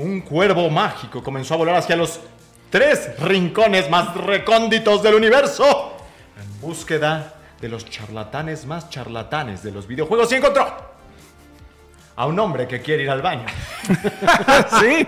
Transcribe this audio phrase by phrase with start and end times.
[0.00, 2.20] Un cuervo mágico comenzó a volar hacia los
[2.70, 5.94] tres rincones más recónditos del universo
[6.42, 10.74] en búsqueda de los charlatanes más charlatanes de los videojuegos y encontró
[12.16, 13.44] a un hombre que quiere ir al baño.
[14.80, 15.06] sí,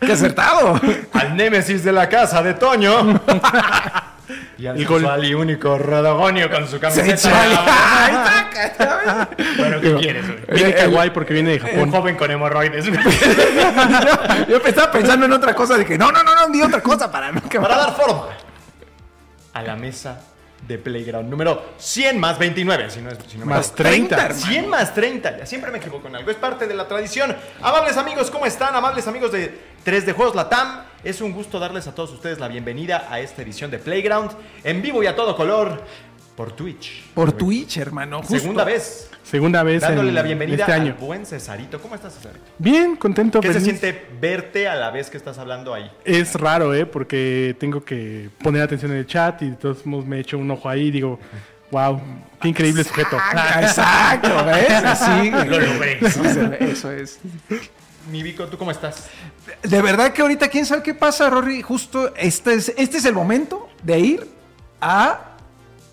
[0.00, 0.78] qué acertado.
[1.14, 3.22] Al némesis de la casa de Toño.
[4.60, 7.30] Y al sensual y único Rodogonio con su camiseta.
[9.56, 10.26] Bueno, ¿qué quieres?
[10.26, 10.40] güey?
[10.52, 11.90] Viene kawaii porque viene de Un Japón.
[11.90, 12.84] joven con hemorroides.
[14.48, 17.32] Yo estaba pensando en otra cosa, dije, no, no, no, no, di otra cosa para
[17.32, 18.28] no Para dar forma
[19.52, 20.20] a la mesa
[20.66, 22.90] de Playground número 100 más 29.
[22.90, 23.82] Si no es, si no Más equivoco.
[23.82, 24.16] 30.
[24.16, 24.34] hermano.
[24.46, 25.38] 100 más 30.
[25.38, 26.30] Ya siempre me equivoco en algo.
[26.30, 27.34] Es parte de la tradición.
[27.62, 28.74] Amables amigos, ¿cómo están?
[28.74, 30.82] Amables amigos de 3 de Juegos Latam.
[31.02, 34.32] Es un gusto darles a todos ustedes la bienvenida a esta edición de Playground
[34.64, 35.82] en vivo y a todo color
[36.36, 37.04] por Twitch.
[37.14, 38.18] Por Twitch, hermano.
[38.18, 38.38] justo.
[38.38, 39.10] Segunda vez.
[39.22, 40.96] Segunda vez Dándole en la bienvenida este al año.
[41.00, 41.80] buen Cesarito.
[41.80, 42.44] ¿Cómo estás, Cesarito?
[42.58, 43.40] Bien, contento.
[43.40, 45.90] ¿Qué se siente verte a la vez que estás hablando ahí?
[46.04, 46.84] Es raro, ¿eh?
[46.84, 50.50] Porque tengo que poner atención en el chat y de todos modos me echo un
[50.50, 51.18] ojo ahí y digo,
[51.70, 52.00] wow,
[52.40, 53.16] qué increíble sujeto.
[53.18, 54.98] Ah, Exacto, ¿ves?
[54.98, 55.98] Sí, Lo logré.
[56.04, 57.20] Eso, eso es.
[58.10, 59.08] Mi Vico, ¿tú cómo estás?
[59.62, 61.62] De verdad que ahorita, ¿quién sabe qué pasa, Rory?
[61.62, 64.28] Justo este es, este es el momento de ir
[64.80, 65.26] a...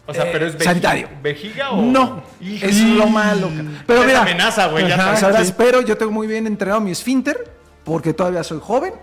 [0.05, 1.09] O sea, Eh, pero es vejiga, sanitario.
[1.21, 2.65] vejiga o No, Hijo.
[2.65, 3.49] es lo malo.
[3.85, 5.19] Pero Es mira, amenaza, güey, ya sabes.
[5.19, 5.53] sabrás, sí.
[5.57, 7.51] pero yo tengo muy bien entrenado mi esfínter
[7.83, 8.93] porque todavía soy joven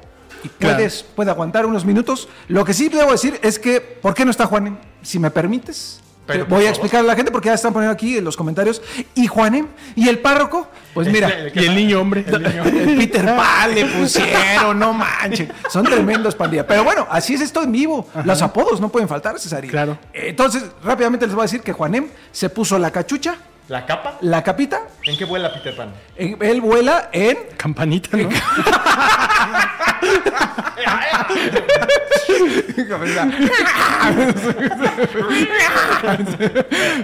[0.43, 0.77] y Claro.
[0.77, 2.29] puedes, puede aguantar unos minutos.
[2.49, 4.77] Lo que sí debo decir es que, ¿por qué no está Juanem?
[5.03, 6.01] Si me permites.
[6.27, 8.81] Pero, voy a explicar a la gente porque ya están poniendo aquí en los comentarios.
[9.15, 9.67] ¿Y Juanem?
[9.95, 10.69] ¿Y el párroco?
[10.95, 12.25] Pues mira, El- Y el niño hombre.
[12.27, 15.49] el Peter Pan le pusieron, no manches.
[15.71, 16.67] Son tremendos pandilla.
[16.67, 18.09] Pero bueno, así es esto en vivo.
[18.25, 19.71] Los apodos no pueden faltar, Cesarín.
[19.71, 19.99] Claro.
[20.13, 23.37] Entonces, rápidamente les voy a decir que Juanem se puso la cachucha,
[23.69, 24.19] ¿La capa?
[24.21, 24.83] la capita.
[25.05, 25.91] ¿En qué vuela Peter Pan?
[26.17, 27.39] en- Él vuela en.
[27.57, 28.29] Campanita, ¿no?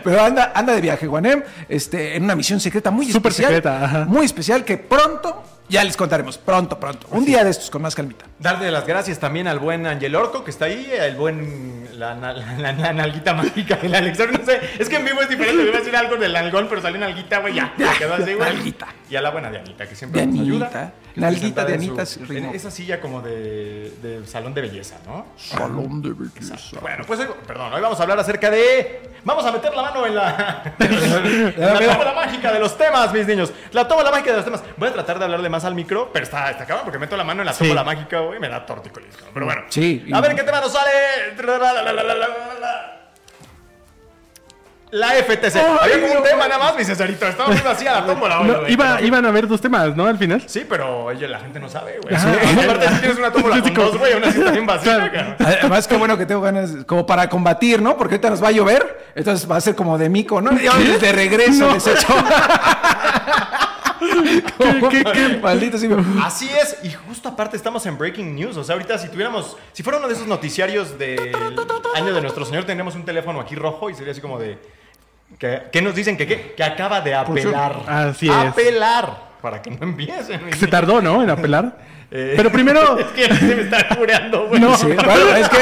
[0.04, 3.52] Pero anda, anda de viaje, Juanem, este, en una misión secreta muy Súper especial.
[3.54, 4.04] secreta, ajá.
[4.06, 6.38] Muy especial que pronto ya les contaremos.
[6.38, 7.06] Pronto, pronto.
[7.10, 8.24] Un día de estos con más calmita.
[8.40, 11.80] Darle las gracias también al buen Angel Orco que está ahí, el buen.
[12.00, 14.40] La, la, la- la nalguita mágica del Alexander.
[14.40, 15.62] No sé, es que en vivo es diferente.
[15.62, 17.74] Iba a decir algo del nalgón, pero salió nalguita, güey, ya.
[17.76, 18.38] se quedó así, güey.
[18.38, 18.86] Nalguita.
[19.10, 20.92] Y a la buena Dianita, que siempre nos ayuda.
[21.16, 21.66] Nalguita,
[22.06, 22.48] sí, ritmo.
[22.50, 25.26] en esa silla como de, de salón de belleza, ¿no?
[25.36, 26.56] Salón de belleza.
[26.80, 29.10] Bueno, pues hoy, perdón, hoy vamos a hablar acerca de.
[29.24, 30.74] Vamos a meter la mano en la.
[30.78, 33.52] la tómbola mágica de los temas, mis niños.
[33.72, 34.62] La tómbola mágica de los temas.
[34.78, 37.24] Voy a tratar de hablarle más al micro, pero está, está cabrón porque meto la
[37.24, 37.58] mano en la Sí.
[37.64, 39.14] tómbola mágica, güey, me da tortícolis.
[39.14, 39.30] cabrón.
[39.34, 39.62] Pero bueno.
[39.68, 40.06] Sí.
[40.12, 40.90] A ver qué tema nos sale.
[44.92, 45.56] La FTC.
[45.56, 47.24] Había como un tema nada más, mi Cesarito.
[47.26, 48.40] Estaba viendo así a la tómbola.
[48.40, 48.72] No, güey.
[48.72, 50.04] iba, iban a haber dos temas, ¿no?
[50.06, 50.42] Al final.
[50.46, 52.16] Sí, pero oye, la gente no sabe, güey.
[52.18, 52.26] Sí.
[52.64, 55.36] Aparte, si tienes una tómbola con dos, güey, aún así vacía, Claro.
[55.38, 57.96] Además, qué bueno que tengo ganas, como para combatir, ¿no?
[57.96, 60.50] Porque ahorita nos va a llover, entonces va a ser como de mico, ¿no?
[60.50, 62.08] De regreso, les echo.
[64.30, 65.38] ¿Qué, qué, qué?
[65.42, 65.88] Maldito sí.
[66.22, 68.56] Así es, y justo aparte estamos en Breaking News.
[68.56, 71.34] O sea, ahorita si tuviéramos, si fuera uno de esos noticiarios del
[71.94, 74.58] año de nuestro Señor, tendríamos un teléfono aquí rojo y sería así como de.
[75.38, 76.16] ¿Qué, qué nos dicen?
[76.16, 76.54] ¿Que qué?
[76.56, 77.82] Que acaba de apelar.
[77.86, 78.34] Así es.
[78.34, 79.30] Apelar.
[79.40, 80.52] Para que no empiecen.
[80.58, 81.22] Se tardó, ¿no?
[81.22, 81.78] En apelar.
[82.12, 82.98] Eh, Pero primero.
[82.98, 84.60] Es que se me está cureando, güey.
[84.60, 84.76] No.
[84.80, 85.58] Sí, bueno, es que,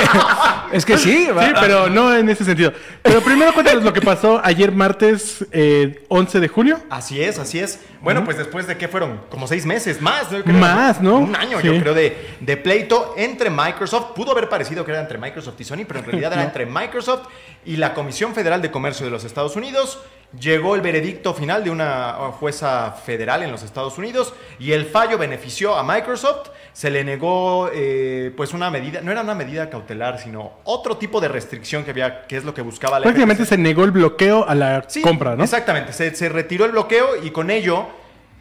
[0.73, 1.29] es que sí.
[1.37, 2.73] va- Sí, pero no en ese sentido.
[3.03, 6.81] Pero primero cuéntanos lo que pasó ayer martes eh, 11 de julio.
[6.91, 7.81] Así es, así es.
[8.01, 11.19] Bueno, pues después de que fueron como seis meses más, creo, Más, ¿no?
[11.19, 11.67] Un año, Sí.
[11.67, 14.13] yo creo, de, de pleito entre Microsoft.
[14.15, 16.49] Pudo haber parecido que era entre Microsoft y Sony, pero en realidad era No.
[16.49, 17.27] entre Microsoft
[17.67, 19.99] y la Comisión Federal de Comercio de los Estados Unidos.
[20.39, 25.17] Llegó el veredicto final de una jueza federal en los Estados Unidos y el fallo
[25.17, 26.51] benefició a Microsoft.
[26.75, 31.21] Se le negó, eh, pues, una medida, no era una medida cautelar, sino otro tipo
[31.23, 33.49] de restricción que había, que es lo que buscaba la Prácticamente FTC.
[33.55, 35.43] se negó el bloqueo a la Sí, compra, ¿no?
[35.43, 37.87] Exactamente, se, se retiró el bloqueo y con ello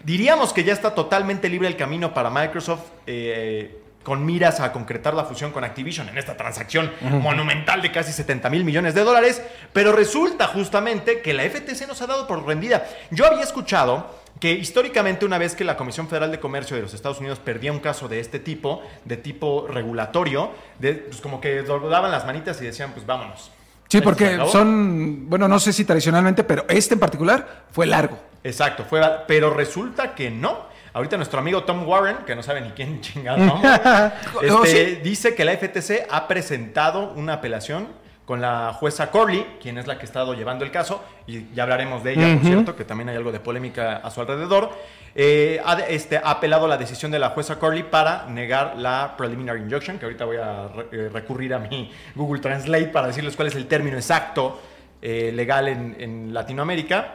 [0.04, 5.13] diríamos que ya está totalmente libre el camino para Microsoft eh, con miras a concretar
[5.13, 9.42] la fusión con Activision en esta transacción monumental de casi 70 mil millones de dólares,
[9.74, 12.88] pero resulta justamente que la FTC nos ha dado por rendida.
[13.12, 14.09] Yo había escuchado
[14.39, 17.74] que históricamente una vez que la Comisión Federal de Comercio de los Estados Unidos perdía
[17.74, 22.62] un caso de este tipo, de tipo regulatorio, de, pues como que doblaban las manitas
[22.62, 23.51] y decían, pues vámonos.
[23.89, 28.18] Sí, porque son, bueno, no sé si tradicionalmente, pero este en particular fue largo.
[28.42, 30.76] Exacto, fue, pero resulta que no.
[30.97, 33.38] Ahorita nuestro amigo Tom Warren, que no sabe ni quién chingado,
[34.41, 34.95] este, sí.
[35.03, 37.88] dice que la FTC ha presentado una apelación
[38.25, 41.63] con la jueza Corley, quien es la que ha estado llevando el caso, y ya
[41.63, 44.69] hablaremos de ella, por cierto, que también hay algo de polémica a su alrededor.
[45.15, 49.61] Eh, ha, este, ha apelado la decisión de la jueza Corley para negar la preliminary
[49.61, 53.47] injunction, que ahorita voy a re- eh, recurrir a mi Google Translate para decirles cuál
[53.47, 54.59] es el término exacto
[55.01, 57.13] eh, legal en, en Latinoamérica.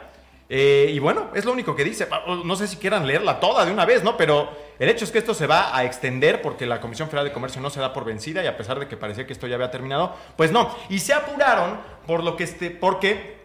[0.49, 2.07] Eh, y bueno, es lo único que dice.
[2.43, 4.17] No sé si quieran leerla toda de una vez, ¿no?
[4.17, 4.49] Pero
[4.79, 7.61] el hecho es que esto se va a extender porque la Comisión Federal de Comercio
[7.61, 9.71] no se da por vencida y a pesar de que parecía que esto ya había
[9.71, 10.75] terminado, pues no.
[10.89, 13.37] Y se apuraron por lo que este, porque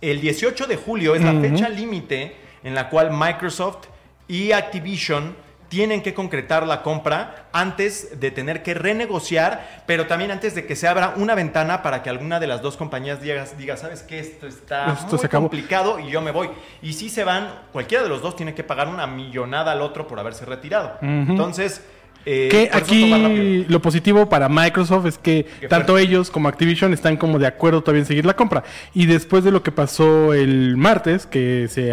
[0.00, 3.86] el 18 de julio es la fecha límite en la cual Microsoft
[4.28, 5.36] y Activision
[5.74, 10.76] tienen que concretar la compra antes de tener que renegociar, pero también antes de que
[10.76, 14.20] se abra una ventana para que alguna de las dos compañías diga, diga ¿sabes qué?
[14.20, 15.48] Esto está Esto muy se acabó".
[15.48, 16.48] complicado y yo me voy.
[16.80, 20.06] Y si se van, cualquiera de los dos tiene que pagar una millonada al otro
[20.06, 20.92] por haberse retirado.
[21.02, 21.82] Entonces,
[22.24, 26.08] eh, Que aquí lo positivo para Microsoft es que Qué tanto fuerte.
[26.08, 28.62] ellos como Activision están como de acuerdo todavía en seguir la compra.
[28.94, 31.92] Y después de lo que pasó el martes, que se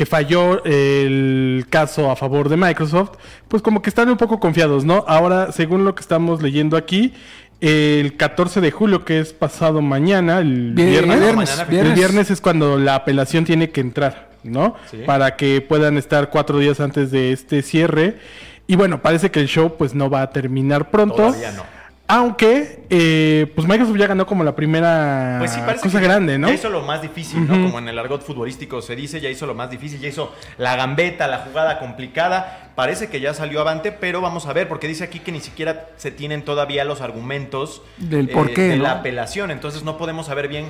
[0.00, 3.18] que falló el caso a favor de Microsoft,
[3.48, 5.04] pues como que están un poco confiados, ¿no?
[5.06, 7.12] Ahora, según lo que estamos leyendo aquí,
[7.60, 11.20] el 14 de julio, que es pasado mañana, el Vie- viernes,
[11.68, 14.74] el viernes es cuando la apelación tiene que entrar, ¿no?
[14.90, 15.02] Sí.
[15.04, 18.16] Para que puedan estar cuatro días antes de este cierre.
[18.66, 21.16] Y bueno, parece que el show pues no va a terminar pronto.
[21.16, 21.64] Todavía no.
[22.10, 26.48] Aunque, eh, pues Microsoft ya ganó como la primera Pues sí, cosa que grande, ¿no?
[26.48, 27.54] Ya hizo lo más difícil, ¿no?
[27.54, 30.74] Como en el argot futbolístico se dice, ya hizo lo más difícil, ya hizo la
[30.74, 32.72] gambeta, la jugada complicada.
[32.74, 35.90] Parece que ya salió avante, pero vamos a ver, porque dice aquí que ni siquiera
[35.96, 38.84] se tienen todavía los argumentos eh, Del por qué, de ¿no?
[38.84, 40.66] la apelación, entonces no podemos saber bien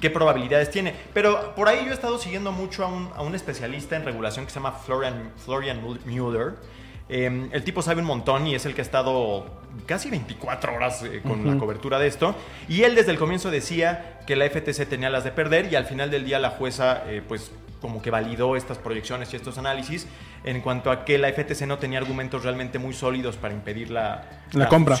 [0.00, 0.94] qué probabilidades tiene.
[1.12, 4.44] Pero por ahí yo he estado siguiendo mucho a un, a un especialista en regulación
[4.44, 6.54] que se llama Florian, Florian Mueller.
[7.08, 9.46] Eh, el tipo sabe un montón y es el que ha estado
[9.86, 12.34] casi 24 horas eh, con la cobertura de esto.
[12.68, 15.86] Y él desde el comienzo decía que la FTC tenía las de perder y al
[15.86, 20.06] final del día la jueza eh, pues como que validó estas proyecciones y estos análisis
[20.44, 24.42] en cuanto a que la FTC no tenía argumentos realmente muy sólidos para impedir la,
[24.52, 24.96] La compra.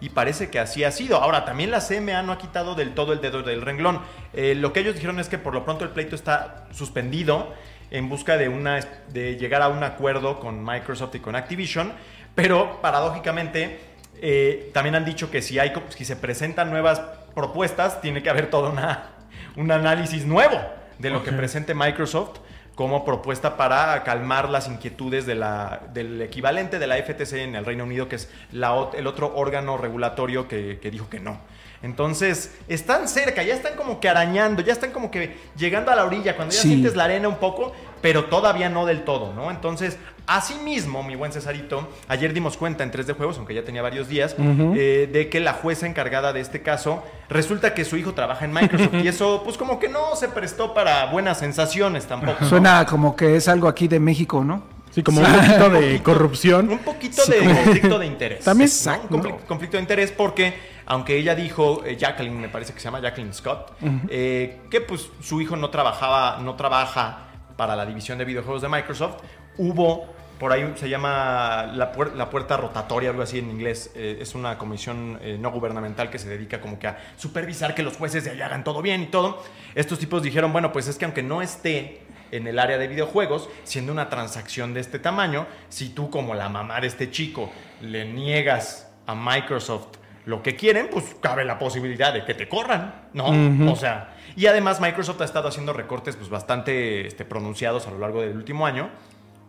[0.00, 1.18] y parece que así ha sido.
[1.18, 4.00] Ahora, también la CMA no ha quitado del todo el dedo del renglón.
[4.32, 7.54] Eh, lo que ellos dijeron es que por lo pronto el pleito está suspendido
[7.94, 8.80] en busca de, una,
[9.12, 11.92] de llegar a un acuerdo con Microsoft y con Activision,
[12.34, 13.78] pero paradójicamente
[14.20, 17.00] eh, también han dicho que si, hay, si se presentan nuevas
[17.36, 19.10] propuestas, tiene que haber todo una,
[19.56, 20.60] un análisis nuevo
[20.98, 22.40] de lo que presente Microsoft
[22.74, 27.64] como propuesta para calmar las inquietudes de la, del equivalente de la FTC en el
[27.64, 31.38] Reino Unido, que es la, el otro órgano regulatorio que, que dijo que no.
[31.84, 36.04] Entonces, están cerca, ya están como que arañando, ya están como que llegando a la
[36.04, 36.68] orilla, cuando ya Sí.
[36.68, 39.50] sientes la arena un poco, pero todavía no del todo, ¿no?
[39.50, 43.82] Entonces, asimismo, mi buen Cesarito, ayer dimos cuenta en 3 de juegos, aunque ya tenía
[43.82, 48.14] varios días, eh, de que la jueza encargada de este caso resulta que su hijo
[48.14, 52.38] trabaja en Microsoft y eso, pues como que no se prestó para buenas sensaciones tampoco.
[52.40, 52.48] ¿no?
[52.48, 54.73] Suena como que es algo aquí de México, ¿no?
[54.94, 56.68] Sí, como un poquito de corrupción.
[56.70, 58.44] Un poquito de conflicto de interés.
[58.44, 58.68] También.
[58.68, 59.20] Exacto.
[59.48, 60.54] Conflicto de interés porque,
[60.86, 63.72] aunque ella dijo, eh, Jacqueline, me parece que se llama Jacqueline Scott,
[64.08, 67.18] eh, que pues su hijo no trabajaba, no trabaja
[67.56, 69.16] para la división de videojuegos de Microsoft,
[69.58, 73.92] hubo por ahí se llama la, puer- la puerta rotatoria, algo así en inglés.
[73.94, 77.84] eh, es una comisión eh, no gubernamental que se dedica como que a supervisar que
[77.84, 79.42] los jueces de allá hagan todo bien y todo.
[79.76, 82.02] Estos tipos dijeron, bueno, pues es que aunque no esté
[82.36, 86.48] en el área de videojuegos, siendo una transacción de este tamaño, si tú como la
[86.48, 87.50] mamá de este chico
[87.80, 93.08] le niegas a Microsoft lo que quieren, pues cabe la posibilidad de que te corran,
[93.12, 93.26] ¿no?
[93.70, 97.98] O sea, y además Microsoft ha estado haciendo recortes pues bastante este, pronunciados a lo
[97.98, 98.88] largo del último año.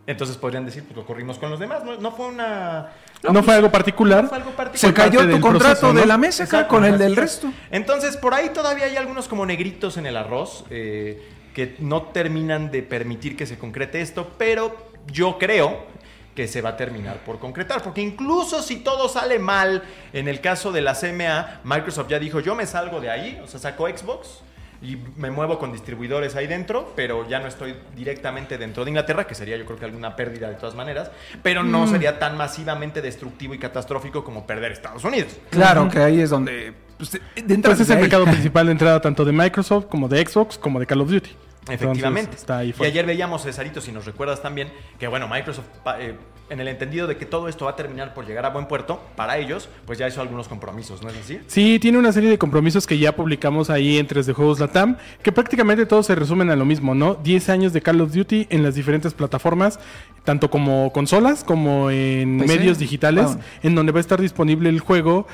[0.06, 1.82] Entonces podrían decir, pues lo corrimos con los demás.
[1.82, 2.92] No, no fue una...
[3.24, 4.22] No fue algo particular.
[4.22, 4.94] no fue algo Se particular.
[4.94, 6.00] cayó tu contrato proceso, ¿no?
[6.00, 7.52] de la mesa acá Exacto, con el del resto.
[7.72, 12.70] Entonces, por ahí todavía hay algunos como negritos en el arroz eh, que no terminan
[12.70, 14.76] de permitir que se concrete esto, pero
[15.10, 15.86] yo creo
[16.34, 19.82] que se va a terminar por concretar, porque incluso si todo sale mal,
[20.12, 23.46] en el caso de la CMA, Microsoft ya dijo, yo me salgo de ahí, o
[23.46, 24.42] sea, sacó Xbox,
[24.82, 29.26] y me muevo con distribuidores ahí dentro, pero ya no estoy directamente dentro de Inglaterra,
[29.26, 31.10] que sería yo creo que alguna pérdida de todas maneras,
[31.42, 35.38] pero no sería tan masivamente destructivo y catastrófico como perder Estados Unidos.
[35.48, 36.74] Claro, que ahí es donde.
[36.96, 37.20] Pues, de
[37.54, 40.80] entrada Pues es el mercado principal de entrada tanto de Microsoft como de Xbox como
[40.80, 41.30] de Call of Duty.
[41.68, 42.20] Efectivamente.
[42.20, 44.68] Entonces, está ahí y ayer veíamos, Cesarito, si nos recuerdas también,
[45.00, 45.66] que bueno, Microsoft,
[45.98, 46.14] eh,
[46.48, 49.02] en el entendido de que todo esto va a terminar por llegar a buen puerto,
[49.16, 51.40] para ellos, pues ya hizo algunos compromisos, ¿no es así?
[51.48, 54.96] Sí, tiene una serie de compromisos que ya publicamos ahí en 3 de Juegos Latam,
[55.24, 57.16] que prácticamente todos se resumen a lo mismo, ¿no?
[57.16, 59.80] 10 años de Call of Duty en las diferentes plataformas,
[60.22, 63.40] tanto como consolas como en medios digitales, Wow.
[63.64, 65.26] en donde va a estar disponible el juego.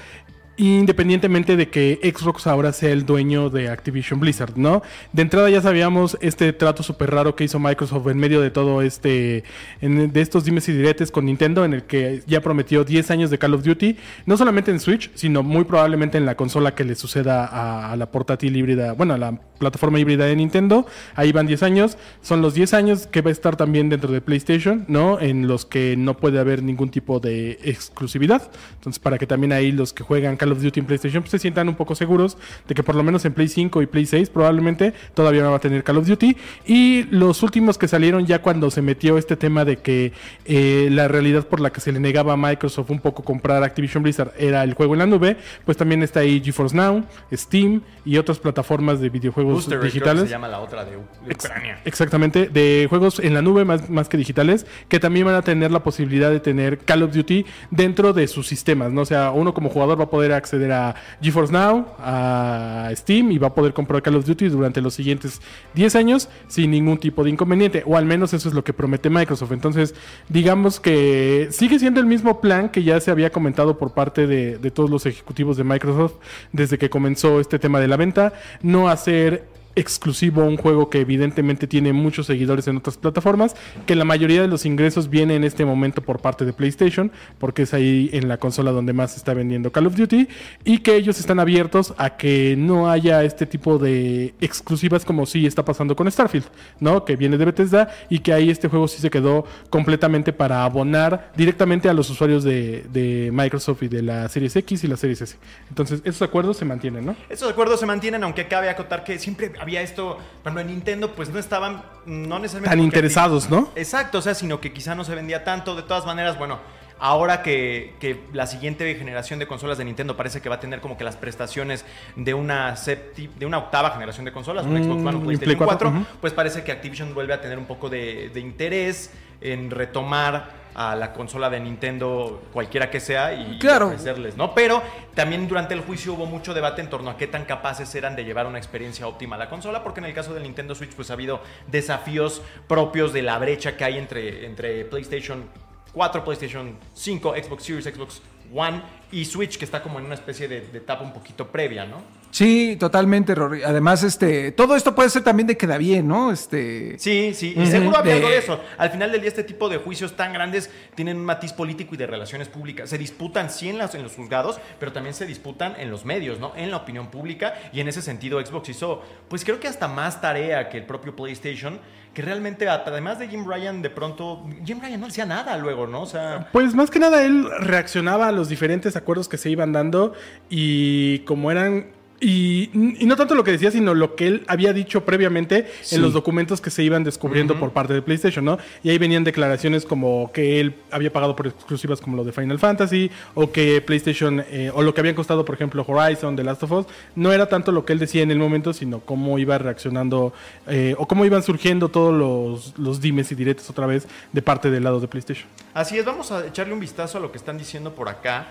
[0.58, 4.82] Independientemente de que Xbox ahora sea el dueño de Activision Blizzard, ¿no?
[5.12, 8.82] De entrada ya sabíamos este trato súper raro que hizo Microsoft en medio de todo
[8.82, 9.44] este,
[9.80, 13.30] en- de estos dimes y diretes con Nintendo, en el que ya prometió 10 años
[13.30, 16.84] de Call of Duty, no solamente en Switch, sino muy probablemente en la consola que
[16.84, 20.86] le suceda a, a la portátil híbrida, bueno, a la plataforma híbrida de Nintendo.
[21.14, 21.96] Ahí van 10 años.
[22.20, 25.20] Son los 10 años que va a estar también dentro de PlayStation, ¿no?
[25.20, 28.50] En los que no puede haber ningún tipo de exclusividad.
[28.74, 31.38] Entonces, para que también ahí los que juegan Call of Duty en PlayStation pues, se
[31.38, 34.30] sientan un poco seguros de que por lo menos en Play 5 y Play 6
[34.30, 36.36] probablemente todavía no va a tener Call of Duty.
[36.66, 40.12] Y los últimos que salieron ya cuando se metió este tema de que
[40.44, 44.02] eh, la realidad por la que se le negaba a Microsoft un poco comprar Activision
[44.02, 48.16] Blizzard era el juego en la nube, pues también está ahí GeForce Now, Steam y
[48.16, 50.24] otras plataformas de videojuegos Booster que digitales.
[50.24, 51.80] se llama la otra de, Ucrania.
[51.84, 55.70] Exactamente, de juegos en la nube más, más que digitales, que también van a tener
[55.70, 59.02] la posibilidad de tener Call of Duty dentro de sus sistemas, ¿no?
[59.02, 63.38] O sea, uno como jugador va a poder acceder a GeForce Now, a Steam y
[63.38, 65.40] va a poder comprar Call of Duty durante los siguientes
[65.74, 69.10] 10 años sin ningún tipo de inconveniente, o al menos eso es lo que promete
[69.10, 69.52] Microsoft.
[69.52, 69.94] Entonces,
[70.28, 74.58] digamos que sigue siendo el mismo plan que ya se había comentado por parte de,
[74.58, 76.14] de todos los ejecutivos de Microsoft
[76.52, 78.32] desde que comenzó este tema de la venta,
[78.62, 79.41] no hacer
[79.76, 84.48] exclusivo un juego que evidentemente tiene muchos seguidores en otras plataformas, que la mayoría de
[84.48, 88.38] los ingresos viene en este momento por parte de PlayStation, porque es ahí en la
[88.38, 90.28] consola donde más se está vendiendo Call of Duty,
[90.64, 95.46] y que ellos están abiertos a que no haya este tipo de exclusivas como sí
[95.46, 96.46] está pasando con Starfield,
[96.80, 97.04] ¿no?
[97.04, 101.32] Que viene de Bethesda y que ahí este juego sí se quedó completamente para abonar
[101.36, 105.36] directamente a los usuarios de, Microsoft y de la Series X y la Series S.
[105.68, 107.16] Entonces, esos acuerdos se mantienen, ¿no?
[107.28, 111.30] Estos acuerdos se mantienen, aunque cabe acotar que siempre había esto, cuando en Nintendo pues
[111.30, 112.68] no estaban, no necesariamente...
[112.76, 113.70] Tan interesados, ¿no?
[113.76, 115.74] Exacto, o sea, sino que quizá no se vendía tanto.
[115.74, 116.58] De todas maneras, bueno,
[116.98, 120.80] ahora que, que la siguiente generación de consolas de Nintendo parece que va a tener
[120.80, 124.84] como que las prestaciones de una septi- de una octava generación de consolas, un Mm,
[124.84, 126.06] Xbox One, un PlayStation Play 4, 4, ujú.
[126.20, 130.96] pues parece que Activision vuelve a tener un poco de, de interés en retomar a
[130.96, 133.86] la consola de Nintendo, cualquiera que sea, y, Claro.
[133.88, 134.54] ofrecerles, ¿no?
[134.54, 134.82] Pero
[135.14, 138.24] también durante el juicio hubo mucho debate en torno a qué tan capaces eran de
[138.24, 141.10] llevar una experiencia óptima a la consola, porque en el caso del Nintendo Switch, pues
[141.10, 145.44] ha habido desafíos propios de la brecha que hay entre, entre PlayStation
[145.92, 148.22] 4, PlayStation 5, Xbox Series, Xbox
[148.54, 151.84] One y Switch, que está como en una especie de, de etapa un poquito previa,
[151.84, 152.02] ¿no?
[152.30, 153.62] Sí, totalmente, Rory.
[153.62, 156.32] Además, este, todo esto puede ser también de queda bien, ¿no?
[156.32, 156.98] Este.
[156.98, 158.58] Sí, sí, y seguro había algo De- de eso.
[158.78, 161.98] Al final del día, este tipo de juicios tan grandes tienen un matiz político y
[161.98, 162.88] de relaciones públicas.
[162.88, 166.40] Se disputan, sí, en, las, en los juzgados, pero también se disputan en los medios,
[166.40, 166.54] ¿no?
[166.56, 167.52] En la opinión pública.
[167.70, 171.14] Y en ese sentido, Xbox hizo, pues creo que hasta más tarea que el propio
[171.14, 171.80] PlayStation,
[172.14, 176.02] que realmente, además de Jim Ryan, de pronto, Jim Ryan no hacía nada luego, ¿no?
[176.02, 179.72] O sea, Pues más que nada él reaccionaba a los diferentes acuerdos que se iban
[179.72, 180.12] dando
[180.48, 182.01] y como eran...
[182.24, 182.70] Y,
[183.02, 185.96] y no tanto lo que decía, sino lo que él había dicho previamente Sí.
[185.96, 188.58] en los documentos que se iban descubriendo por parte de PlayStation, ¿no?
[188.84, 192.60] Y ahí venían declaraciones como que él había pagado por exclusivas como lo de Final
[192.60, 196.62] Fantasy, o que PlayStation, eh, o lo que habían costado, por ejemplo, Horizon, The Last
[196.62, 196.86] of Us.
[197.16, 200.32] No era tanto lo que él decía en el momento, sino cómo iba reaccionando,
[200.68, 204.70] eh, o cómo iban surgiendo todos los, los dimes y diretes otra vez de parte
[204.70, 205.48] del lado de PlayStation.
[205.74, 208.46] Así es, vamos a echarle un vistazo a lo que están diciendo por acá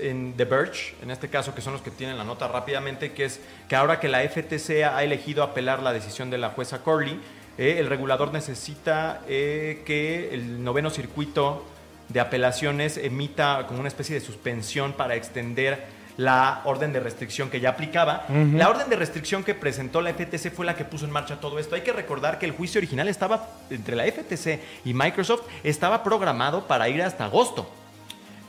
[0.00, 3.24] en The Verge, en este caso, que son los que tienen la nota rápidamente, que
[3.24, 7.20] es que ahora que la FTC ha elegido apelar la decisión de la jueza Corley,
[7.58, 11.64] eh, el regulador necesita eh, que el noveno circuito
[12.08, 15.84] de apelaciones emita como una especie de suspensión para extender
[16.16, 18.26] la orden de restricción que ya aplicaba.
[18.28, 21.58] La orden de restricción que presentó la FTC fue la que puso en marcha todo
[21.58, 21.74] esto.
[21.74, 26.66] Hay que recordar que el juicio original estaba entre la FTC y Microsoft estaba programado
[26.66, 27.68] para ir hasta agosto.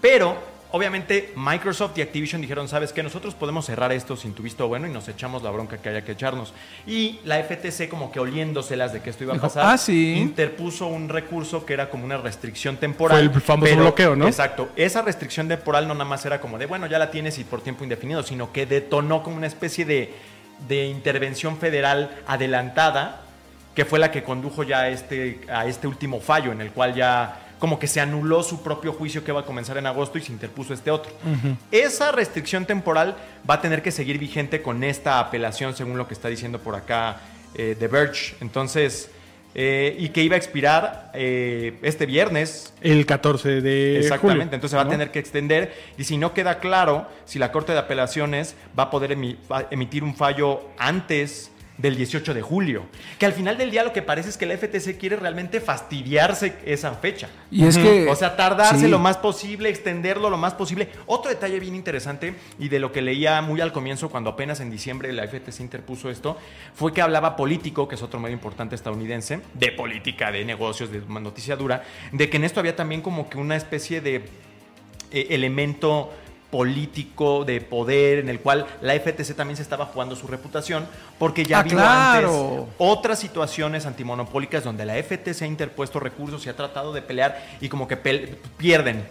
[0.02, 0.38] Pero
[0.74, 4.88] obviamente Microsoft y Activision dijeron, sabes que nosotros podemos cerrar esto sin tu visto bueno
[4.88, 6.52] y nos echamos la bronca que haya que echarnos.
[6.88, 10.16] Y la FTC como que oliéndoselas de que esto iba a pasar, "Ah, sí".
[10.16, 13.18] interpuso un recurso que era como una restricción temporal.
[13.30, 14.28] Fue el famoso bloqueo, ¿no?
[14.28, 14.70] Exacto.
[14.76, 17.62] Esa restricción temporal no nada más era como de, bueno, ya la tienes y por
[17.62, 20.14] tiempo indefinido, sino que detonó como una especie de
[20.68, 23.22] de intervención federal adelantada,
[23.76, 26.94] que fue la que condujo ya a este, a este último fallo, en el cual
[26.94, 30.22] ya como que se anuló su propio juicio que va a comenzar en agosto y
[30.22, 31.14] se interpuso este otro.
[31.72, 33.16] Esa restricción temporal
[33.50, 36.76] va a tener que seguir vigente con esta apelación, según lo que está diciendo por
[36.76, 37.22] acá
[37.56, 38.36] eh, The Verge.
[38.42, 39.10] Entonces,
[39.56, 42.74] eh, y que iba a expirar eh, este viernes.
[42.82, 46.60] El 14 de Exactamente, julio, entonces va a tener que extender y si no queda
[46.60, 51.50] claro si la Corte de Apelaciones va a poder emi- va- emitir un fallo antes
[51.78, 52.86] del 18 de julio,
[53.18, 56.56] que al final del día lo que parece es que la FTC quiere realmente fastidiarse
[56.66, 57.30] esa fecha.
[57.50, 58.08] Y es que.
[58.10, 58.88] O sea, tardarse sí.
[58.88, 60.90] lo más posible, extenderlo lo más posible.
[61.08, 64.70] Otro detalle bien interesante y de lo que leía muy al comienzo cuando apenas en
[64.70, 66.38] diciembre la FTC interpuso esto,
[66.76, 71.02] fue que hablaba político, que es otro medio importante estadounidense, de política, de negocios, de
[71.02, 74.26] noticia dura, de que en esto había también como que una especie de
[75.12, 76.12] eh, elemento
[76.54, 80.86] político de poder en el cual la FTC también se estaba jugando su reputación
[81.18, 82.58] porque ya Ah, habido claro.
[82.60, 87.44] antes otras situaciones antimonopólicas donde la FTC ha interpuesto recursos y ha tratado de pelear
[87.60, 89.04] y como que pierden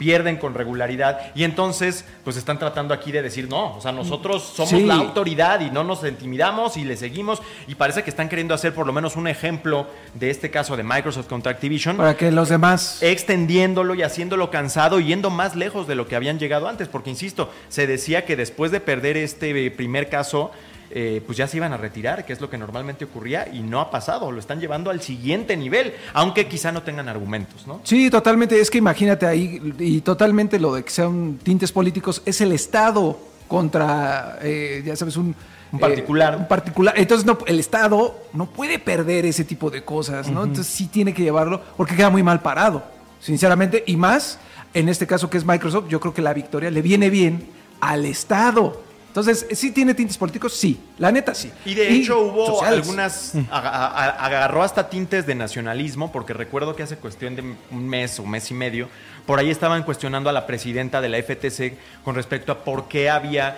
[0.00, 4.42] pierden con regularidad y entonces pues están tratando aquí de decir no, o sea, nosotros
[4.56, 4.86] somos Sí.
[4.86, 8.72] la autoridad y no nos intimidamos y le seguimos y parece que están queriendo hacer
[8.72, 12.48] por lo menos un ejemplo de este caso de Microsoft contra Activision Para que los
[12.48, 13.02] demás.
[13.02, 17.10] extendiéndolo y haciéndolo cansado y yendo más lejos de lo que habían llegado antes, porque
[17.10, 20.50] insisto, se decía que después de perder este eh, primer caso,
[20.90, 23.80] eh, pues ya se iban a retirar, que es lo que normalmente ocurría, y no
[23.80, 27.80] ha pasado, lo están llevando al siguiente nivel, aunque quizá no tengan argumentos, ¿no?
[27.84, 28.60] Sí, totalmente.
[28.60, 33.18] Es que imagínate ahí, y totalmente lo de que sean tintes políticos, es el Estado
[33.46, 35.34] contra, eh, ya sabes, un.
[35.72, 36.34] Un particular.
[36.34, 36.94] eh, un particular.
[36.96, 40.42] Entonces, no, el Estado no puede perder ese tipo de cosas, ¿no?
[40.42, 42.82] Entonces, sí tiene que llevarlo, porque queda muy mal parado,
[43.20, 43.84] sinceramente.
[43.86, 44.40] Y más,
[44.74, 47.46] en este caso que es Microsoft, yo creo que la victoria le viene bien
[47.80, 48.89] al Estado.
[49.10, 50.54] Entonces, ¿sí tiene tintes políticos?
[50.54, 51.50] Sí, la neta sí.
[51.64, 52.78] Y de hecho hubo sociales.
[52.78, 58.20] algunas, a- agarró hasta tintes de nacionalismo, porque recuerdo que hace cuestión de un mes
[58.20, 58.88] o mes y medio,
[59.26, 63.10] por ahí estaban cuestionando a la presidenta de la FTC con respecto a por qué
[63.10, 63.56] había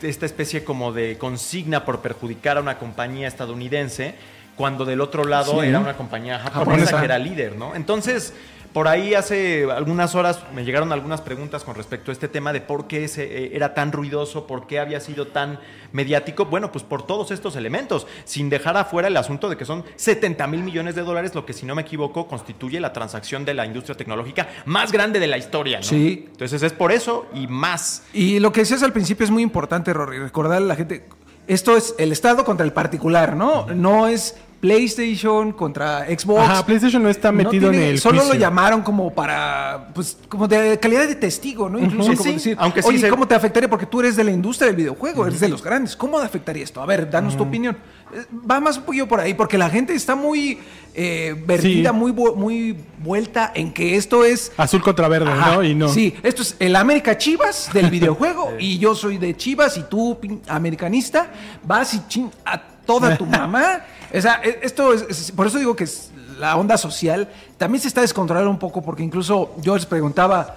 [0.00, 4.14] esta especie como de consigna por perjudicar a una compañía estadounidense,
[4.56, 5.68] cuando del otro lado Sí.
[5.68, 6.98] era una compañía japonesa, Japonesa.
[7.00, 7.74] que era líder, ¿no?
[7.74, 8.32] Entonces,
[8.76, 12.60] por ahí hace algunas horas me llegaron algunas preguntas con respecto a este tema de
[12.60, 15.58] por qué se, eh, era tan ruidoso, por qué había sido tan
[15.92, 16.44] mediático.
[16.44, 20.46] Bueno, pues por todos estos elementos, sin dejar afuera el asunto de que son 70
[20.48, 23.64] mil millones de dólares, lo que si no me equivoco constituye la transacción de la
[23.64, 25.84] industria tecnológica más grande de la historia, ¿no?
[25.84, 26.26] Sí.
[26.32, 28.02] Entonces es por eso y más.
[28.12, 31.06] Y lo que decías al principio es muy importante, Rory, recordarle a la gente,
[31.46, 33.68] esto es el Estado contra el particular, ¿no?
[33.68, 36.40] No es PlayStation contra Xbox.
[36.42, 38.34] Ajá, PlayStation no está No metido tiene- en el Solo juicio.
[38.34, 41.78] lo llamaron como para, pues, como de calidad de testigo, ¿no?
[41.78, 43.68] Incluso como Sí, decir, aunque sí oye, se- ¿cómo te afectaría?
[43.70, 45.94] Porque tú eres de la industria del videojuego, eres de los grandes.
[45.96, 46.80] ¿Cómo te afectaría esto?
[46.82, 47.76] A ver, danos tu opinión.
[48.14, 50.58] Eh, Va más un poquillo por ahí, porque la gente está muy
[50.98, 51.96] eh, vertida, Sí.
[51.96, 55.62] muy, muy vuelta en que esto es Azul contra verde, Ajá, ¿no?
[55.62, 55.88] Y no.
[55.88, 60.18] Sí, esto es el América Chivas del videojuego y yo soy de Chivas y tú,
[60.48, 61.26] americanista,
[61.64, 63.80] vas y chin a toda tu mamá.
[64.14, 67.80] O sea, e- esto es, es- por eso digo que es la onda social también
[67.80, 70.56] se está descontrolando un poco porque incluso yo les preguntaba,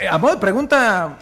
[0.00, 1.16] eh, a modo de pregunta,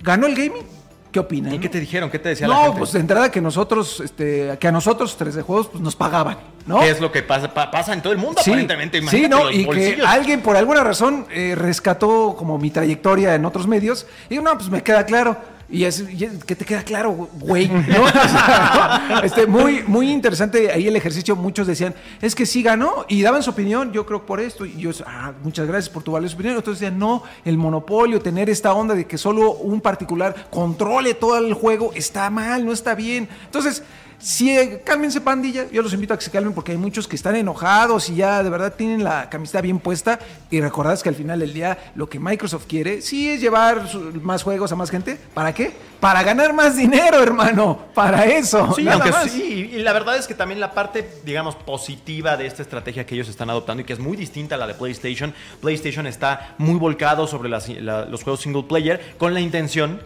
[0.00, 0.66] ¿ganó el gaming?
[1.10, 1.54] ¿Qué opinan?
[1.54, 2.10] ¿Y qué te dijeron?
[2.10, 2.78] ¿Qué te decía la No, gente?
[2.80, 6.36] pues de entrada que nosotros, este, que a nosotros tres de juegos, pues nos pagaban,
[6.66, 6.80] ¿no?
[6.80, 8.98] ¿Qué es lo que pasa, pa- pasa en todo el mundo Sí, aparentemente?
[8.98, 13.34] sí, Imagínate no, los y que alguien por alguna razón eh, rescató como mi trayectoria
[13.34, 14.06] en otros medios.
[14.28, 15.38] Y no, pues me queda claro.
[15.70, 16.02] Y es,
[16.46, 17.68] ¿qué te queda claro, güey?
[17.68, 17.82] ¿No?
[19.22, 21.36] Este, muy, muy interesante ahí el ejercicio.
[21.36, 23.92] Muchos decían, es que sí ganó y daban su opinión.
[23.92, 24.64] Yo creo por esto.
[24.64, 26.56] Y yo, ah, muchas gracias por tu valiosa opinión.
[26.56, 31.36] Otros decían, no, el monopolio, tener esta onda de que solo un particular controle todo
[31.38, 33.28] el juego está mal, no está bien.
[33.44, 33.82] Entonces,
[34.20, 37.14] Sí, eh, cálmense pandilla, yo los invito a que se calmen porque hay muchos que
[37.14, 40.18] están enojados y ya de verdad tienen la camiseta bien puesta
[40.50, 43.88] y recordad que al final del día lo que Microsoft quiere sí es llevar
[44.20, 45.18] más juegos a más gente.
[45.34, 45.72] ¿Para qué?
[46.00, 47.78] Para ganar más dinero, hermano.
[47.94, 48.72] Para eso.
[48.74, 49.30] Sí, nada aunque más.
[49.30, 53.14] sí, y la verdad es que también la parte, digamos, positiva de esta estrategia que
[53.14, 56.74] ellos están adoptando y que es muy distinta a la de PlayStation, PlayStation está muy
[56.78, 60.00] volcado sobre las- la- los juegos single player con la intención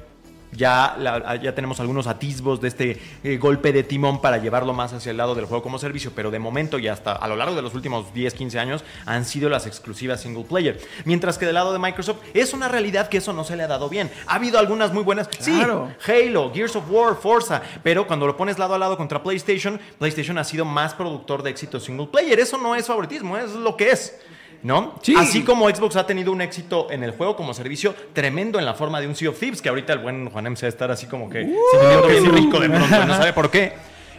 [0.52, 4.92] ya, la- ya tenemos algunos atisbos de este eh, golpe de timón para llevarlo más
[4.92, 7.54] hacia el lado del juego como servicio, pero de momento y hasta a lo largo
[7.54, 10.80] de los últimos 10, 15 años han sido las exclusivas single player.
[11.04, 13.68] Mientras que del lado de Microsoft es una realidad que eso no se le ha
[13.68, 14.10] dado bien.
[14.26, 15.28] Ha habido algunas muy buenas.
[15.28, 15.90] Claro.
[15.98, 19.80] Sí, Halo, Gears of War, Forza, pero cuando lo pones lado a lado contra PlayStation,
[19.98, 22.38] PlayStation ha sido más productor de éxito single player.
[22.38, 24.18] Eso no es favoritismo, es lo que es.
[24.62, 24.94] ¿No?
[25.03, 25.14] Sí.
[25.16, 28.75] Así como Xbox ha tenido un éxito en el juego como servicio tremendo en la
[28.75, 30.90] forma de un Sea of Thieves, que ahorita el buen Juanem se va a estar
[30.90, 33.72] así como que sintiendo bien rico de pronto, no sabe por qué.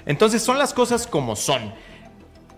[0.05, 1.73] Entonces son las cosas como son.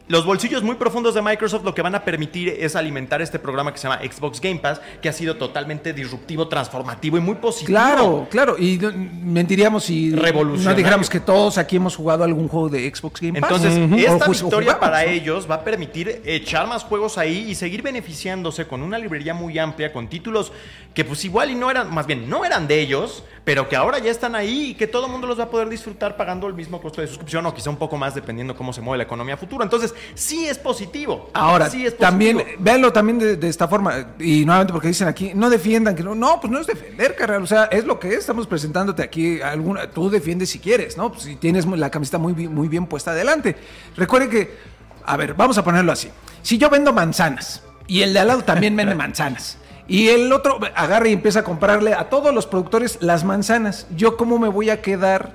[0.07, 3.71] Los bolsillos muy profundos de Microsoft lo que van a permitir es alimentar este programa
[3.71, 7.75] que se llama Xbox Game Pass, que ha sido totalmente disruptivo, transformativo y muy positivo.
[7.75, 8.55] Claro, claro.
[8.59, 13.41] Y mentiríamos si no dijéramos que todos aquí hemos jugado algún juego de Xbox Game
[13.41, 13.63] Pass.
[13.63, 15.09] Entonces, esta o victoria jugamos, para ¿no?
[15.09, 19.57] ellos va a permitir echar más juegos ahí y seguir beneficiándose con una librería muy
[19.57, 20.51] amplia, con títulos
[20.93, 23.99] que pues igual y no eran, más bien, no eran de ellos, pero que ahora
[23.99, 26.55] ya están ahí y que todo el mundo los va a poder disfrutar pagando el
[26.55, 29.37] mismo costo de suscripción o quizá un poco más dependiendo cómo se mueve la economía
[29.37, 29.63] futura.
[29.63, 31.29] Entonces, sí es positivo.
[31.33, 32.09] Ahora, sí es positivo.
[32.09, 36.01] también, véanlo también de, de esta forma, y nuevamente porque dicen aquí, no defiendan, que
[36.01, 39.03] no, no, pues no es defender, carnal, o sea, es lo que es, estamos presentándote
[39.03, 41.11] aquí, alguna, tú defiendes si quieres, ¿no?
[41.11, 43.55] Pues si tienes la camiseta muy, muy bien puesta adelante.
[43.95, 44.57] Recuerden que,
[45.05, 46.09] a ver, vamos a ponerlo así,
[46.41, 50.59] si yo vendo manzanas, y el de al lado también vende manzanas, y el otro
[50.75, 54.69] agarra y empieza a comprarle a todos los productores las manzanas, ¿yo cómo me voy
[54.69, 55.31] a quedar?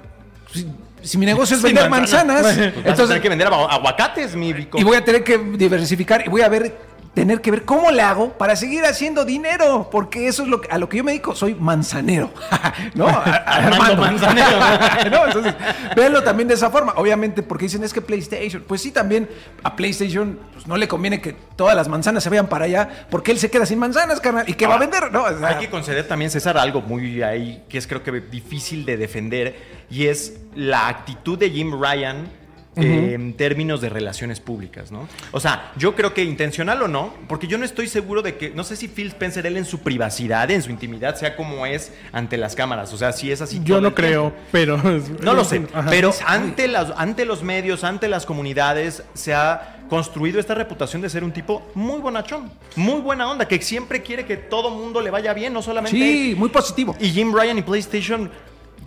[0.53, 0.67] Si,
[1.03, 2.35] si mi negocio es vender manzana.
[2.35, 4.79] manzanas, a entonces tener que vender agu- aguacates, mi Vico.
[4.79, 8.03] y voy a tener que diversificar y voy a ver tener que ver cómo le
[8.03, 11.11] hago para seguir haciendo dinero, porque eso es lo que, a lo que yo me
[11.11, 12.31] dedico, soy manzanero,
[12.95, 13.07] ¿no?
[13.09, 14.49] A- Armando Manzanero.
[15.11, 15.27] ¿No?
[15.27, 15.55] Entonces,
[15.97, 19.29] véanlo también de esa forma, obviamente, porque dicen es que PlayStation, pues sí, también
[19.65, 23.33] a PlayStation pues, no le conviene que todas las manzanas se vayan para allá, porque
[23.33, 25.25] él se queda sin manzanas, carnal, y que va a vender, ¿no?
[25.25, 28.85] O sea, Hay que conceder también, César, algo muy ahí que es creo que difícil
[28.85, 29.57] de defender
[29.91, 32.29] y es la actitud de Jim Ryan
[32.77, 35.09] en términos de relaciones públicas, ¿no?
[35.33, 38.51] O sea, yo creo que intencional o no, porque yo no estoy seguro de que,
[38.51, 41.93] no sé si Phil Spencer, él en su privacidad, en su intimidad, sea como es
[42.13, 43.61] ante las cámaras, o sea, si es así.
[43.65, 44.79] Yo no creo, pero...
[45.23, 45.91] No lo sé, Ajá.
[45.91, 51.11] pero ante, las, ante los medios, ante las comunidades, se ha construido esta reputación de
[51.11, 55.11] ser un tipo muy bonachón, muy buena onda, que siempre quiere que todo mundo le
[55.11, 55.99] vaya bien, no solamente...
[55.99, 56.95] sí, muy positivo.
[57.01, 58.31] Y Jim Ryan y PlayStation,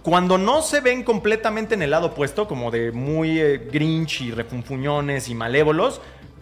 [0.04, 4.32] cuando no se ven completamente en el lado opuesto, como de muy eh, grinch y
[4.32, 6.02] refunfuñones y malévolos,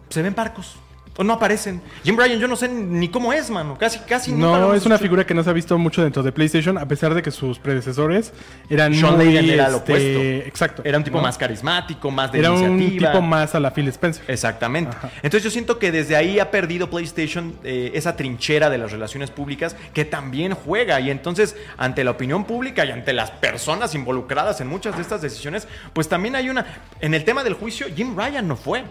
[0.10, 0.78] se ven parcos.
[1.18, 1.82] O no aparecen.
[2.06, 3.78] Jim Ryan, yo no sé ni cómo es, mano.
[3.78, 5.00] Casi, casi nunca lo No, hemos es una escuchado.
[5.00, 7.60] figura que no se ha visto mucho dentro de PlayStation, a pesar de que sus
[7.60, 8.32] predecesores
[8.70, 10.48] eran Sean muy, Layden era lo este, opuesto.
[10.48, 10.82] Exacto.
[10.86, 11.24] Era un tipo ¿no?
[11.24, 13.12] más carismático, más de Era un iniciativa.
[13.12, 14.24] tipo más a la Phil Spencer.
[14.30, 14.96] Exactamente.
[15.18, 19.32] Entonces yo siento que desde ahí ha perdido PlayStation eh, esa trinchera de las relaciones
[19.32, 24.62] públicas que también juega y entonces ante la opinión pública y ante las personas involucradas
[24.62, 26.66] en muchas de estas decisiones, pues también hay una...
[27.02, 28.84] En el tema del juicio, Jim Ryan no fue.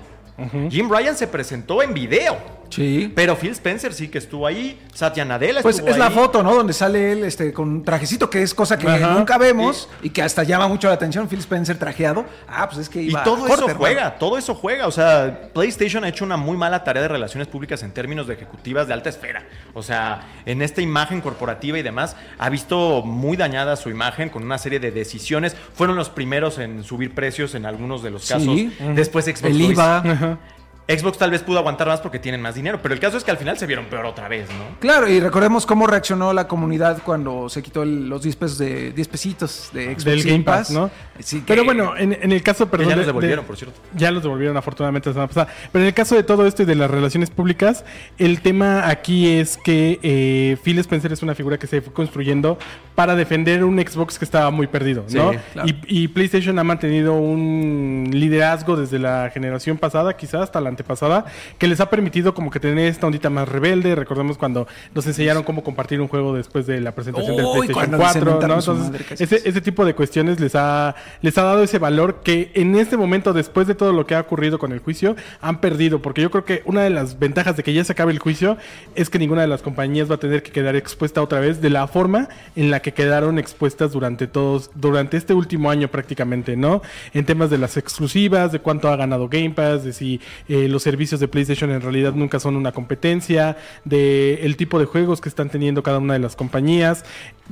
[0.71, 2.61] Jim Ryan se presentó en video.
[2.71, 3.13] Sí.
[3.17, 6.55] Pero Phil Spencer sí que estuvo ahí, Satya Nadella Pues estuvo es la foto, ¿no?
[6.55, 9.15] Donde sale él este, con un trajecito, que es cosa que Ajá.
[9.15, 11.27] nunca vemos y, que hasta llama mucho la atención.
[11.27, 12.25] Phil Spencer trajeado.
[12.49, 14.87] Ah, pues es que Y iba todo a corte, eso juega, todo eso juega.
[14.87, 18.35] O sea, PlayStation ha hecho una muy mala tarea de relaciones públicas en términos de
[18.35, 19.43] ejecutivas de alta esfera.
[19.75, 24.45] O sea, en esta imagen corporativa y demás, ha visto muy dañada su imagen con
[24.45, 25.57] una serie de decisiones.
[25.75, 28.33] Fueron los primeros en subir precios en algunos de los Sí.
[28.33, 28.47] casos.
[28.49, 28.95] Ujú.
[28.95, 29.61] Después Xbox El.
[29.61, 30.30] IVA.
[30.33, 30.60] Ajá.
[30.99, 33.31] Xbox tal vez pudo aguantar más porque tienen más dinero, pero el caso es que
[33.31, 34.79] al final se vieron peor otra vez, ¿no?
[34.81, 38.93] Claro, y recordemos cómo reaccionó la comunidad cuando se quitó el- los 10 pesos de
[38.93, 40.91] 10 pesitos de Xbox del Game Pass, ¿no?
[41.19, 43.79] Que- Pero bueno, en, en el caso, perdón, ya los de- devolvieron, de- por cierto.
[43.95, 45.49] Ya los devolvieron afortunadamente la semana pasada.
[45.73, 47.85] Pero en el caso de todo esto y de las relaciones públicas,
[48.19, 52.59] el tema aquí es que eh, Phil Spencer es una figura que se fue construyendo
[52.95, 55.33] para defender un Xbox que estaba muy perdido, ¿no?
[55.33, 55.69] Sí, claro.
[55.69, 61.27] y, y PlayStation ha mantenido un liderazgo desde la generación pasada, quizás hasta la antepasada,
[61.59, 63.95] que les ha permitido como que tener esta ondita más rebelde.
[63.95, 67.99] Recordemos cuando nos enseñaron cómo compartir un juego después de la presentación del PlayStation cuando
[67.99, 68.55] les 4, ¿no?
[68.59, 72.75] Entonces, madre, ese tipo de cuestiones les ha, les ha dado ese valor que en
[72.77, 76.01] este momento, después de todo lo que ha ocurrido con el juicio, han perdido.
[76.01, 78.57] Porque yo creo que una de las ventajas de que ya se acabe el juicio
[78.95, 81.71] es que ninguna de las compañías va a tener que quedar expuesta otra vez de
[81.71, 86.83] la forma en la que quedaron expuestas durante todos, durante este último año prácticamente, ¿no?
[87.13, 90.83] En temas de las exclusivas, de cuánto ha ganado Game Pass, de si eh, los
[90.83, 95.29] servicios de PlayStation en realidad nunca son una competencia, de el tipo de juegos que
[95.29, 97.05] están teniendo cada una de las compañías.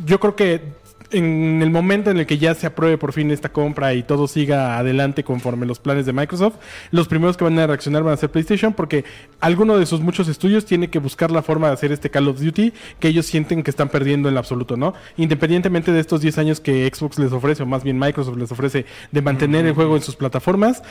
[0.04, 0.62] Yo creo que
[1.10, 4.28] en el momento en el que ya se apruebe por fin esta compra y todo
[4.28, 6.56] siga adelante conforme los planes de Microsoft,
[6.90, 9.04] los primeros que van a reaccionar van a ser PlayStation porque
[9.40, 12.40] alguno de sus muchos estudios tiene que buscar la forma de hacer este Call of
[12.40, 14.94] Duty que ellos sienten que están perdiendo en lo absoluto, ¿no?
[15.16, 18.84] Independientemente de estos 10 años que Xbox les ofrece, o más bien Microsoft les ofrece,
[19.10, 20.82] de mantener el juego en sus plataformas,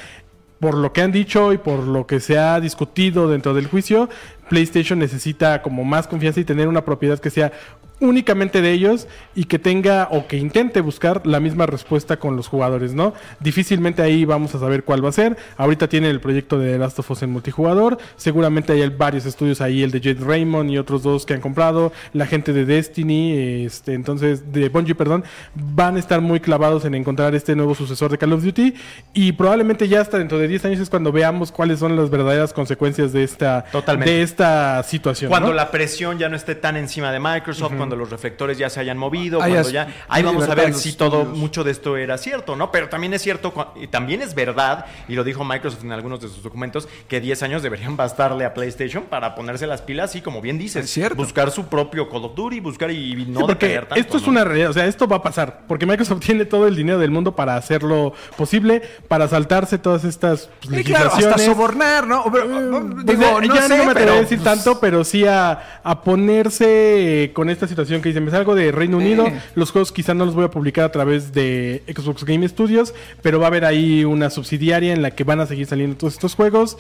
[0.59, 4.09] por lo que han dicho y por lo que se ha discutido dentro del juicio,
[4.49, 7.51] PlayStation necesita como más confianza y tener una propiedad que sea
[7.99, 12.47] únicamente de ellos y que tenga o que intente buscar la misma respuesta con los
[12.47, 13.13] jugadores, ¿no?
[13.39, 15.38] Difícilmente ahí vamos a saber cuál va a ser.
[15.57, 17.97] Ahorita tiene el proyecto de Last of Us en multijugador.
[18.15, 21.91] Seguramente hay varios estudios ahí, el de Jade Raymond y otros dos que han comprado.
[22.13, 25.23] La gente de Destiny, este, entonces, de Bungie, perdón,
[25.55, 28.73] van a estar muy clavados en encontrar este nuevo sucesor de Call of Duty.
[29.13, 32.53] Y probablemente ya hasta dentro de 10 años es cuando veamos cuáles son las verdaderas
[32.53, 34.12] consecuencias de esta, Totalmente.
[34.12, 35.29] de esta situación.
[35.29, 35.55] Cuando ¿no?
[35.55, 38.97] la presión ya no esté tan encima de Microsoft, cuando los reflectores ya se hayan
[38.97, 41.38] movido, Hayas- cuando ya ahí vamos a ver si todo estudios.
[41.39, 42.69] mucho de esto era cierto, ¿no?
[42.69, 46.28] Pero también es cierto y también es verdad y lo dijo Microsoft en algunos de
[46.28, 50.41] sus documentos que 10 años deberían bastarle a PlayStation para ponerse las pilas y como
[50.41, 53.86] bien dices, buscar su propio Call of Duty, buscar y, y Sí, no porque depender
[53.89, 54.30] tanto, esto es ¿no?
[54.32, 57.12] una realidad, o sea, esto va a pasar, porque Microsoft tiene todo el dinero del
[57.12, 62.26] mundo para hacerlo posible, para saltarse todas estas pues, Sí, claro, hasta sobornar, ¿no?
[62.32, 64.80] Pero, no, Pues digo, ya no ya sé, no me pero, a decir pues, tanto,
[64.80, 68.97] pero sí a, a ponerse eh, con esta situación que dicen, me salgo de Reino
[68.97, 72.93] Unido, los juegos quizá no los voy a publicar a través de Xbox Game Studios,
[73.21, 76.13] pero va a haber ahí una subsidiaria en la que van a seguir saliendo todos
[76.13, 76.77] estos juegos.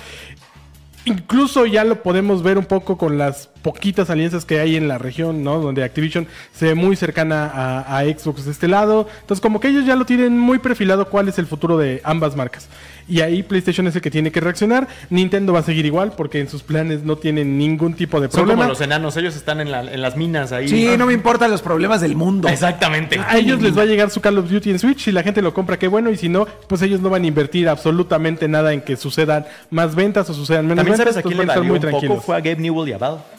[1.05, 4.97] Incluso ya lo podemos ver un poco con las poquitas alianzas que hay en la
[4.97, 5.59] región, ¿no?
[5.59, 9.09] Donde Activision se ve muy cercana a, a Xbox de este lado.
[9.19, 12.37] Entonces, como que ellos ya lo tienen muy perfilado cuál es el futuro de ambas
[12.37, 12.69] marcas.
[13.09, 14.87] Y ahí PlayStation es el que tiene que reaccionar.
[15.09, 18.39] Nintendo va a seguir igual porque en sus planes no tienen ningún tipo de Son
[18.41, 18.61] problema.
[18.63, 20.67] como los enanos, ellos están en, la- en las minas ahí.
[20.69, 22.47] Sí, no me importan los problemas del mundo.
[22.47, 23.19] Exactamente.
[23.19, 25.03] A ellos les va a llegar su Call of Duty en Switch.
[25.05, 26.09] Si la gente lo compra, qué bueno.
[26.09, 29.93] Y si no, pues ellos no van a invertir absolutamente nada en que sucedan más
[29.93, 31.13] ventas o sucedan menos También ventas.
[31.15, 32.25] sabes a quién le muy un poco tranquilos.
[32.25, 33.36] fue a Gabe Newell y a Valve.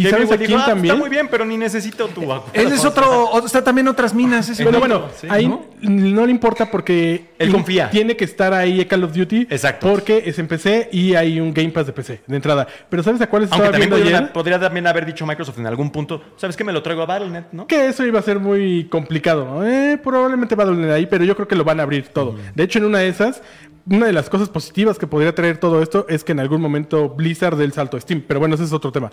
[0.00, 0.94] ¿Y sabes a quién dijo, "Ah, también?
[0.94, 2.46] Está muy bien, pero ni necesito tu acuerdo".
[2.52, 4.48] Él es otro, está también otras minas.
[4.48, 5.26] ese Pero bueno, sí.
[5.30, 5.62] ahí ¿No?
[5.82, 6.24] ¿no?
[6.26, 7.90] le importa porque Él confía.
[7.90, 9.46] tiene que estar ahí Call of Duty.
[9.50, 9.88] Exacto.
[9.90, 12.66] Porque es en PC y hay un Game Pass de PC de entrada.
[12.88, 14.32] Pero ¿sabes a Aunque estaba también viendo podría, ayer?
[14.32, 16.64] podría también haber dicho Microsoft en algún punto, ¿sabes qué?
[16.64, 17.66] Me lo traigo a Battle.net, ¿no?
[17.66, 19.64] Que eso iba a ser muy complicado.
[19.66, 22.34] Eh, probablemente va a doler ahí, pero yo creo que lo van a abrir todo.
[22.54, 23.42] De hecho, en una de esas,
[23.90, 27.08] una de las cosas positivas que podría traer todo esto es que en algún momento
[27.10, 28.22] Blizzard dé el salto a Steam.
[28.26, 29.10] Pero bueno, ese es otro tema.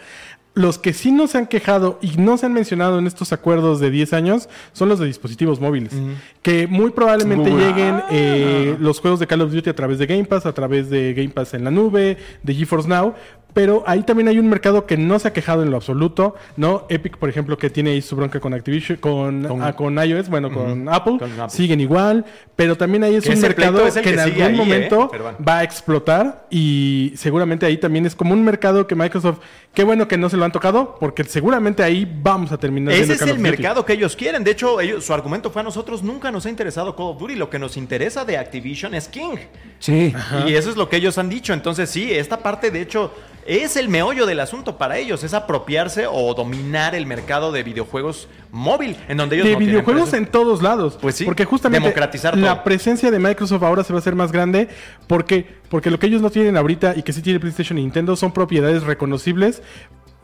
[0.53, 3.79] Los que sí no se han quejado y no se han mencionado en estos acuerdos
[3.79, 5.93] de 10 años son los de dispositivos móviles.
[6.41, 7.67] Que muy probablemente Google.
[7.67, 10.89] lleguen eh, los juegos de Call of Duty a través de Game Pass, a través
[10.89, 13.13] de Game Pass en la nube, de GeForce Now.
[13.55, 16.85] Pero ahí también hay un mercado que no se ha quejado en lo absoluto, ¿no?
[16.89, 20.27] Epic, por ejemplo, que tiene ahí su bronca con Activision, con, Con- ah, con iOS,
[20.29, 21.49] bueno, con, Apple, Con Apple.
[21.49, 22.25] siguen igual,
[22.57, 24.57] pero también ahí es Que un mercado es que que en algún ahí, ¿eh?
[24.57, 25.37] momento bueno.
[25.47, 29.39] va a explotar y seguramente ahí también es como un mercado que Microsoft,
[29.73, 33.13] qué bueno que no se lo han tocado, porque seguramente ahí vamos a terminar Ese
[33.13, 33.41] es el Duty.
[33.41, 34.43] mercado que ellos quieren.
[34.43, 37.35] De hecho, ellos, su argumento fue a nosotros nunca nos ha interesado Call of Duty.
[37.35, 39.37] Lo que nos interesa de Activision es King.
[39.79, 40.13] Sí.
[40.45, 41.53] Y eso es lo que ellos han dicho.
[41.53, 43.13] Entonces, sí, esta parte, de hecho,
[43.45, 45.23] es el meollo del asunto para ellos.
[45.23, 50.13] Es apropiarse o dominar el mercado de videojuegos móvil, en donde ellos de no videojuegos
[50.13, 50.97] en todos lados.
[50.99, 52.63] Pues sí, Porque justamente democratizar la todo.
[52.63, 54.69] presencia de Microsoft ahora se va a hacer más grande.
[55.07, 58.15] porque Porque lo que ellos no tienen ahorita y que sí tiene PlayStation y Nintendo
[58.15, 59.61] son propiedades reconocibles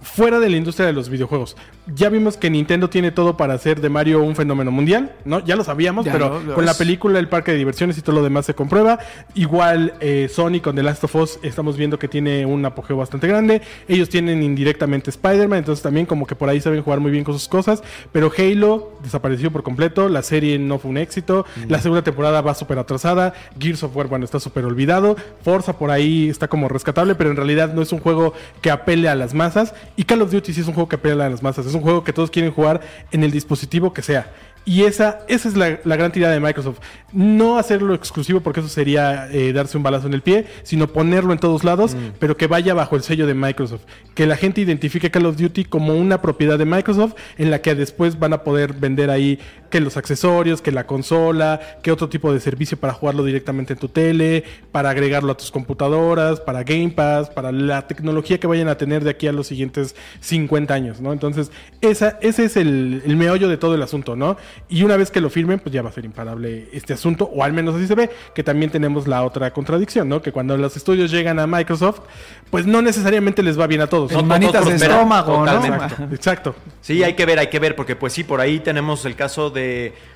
[0.02, 1.56] fuera de la industria de los videojuegos.
[1.96, 5.44] Ya vimos que Nintendo tiene todo para hacer de Mario un fenómeno mundial, ¿no?
[5.46, 8.24] Ya lo sabíamos, Ya pero con la película, el parque de diversiones y todo lo
[8.24, 9.00] demás se comprueba.
[9.34, 13.28] Igual eh, Sony con The Last of Us estamos viendo que tiene un apogeo bastante
[13.28, 13.62] grande.
[13.88, 17.34] Ellos tienen indirectamente Spider-Man, entonces también como que por ahí saben jugar muy bien con
[17.34, 17.84] sus cosas.
[18.12, 22.54] Pero Halo desapareció por completo, la serie no fue un éxito, la segunda temporada va
[22.56, 27.16] súper atrasada, Gears of War, bueno, está súper olvidado, Forza por ahí está como rescatable,
[27.16, 29.74] pero en realidad no es un juego que apele a las masas.
[29.96, 31.82] Y Call of Duty sí es un juego que apela a las masas, es un
[31.82, 34.32] juego que todos quieren jugar en el dispositivo que sea.
[34.64, 36.80] Y esa, esa es la, la gran tirada de Microsoft.
[37.12, 41.34] No hacerlo exclusivo porque eso sería eh, darse un balazo en el pie, sino ponerlo
[41.34, 43.82] en todos lados, pero que vaya bajo el sello de Microsoft.
[44.14, 47.74] Que la gente identifique Call of Duty como una propiedad de Microsoft en la que
[47.74, 49.40] después van a poder vender ahí
[49.72, 53.80] que los accesorios, que la consola, que otro tipo de servicio para jugarlo directamente en
[53.80, 58.68] tu tele, para agregarlo a tus computadoras, para Game Pass, para la tecnología que vayan
[58.68, 61.14] a tener de aquí a los siguientes 50 años, ¿no?
[61.14, 64.38] Entonces, esa, ese es el, el meollo de todo el asunto, ¿no?
[64.70, 67.44] Y una vez que lo firmen, pues ya va a ser imparable este asunto, o
[67.44, 70.22] al menos así se ve, que también tenemos la otra contradicción, ¿no?
[70.22, 72.02] Que cuando los estudios llegan a Microsoft,
[72.50, 74.12] pues no necesariamente les va bien a todos.
[74.12, 75.66] Todos manitas de estómago, ¿no?
[76.12, 76.56] Exacto.
[76.82, 79.50] Sí, hay que ver, hay que ver, porque pues sí, por ahí tenemos el caso
[79.50, 79.61] de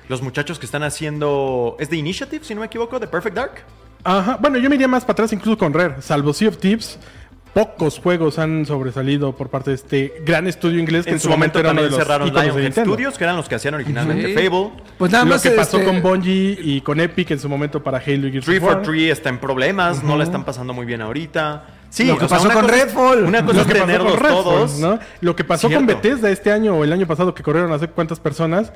[0.08, 1.76] los muchachos que están haciendo...
[1.78, 2.98] ¿Es de Initiative, si no me equivoco?
[2.98, 3.52] ¿De Perfect Dark?
[4.04, 6.98] Ajá, bueno, yo me iría más para atrás incluso con Rare, salvo Sea of Thieves.
[7.52, 11.58] Pocos juegos han sobresalido por parte de este gran estudio inglés que En su momento
[11.58, 12.84] era uno de también los cerraron de Lionhead.
[12.84, 14.34] Studios, que eran los que hacían originalmente Sí.
[14.34, 14.72] Fable.
[14.98, 17.82] Pues nada Lo más que pasó este, con Bungie y con Epic en su momento
[17.82, 18.82] para Halo y Gears of War.
[18.82, 21.64] 343 está en problemas, no la están pasando muy bien ahorita.
[21.96, 23.24] Sí, Lo que o sea, pasó con cosa- Redfall.
[23.24, 24.78] Una cosa Lo es que pasó con Redfall, todos.
[24.80, 24.98] ¿no?
[25.22, 25.86] Lo que pasó Cierto.
[25.86, 28.70] con Bethesda este año o el año pasado que corrieron a sé cuántas personas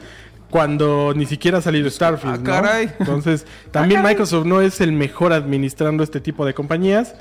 [0.49, 2.45] cuando ni siquiera ha salido Starfield, ah, ¿no?
[2.45, 2.91] caray.
[2.99, 4.15] Entonces, también Ah, caray.
[4.15, 7.15] Microsoft no es el mejor administrando este tipo de compañías,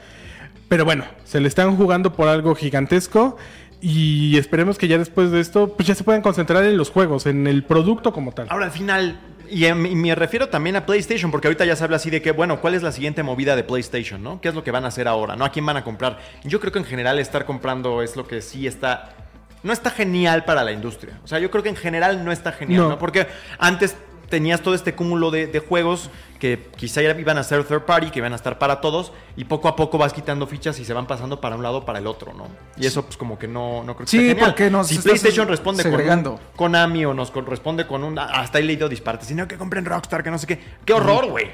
[0.70, 3.36] pero bueno, se le están jugando por algo gigantesco
[3.82, 7.26] y esperemos que ya después de esto pues ya se puedan concentrar en los juegos,
[7.26, 8.48] en el producto como tal.
[8.50, 9.20] Ahora al final,
[9.52, 12.32] y, y me refiero también a PlayStation, porque ahorita ya se habla así de que,
[12.32, 14.40] bueno, ¿cuál es la siguiente movida de PlayStation, no?
[14.42, 15.46] ¿Qué es lo que van a hacer ahora, no?
[15.46, 16.20] ¿A quién van a comprar?
[16.44, 19.10] Yo creo que en general estar comprando es lo que sí está...
[19.62, 21.20] No está genial para la industria.
[21.24, 22.90] O sea, yo creo que en general no está genial, No.
[22.90, 22.98] ¿no?
[22.98, 23.96] Porque antes
[24.30, 28.12] tenías todo este cúmulo de, de juegos que quizá ya iban a ser third party,
[28.12, 30.94] que iban a estar para todos, y poco a poco vas quitando fichas y se
[30.94, 32.48] van pasando para un lado o para el otro, ¿no?
[32.78, 34.46] Y eso pues como que no, no creo que Sí, esté genial.
[34.52, 36.40] porque nos si PlayStation responde con un segregando.
[36.56, 38.18] Konami o nos corresponde con un.
[38.18, 39.28] Hasta he leído disparates.
[39.28, 40.60] Sino que compren Rockstar, que no sé qué.
[40.86, 41.48] ¡Qué horror, güey!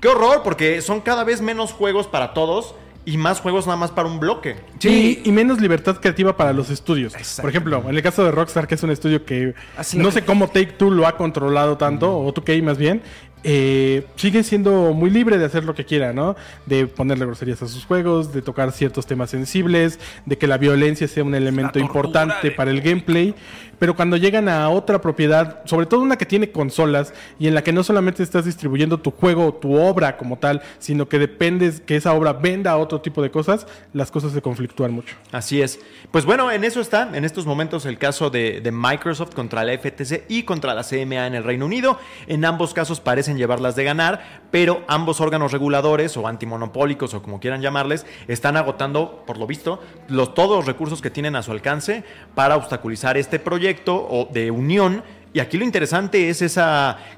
[0.00, 0.42] ¡Qué horror!
[0.42, 2.74] Porque son cada vez menos juegos para todos
[3.06, 4.56] y más juegos nada más para un bloque.
[4.78, 5.20] Sí.
[5.24, 7.14] Y, y menos libertad creativa para los estudios.
[7.40, 10.12] Por ejemplo, en el caso de Rockstar, que es un estudio que Así no que-
[10.16, 13.00] sé cómo Take Two lo ha controlado tanto, o 2K más bien,
[13.48, 16.34] eh, sigue siendo muy libre de hacer lo que quiera, ¿no?
[16.66, 21.06] De ponerle groserías a sus juegos, de tocar ciertos temas sensibles, de que la violencia
[21.06, 23.34] sea un elemento tortura importante de- para el gameplay.
[23.78, 27.62] Pero cuando llegan a otra propiedad, sobre todo una que tiene consolas y en la
[27.62, 31.80] que no solamente estás distribuyendo tu juego o tu obra como tal, sino que dependes
[31.80, 35.16] que esa obra venda otro tipo de cosas, las cosas se conflictúan mucho.
[35.32, 35.78] Así es.
[36.10, 39.76] Pues bueno, en eso está, en estos momentos, el caso de, de Microsoft contra la
[39.76, 41.98] FTC y contra la CMA en el Reino Unido.
[42.26, 47.40] En ambos casos parecen llevarlas de ganar, pero ambos órganos reguladores o antimonopólicos o como
[47.40, 51.52] quieran llamarles, están agotando, por lo visto, los, todos los recursos que tienen a su
[51.52, 55.02] alcance para obstaculizar este proyecto o de unión
[55.36, 56.62] y aquí lo interesante es ese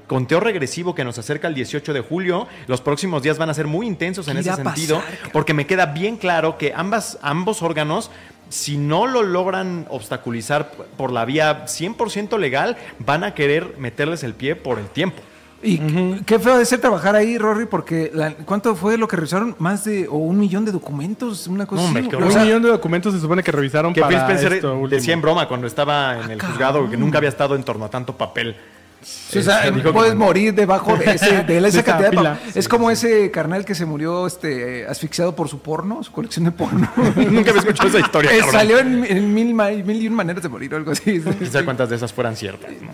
[0.05, 2.49] conteo regresivo que nos acerca el 18 de julio.
[2.67, 5.65] Los próximos días van a ser muy intensos en ¿Qué ese sentido, pasar, porque me
[5.65, 8.11] queda bien claro que ambas, ambos órganos,
[8.49, 14.33] si no lo logran obstaculizar por la vía 100% legal, van a querer meterles el
[14.33, 15.21] pie por el tiempo.
[15.61, 15.77] Y
[16.25, 19.55] qué feo de ser trabajar ahí, Rory, porque la- ¿cuánto fue lo que revisaron?
[19.59, 22.07] Más de o un millón de documentos, una cosa así.
[22.09, 24.87] sea, un millón de documentos se supone que revisaron Que para Phil Spencer esto último.
[24.99, 27.89] decía en broma cuando estaba en el juzgado que nunca había estado en torno a
[27.89, 28.55] tanto papel.
[29.01, 31.83] Sí, o sea, Este, dijo puedes que- morir debajo de, ese, de esa De esa
[31.83, 36.03] cantidad de pa- Es como ese carnal que se murió este, asfixiado por su porno,
[36.03, 36.89] su colección de porno.
[37.15, 38.41] Nunca había escuchado esa historia, Eh.
[38.51, 41.21] Salió en, en mil, mil y un maneras de morir o algo así.
[41.39, 42.71] Quizá cuántas de esas fueran ciertas.
[42.81, 42.89] ¿no?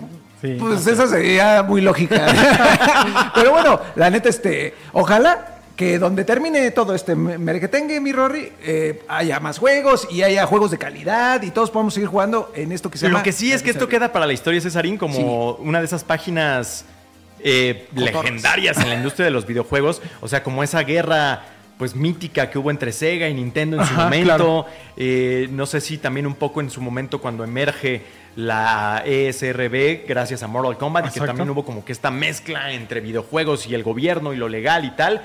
[0.46, 0.58] Sí.
[0.60, 3.32] Pues esa sería muy lógica.
[3.36, 9.04] Pero bueno, la neta, este, ojalá que donde termine todo este merequetengue, mi Rory, eh,
[9.08, 12.90] haya más juegos y haya juegos de calidad y todos podamos seguir jugando en esto
[12.90, 13.20] que se llama...
[13.20, 16.04] Lo que sí es que esto queda para la historia, Cesarín, como una de esas
[16.04, 16.86] páginas
[17.42, 20.02] eh, legendarias en la industria de los videojuegos.
[20.22, 21.44] O sea, como esa guerra
[21.78, 24.26] pues mítica que hubo entre Sega y Nintendo en su Ajá, momento.
[24.26, 24.66] claro.
[24.96, 28.02] Eh, no sé si también un poco en su momento cuando emerge
[28.36, 33.00] la ESRB gracias a Mortal Kombat, y que también hubo como que esta mezcla entre
[33.02, 35.22] videojuegos y el gobierno y lo legal y tal.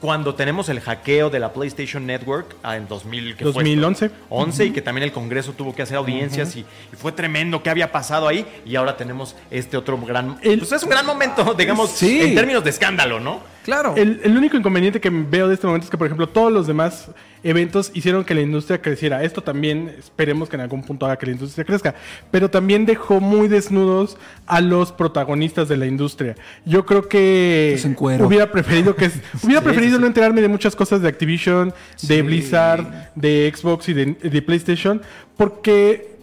[0.00, 3.52] Cuando tenemos el hackeo de la PlayStation Network ah, en 2000, ¿qué fue esto?
[3.58, 4.10] 2011.
[4.28, 7.70] 11 y que también el Congreso tuvo que hacer audiencias y, y fue tremendo qué
[7.70, 10.38] había pasado ahí y ahora tenemos este otro gran...
[10.42, 12.20] El- pues es un gran momento, digamos, Sí.
[12.20, 13.40] en términos de escándalo, ¿no?
[13.64, 13.94] Claro.
[13.96, 16.66] El, el único inconveniente que veo de este momento es que, por ejemplo, todos los
[16.66, 17.10] demás
[17.42, 19.22] eventos hicieron que la industria creciera.
[19.22, 21.94] Esto también esperemos que en algún punto haga que la industria crezca.
[22.30, 24.16] Pero también dejó muy desnudos
[24.46, 26.34] a los protagonistas de la industria.
[26.64, 27.78] Yo creo que
[28.20, 29.10] hubiera preferido que
[29.42, 31.68] hubiera Sí, preferido sí, no enterarme de muchas cosas de Activision,
[32.02, 32.22] de Sí.
[32.22, 35.02] Blizzard, de Xbox y de, de PlayStation,
[35.36, 36.16] porque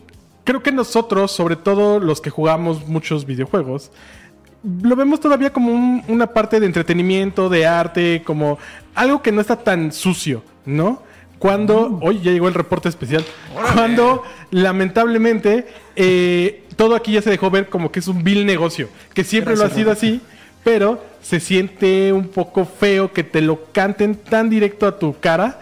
[0.44, 3.92] creo que nosotros, sobre todo los que jugamos muchos videojuegos,
[4.84, 8.58] lo vemos todavía como un- una parte de entretenimiento, de arte, como
[8.96, 11.04] algo que no está tan sucio, ¿no?
[11.40, 13.24] Cuando, hoy ya llegó el reporte especial,
[13.74, 18.90] cuando lamentablemente eh, todo aquí ya se dejó ver como que es un vil negocio,
[19.14, 20.22] que siempre lo ha sido así,
[20.64, 25.60] pero se siente un poco feo que te lo canten tan directo a tu cara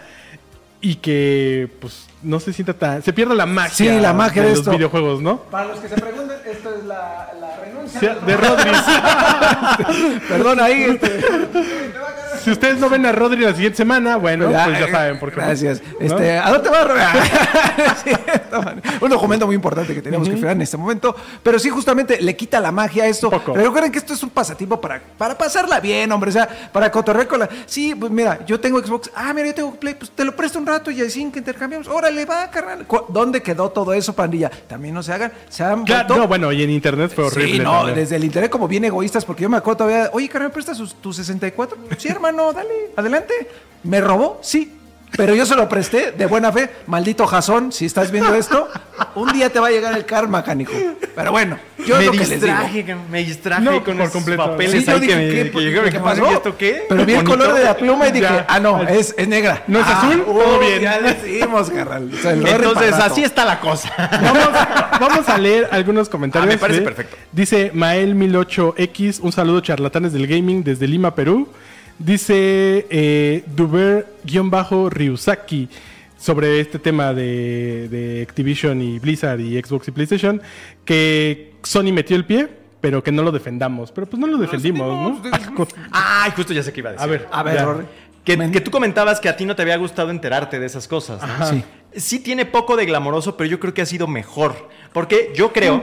[0.80, 3.02] y que pues no se sienta tan...
[3.02, 4.70] Se pierda la magia, Sí, la magia de los esto.
[4.72, 5.38] videojuegos, ¿no?
[5.50, 8.00] Para los que se pregunten, esto es la, la renuncia.
[8.00, 8.70] Sí, de Rodri.
[10.28, 10.82] Perdón, ahí.
[10.84, 11.20] este,
[12.44, 15.30] Si ustedes no ven a Rodri la siguiente semana, bueno, pues ya eh, saben por
[15.30, 15.36] qué.
[15.36, 15.82] Gracias.
[15.98, 16.06] ¿no?
[16.06, 16.88] Este, ¿A dónde vas,
[18.64, 18.82] man.
[19.00, 21.14] Un documento muy importante que tenemos que frenar en este momento.
[21.42, 23.30] Pero sí, justamente le quita la magia a esto.
[23.30, 26.30] Pero recuerden que esto es un pasatiempo para, para pasarla bien, hombre.
[26.30, 27.48] O sea, para cotorrear con la.
[27.66, 29.10] Sí, pues mira, yo tengo Xbox.
[29.14, 29.94] Ah, mira, yo tengo Play.
[29.94, 31.88] Pues te lo presto un rato y así que intercambiamos.
[31.88, 32.86] Órale, va, carnal.
[33.08, 34.50] ¿Dónde quedó todo eso, pandilla?
[34.68, 35.32] También no se hagan.
[35.48, 37.52] Se han Claro, vuelto- no, bueno, y en internet fue horrible.
[37.52, 37.96] Sí, no, también.
[37.96, 40.76] desde el internet como bien egoístas, porque yo me acuerdo todavía, oye, carnal, ¿me prestas
[40.76, 41.76] sus- tu 64?
[41.98, 43.34] Sí, hermano, dale, adelante.
[43.84, 44.38] ¿Me robó?
[44.42, 44.70] Sí.
[45.16, 46.68] Pero yo se lo presté de buena fe.
[46.88, 48.68] Maldito Jason, si estás viendo esto,
[49.14, 50.72] un día te va a llegar el karma, canijo.
[51.14, 51.56] Pero bueno,
[51.86, 52.40] yo me es lo que les digo.
[52.46, 54.44] distraje, me distraje No, con por completo.
[54.44, 55.82] papeles Sí, yo que, dije, me- ¿qué, que.
[55.84, 56.28] ¿qué ¿Qué pasó?
[56.28, 56.86] ¿Y esto qué?
[56.88, 57.38] Pero vi el Bonito.
[57.38, 58.44] color de la pluma y dije, Ya.
[58.48, 59.62] ah, no, es, es negra.
[59.68, 60.24] ¿No es Ah, azul?
[60.24, 60.80] Todo bien.
[60.80, 62.10] Ya le hicimos, carnal.
[62.12, 63.92] Entonces, así está la cosa.
[64.20, 64.48] Vamos,
[65.00, 66.50] vamos a leer algunos comentarios.
[66.50, 67.16] Ah, me parece de- perfecto.
[67.30, 71.48] Dice Mael1008X, un saludo charlatanes del gaming desde Lima, Perú.
[71.98, 75.68] Dice eh, Duber-Ryusaki
[76.18, 80.40] sobre este tema de, de Activision y Blizzard y Xbox y PlayStation,
[80.84, 82.48] que Sony metió el pie,
[82.80, 83.92] pero que no lo defendamos.
[83.92, 85.22] Pero pues no lo defendimos, ¿no?
[85.92, 87.06] Ay, justo ya sé qué iba a decir.
[87.06, 87.86] A ver, A ver,
[88.24, 91.20] que tú comentabas que a ti no te había gustado enterarte de esas cosas.
[91.26, 91.46] ¿no?
[91.46, 91.62] Sí.
[91.96, 94.68] Sí tiene poco de glamoroso, pero yo creo que ha sido mejor.
[94.92, 95.76] Porque yo creo...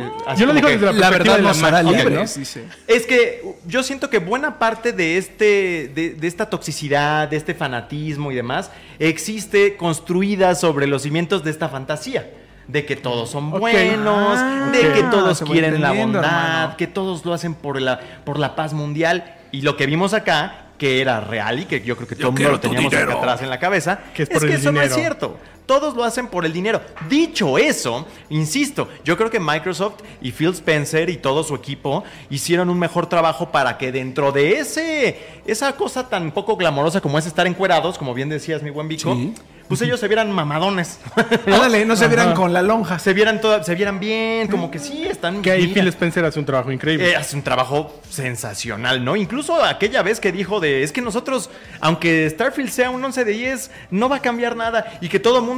[0.00, 1.90] eh, así Yo lo digo que- desde la, La perspectiva verdad de la ¿no?
[1.92, 2.64] libres, dice.
[2.86, 7.54] Es que yo siento que buena parte de este, de, de esta toxicidad, de este
[7.54, 12.30] fanatismo y demás, existe construida sobre los cimientos de esta fantasía.
[12.66, 16.76] De que todos son buenos, Ah, de que todos va quieren la bondad, hermano.
[16.78, 19.34] que todos lo hacen por la, por la paz mundial.
[19.52, 22.32] Y lo que vimos acá, que era real y que yo creo que todo el
[22.34, 24.72] mundo lo teníamos acá atrás en la cabeza, Que es es, por que el eso
[24.72, 25.00] no es dinero.
[25.00, 25.38] cierto.
[25.66, 26.80] Todos lo hacen por el dinero.
[27.08, 32.68] Dicho eso, insisto, yo creo que Microsoft y Phil Spencer y todo su equipo hicieron
[32.68, 37.26] un mejor trabajo para que dentro de ese esa cosa tan poco glamorosa como es
[37.26, 39.34] estar encuerados, como bien decías mi buen Vico, Sí.
[39.68, 40.98] pues ellos se vieran mamadones.
[41.46, 42.98] Ándale, no se vieran con la lonja.
[42.98, 46.38] se vieran toda- se vieran bien, como que sí están Que ahí Phil Spencer hace
[46.38, 47.10] un trabajo increíble.
[47.10, 49.16] eh, hace un trabajo sensacional, ¿no?
[49.16, 51.50] Incluso aquella vez que dijo de, es que nosotros,
[51.80, 55.38] aunque Starfield sea un 11 de 10, no va a cambiar nada y que todo
[55.38, 55.53] el mundo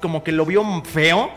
[0.00, 1.30] como que lo vio feo.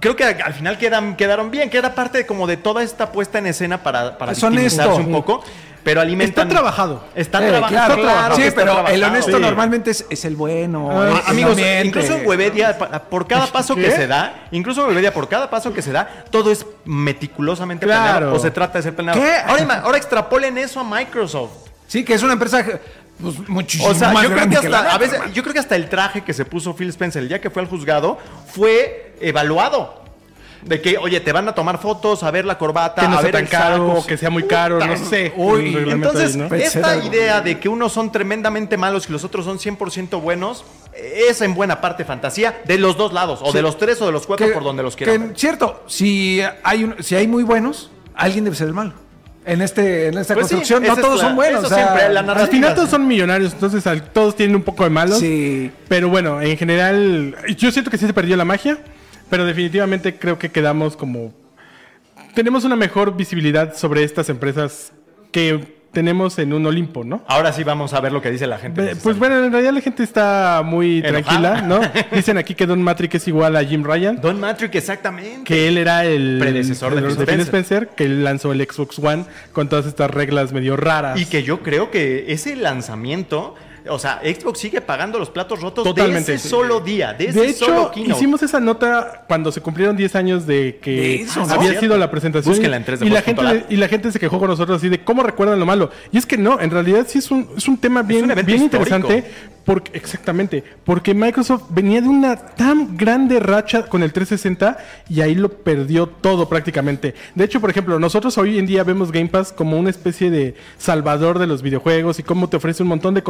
[0.00, 2.82] Creo que al al final quedan, quedaron bien, que era parte de, como de toda
[2.82, 4.50] esta puesta en escena para, para honesto.
[4.50, 5.42] victimizarse un poco,
[5.82, 6.48] pero alimentan...
[6.48, 7.04] Está trabajado.
[7.14, 8.36] Está Eh, traba- claro, está trabajado.
[8.36, 9.42] sí, pero el honesto Sí.
[9.42, 10.90] normalmente es, es el bueno.
[10.90, 12.76] Ah, es- Amigos, incluso en Webedia,
[13.08, 16.24] por cada paso que se da, incluso en Webedia, por cada paso que se da,
[16.30, 18.02] todo es meticulosamente Claro.
[18.02, 19.18] planeado o se trata de ser planeado.
[19.20, 19.32] ¿Qué?
[19.46, 21.52] Ahora, ahora extrapolen eso a Microsoft.
[21.86, 22.66] Sí, que es una empresa
[23.20, 25.60] pues, muchísimo O sea, más yo creo, que la hasta, a veces, yo creo que
[25.60, 28.18] hasta el traje que se puso Phil Spencer el día que fue al juzgado
[28.52, 30.04] fue evaluado.
[30.62, 33.20] De que, oye, te van a tomar fotos, a ver la corbata, que no a
[33.20, 34.06] sea ver tan el caro, saco.
[34.06, 35.32] que sea muy caro, no sé.
[35.36, 40.20] Uy, Entonces, esta idea de que unos son tremendamente malos y los otros son 100%
[40.20, 43.52] buenos, es en buena parte fantasía de los dos lados, o Sí.
[43.52, 45.34] de los tres o de los cuatro, Que- por donde los quieran.
[45.36, 48.94] Cierto, si hay, un- si hay muy buenos, alguien debe ser el malo.
[49.46, 51.64] En, este, en esta Pues sí, construcción, no todos la- son buenos.
[51.64, 54.62] eso o sea, siempre, la Al final todos son millonarios, entonces al- todos tienen un
[54.62, 55.20] poco de malos.
[55.20, 55.70] Sí.
[55.88, 58.78] Pero bueno, en general, yo siento que sí se perdió la magia,
[59.30, 61.32] pero definitivamente creo que quedamos como...
[62.34, 64.92] Tenemos una mejor visibilidad sobre estas empresas
[65.30, 67.22] que tenemos en un Olimpo, ¿no?
[67.26, 68.96] Ahora sí vamos a ver lo que dice la gente.
[68.96, 71.22] Pues bueno, en realidad la gente está muy Enojada.
[71.22, 71.80] tranquila, ¿no?
[72.14, 75.44] Dicen aquí que Don Matrix es igual a Jim Ryan, Don Matrix, exactamente.
[75.44, 79.24] que él era el Predecesor de Phil Phil Spencer, que él lanzó el Xbox One
[79.54, 81.18] con todas estas reglas medio raras.
[81.18, 83.54] Y que yo creo que ese lanzamiento,
[83.88, 86.48] o sea, Xbox sigue pagando los platos rotos Totalmente, de ese sí.
[86.48, 88.12] solo día, de ese De hecho, solo keynote.
[88.18, 91.46] hicimos esa nota cuando se cumplieron 10 años de que De eso, ¿no?
[91.46, 91.80] había Cierto.
[91.80, 92.54] sido la presentación.
[92.54, 94.88] Búsquenla en 3 de y, la gente, y la gente se quejó con nosotros así
[94.88, 95.90] de cómo recuerdan lo malo.
[96.12, 98.62] Y es que no, en realidad sí es un, es un tema bien, un bien
[98.62, 99.24] interesante.
[99.66, 104.78] Porque, exactamente, porque Microsoft venía de una tan grande racha con el 360
[105.08, 107.16] y ahí lo perdió todo prácticamente.
[107.34, 110.54] De hecho, por ejemplo, nosotros hoy en día vemos Game Pass como una especie de
[110.78, 113.24] salvador de los videojuegos y cómo te ofrece un montón de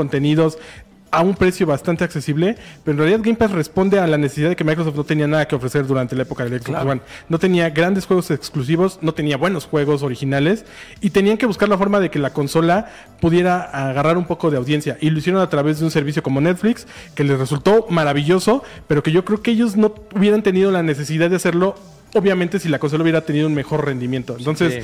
[1.11, 4.57] a un precio bastante accesible, pero en realidad Game Pass responde a la necesidad de
[4.57, 7.01] que Microsoft no tenía nada que ofrecer durante la época del Xbox One.
[7.28, 10.64] No tenía grandes juegos exclusivos, no tenía buenos juegos originales
[11.01, 12.90] y tenían que buscar la forma de que la consola
[13.20, 16.40] pudiera agarrar un poco de audiencia y lo hicieron a través de un servicio como
[16.40, 20.82] Netflix que les resultó maravilloso, pero que yo creo que ellos no hubieran tenido la
[20.82, 21.76] necesidad de hacerlo
[22.14, 24.36] obviamente si la consola hubiera tenido un mejor rendimiento.
[24.38, 24.80] Entonces, Sí.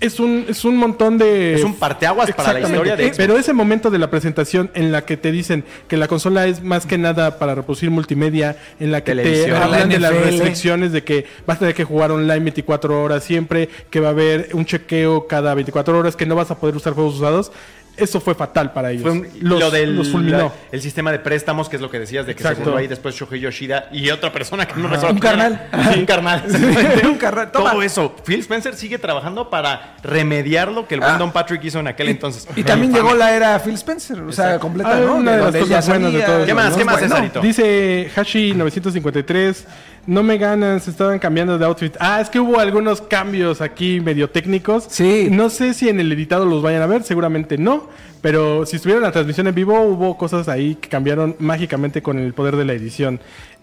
[0.00, 1.54] Es un, es un montón de...
[1.54, 3.16] Es un parteaguas para la historia de Xbox.
[3.16, 6.62] Pero ese momento de la presentación en la que te dicen que la consola es
[6.62, 10.92] más que nada para reproducir multimedia, en la que te hablan La de las restricciones
[10.92, 14.50] de que vas a tener que jugar online 24 horas siempre, que va a haber
[14.52, 17.50] un chequeo cada 24 horas, que no vas a poder usar juegos usados.
[17.98, 19.02] Eso fue fatal para ellos.
[19.02, 20.38] Fue un- los, lo del los fulminó.
[20.38, 22.72] la- el sistema de préstamos, que es lo que decías, de que Exacto.
[22.72, 25.12] se ahí después Shohei Yoshida y otra persona que no recuerdo.
[25.14, 25.68] Un carnal.
[25.92, 26.44] Sí, un carnal.
[27.04, 27.50] Un carnal.
[27.52, 27.70] Toma.
[27.72, 28.14] Todo eso.
[28.24, 31.18] Phil Spencer sigue trabajando para remediar lo que el buen Ah.
[31.18, 32.46] Don Patrick hizo en aquel entonces.
[32.56, 34.60] Y también llegó la era Phil Spencer, o sea, Exacto.
[34.60, 35.14] completa, Ah, ¿no?
[35.16, 36.70] una de las cosas buenas de todo ¿Qué más?
[36.70, 36.76] ¿no?
[36.78, 37.40] ¿Qué más, Bueno, Cesarito?
[37.40, 39.56] Dice Hashi953.
[40.08, 41.94] No me ganan, se estaban cambiando de outfit.
[42.00, 44.86] Ah, es que hubo algunos cambios aquí medio técnicos.
[44.88, 45.28] Sí.
[45.30, 47.90] No sé si en el editado los vayan a ver, seguramente no.
[48.22, 52.18] Pero si estuvieron en la transmisión en vivo, hubo cosas ahí que cambiaron mágicamente con
[52.18, 53.20] el poder de la edición.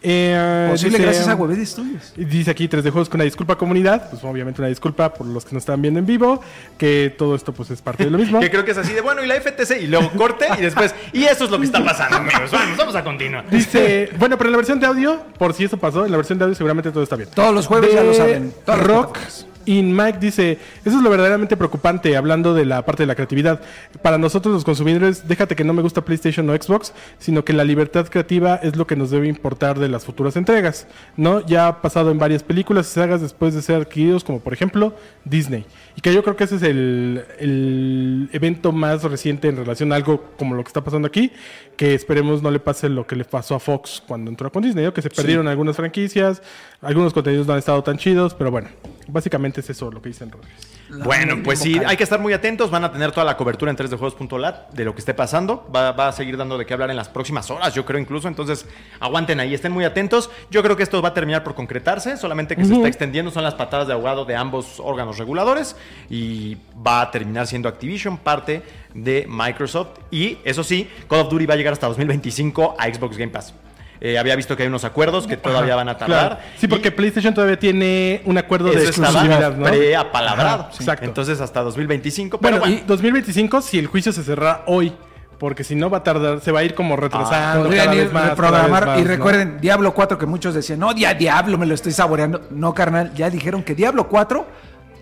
[0.08, 2.14] Eh, Posible dice- gracias a Huevet Studios.
[2.16, 5.26] y Dice aquí 3 de juegos con una disculpa comunidad, pues obviamente una disculpa por
[5.26, 6.42] los que nos están viendo en vivo,
[6.78, 8.40] que todo esto pues es parte de lo mismo.
[8.46, 10.94] Que creo que es así de bueno, y la FTC, y luego corte, y después,
[11.12, 12.52] y eso es lo que está pasando, amigos.
[12.52, 13.50] Vamos, vamos a continuar.
[13.50, 16.38] Dice, bueno, pero en la versión de audio, por si eso pasó, en la versión
[16.38, 17.30] de audio seguramente todo está bien.
[17.34, 18.54] Todos los jueves ya lo saben.
[18.68, 19.18] Rock.
[19.66, 23.62] In Mike dice, eso es lo verdaderamente preocupante, hablando de la parte de la creatividad.
[24.02, 27.64] Para nosotros los consumidores, déjate que no me gusta PlayStation o Xbox, sino que la
[27.64, 30.88] libertad creativa es lo que nos debe importar de las futuras entregas,
[31.18, 31.46] ¿no?
[31.46, 34.96] Ya ha pasado en varias películas y sagas después de ser adquiridos, como por ejemplo
[35.24, 35.66] Disney.
[35.96, 39.96] Y que yo creo que ese es el, el evento más reciente en relación a
[39.96, 41.32] algo como lo que está pasando aquí,
[41.78, 44.86] que esperemos no le pase lo que le pasó a Fox cuando entró con Disney,
[44.86, 44.94] ¿no?
[44.94, 46.42] que se perdieron algunas franquicias,
[46.82, 48.70] algunos contenidos no han estado tan chidos, pero bueno,
[49.08, 50.76] básicamente es eso lo que dicen Rodríguez.
[51.04, 52.70] Bueno, pues sí, hay que estar muy atentos.
[52.70, 55.68] Van a tener toda la cobertura en 3dejuegos.lat de lo que esté pasando.
[55.76, 58.28] Va, va a seguir dando de qué hablar en las próximas horas, yo creo incluso.
[58.28, 58.66] Entonces,
[59.00, 60.30] aguanten ahí, estén muy atentos.
[60.52, 63.32] Yo creo que esto va a terminar por concretarse, solamente que se está extendiendo.
[63.32, 65.76] Son las patadas de ahogado de ambos órganos reguladores.
[66.10, 68.62] Y va a terminar siendo Activision parte
[68.94, 70.00] de Microsoft.
[70.12, 73.54] Y eso sí, Call of Duty va a llegar hasta 2025 a Xbox Game Pass.
[74.02, 76.28] Eh, había visto que hay unos acuerdos que todavía van a tardar.
[76.28, 76.42] Claro.
[76.58, 79.66] Sí, porque Y- PlayStation todavía tiene un acuerdo de exclusividad, ¿no?
[79.66, 80.64] preapalabrado.
[80.64, 81.06] Ajá, exacto.
[81.06, 82.38] Entonces hasta 2025.
[82.40, 84.94] Pero Bueno, bueno, y 2025 si el juicio se cerrara hoy,
[85.40, 88.04] porque si no va a tardar, se va a ir como retrasando Podrían cada ir
[88.04, 88.22] vez más.
[88.24, 88.84] cada reprogramar.
[88.86, 89.08] vez más, y ¿no?
[89.10, 92.42] recuerden, Diablo 4, que muchos decían, no, ya Diablo, me lo estoy saboreando.
[92.52, 94.46] No, carnal, ya dijeron que Diablo 4,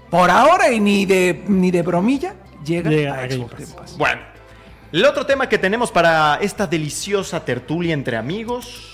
[0.10, 2.34] por ahora y ni de, ni de bromilla,
[2.66, 4.22] llega, Llega a Xbox bueno.
[4.94, 8.91] El otro tema que tenemos para esta deliciosa tertulia entre amigos,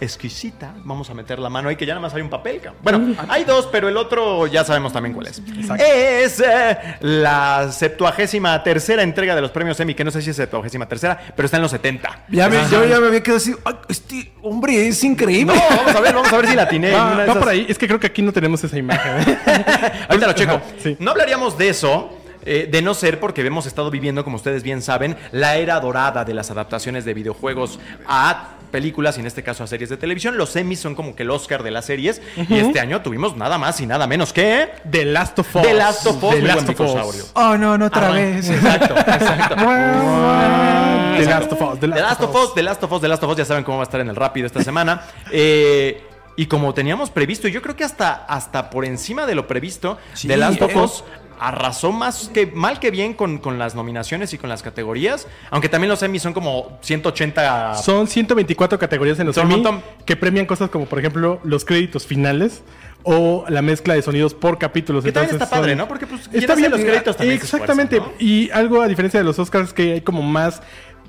[0.00, 2.60] exquisita, vamos a meter la mano ahí que ya nada más hay un papel.
[2.82, 5.42] Bueno, hay dos, pero el otro ya sabemos también cuál es.
[5.78, 10.36] Es eh, la septuagésima tercera entrega de los premios Emmy, que no sé si es
[10.36, 12.24] septuagésima tercera, pero está en los 70.
[12.30, 12.70] Ya me, Ajá.
[12.70, 15.54] yo ya me había quedado así, "Ay, este hombre es increíble.
[15.54, 16.88] No, vamos a ver, vamos a ver si la atiné.
[16.88, 17.66] en Va, va esas- por ahí.
[17.68, 19.12] Es que creo que aquí no tenemos esa imagen.
[19.20, 19.38] ¿eh?
[20.08, 20.60] Ahorita lo checo.
[20.82, 20.96] Sí.
[20.98, 22.18] No hablaríamos de eso.
[22.44, 26.24] Eh, de no ser porque hemos estado viviendo, como ustedes bien saben, la era dorada
[26.24, 30.36] de las adaptaciones de videojuegos a películas y en este caso a series de televisión.
[30.38, 32.22] Los Emmys son como que el Oscar de las series.
[32.48, 34.70] Y este año tuvimos nada más y nada menos que.
[34.90, 35.62] The Last of Us.
[35.62, 37.30] The Last of Us, The Last of Us.
[37.34, 38.48] Oh, no, no, otra Ah, vez.
[38.48, 39.56] Exacto, exacto.
[41.18, 41.80] The Last of Us.
[41.80, 43.76] The Last of Us, The Last of Us, The Last of Us, ya saben cómo
[43.78, 45.02] va a estar en el rápido esta semana.
[45.34, 46.02] Eh,
[46.36, 50.28] y como teníamos previsto, yo creo que hasta, hasta por encima de lo previsto, Sí,
[50.28, 50.78] The Last of eh.
[50.78, 51.04] Us
[51.42, 55.26] arrasó más que mal que bien con, con las nominaciones y con las categorías.
[55.50, 57.74] Aunque también los Emmy son como 180.
[57.76, 62.06] Son 124 categorías en los Son Emmy que premian cosas como, por ejemplo, los créditos
[62.06, 62.62] finales
[63.04, 65.04] o la mezcla de sonidos por capítulos.
[65.04, 65.88] Que también Entonces, está padre, son- ¿no?
[65.88, 68.00] Porque, pues, está bien los créditos también Exactamente.
[68.18, 70.62] Y algo a diferencia de los Oscars que hay como más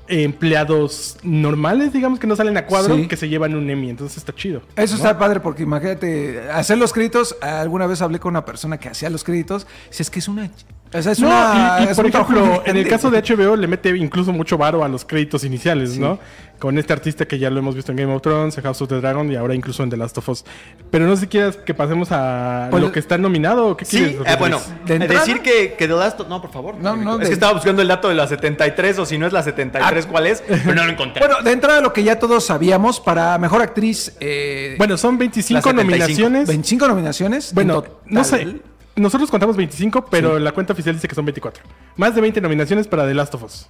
[0.08, 3.08] empleados normales, digamos, que no salen a cuadro, Sí.
[3.08, 3.90] que se llevan un Emmy.
[3.90, 4.62] Entonces está chido.
[4.76, 8.90] Eso está padre porque imagínate, hacer los créditos, alguna vez hablé con una persona que
[8.90, 10.50] hacía los créditos, si es que es una...
[10.96, 11.78] O sea, es No, una...
[11.80, 13.22] y, y es por un ejemplo, en el caso de.
[13.24, 16.20] HBO le mete incluso mucho varo a los créditos iniciales, ¿no?
[16.60, 18.88] Con este artista que ya lo hemos visto en Game of Thrones, en House of
[18.90, 20.46] the Dragon y ahora incluso en The Last of Us.
[20.92, 23.84] Pero no sé si quieras que pasemos a Pues- lo que está nominado o qué
[23.86, 24.16] Sí, quieres.
[24.26, 26.28] eh, bueno, decir que, que The Last of...
[26.30, 26.76] No, por favor.
[26.76, 29.26] No, no, es de- que estaba buscando el dato de la 73 o si no
[29.28, 30.42] es la 73, ¿cuál es?
[30.48, 31.26] Pero no lo encontré.
[31.26, 34.14] Bueno, de entrada lo que ya todos sabíamos, para Mejor Actriz...
[34.22, 35.92] eh, Bueno, son 25 La 75.
[35.92, 36.48] nominaciones.
[36.48, 37.50] 25 nominaciones.
[37.50, 37.94] en Bueno, total.
[38.06, 38.48] no sé.
[38.96, 41.64] Nosotros contamos 25, pero la cuenta oficial dice que son 24.
[41.98, 43.68] Más de 20 nominaciones para The Last of Us.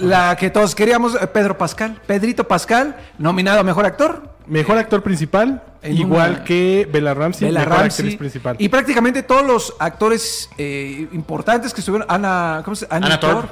[0.00, 2.00] La que todos queríamos, eh, Pedro Pascal.
[2.06, 4.37] Pedrito Pascal, nominado a Mejor Actor.
[4.48, 8.04] Mejor actor principal, En igual una- que Bella Ramsey, Bella mejor Ramsey.
[8.06, 8.56] actriz principal.
[8.58, 12.06] Y prácticamente todos los actores eh, importantes que estuvieron.
[12.10, 13.06] Ana, ¿cómo se llama?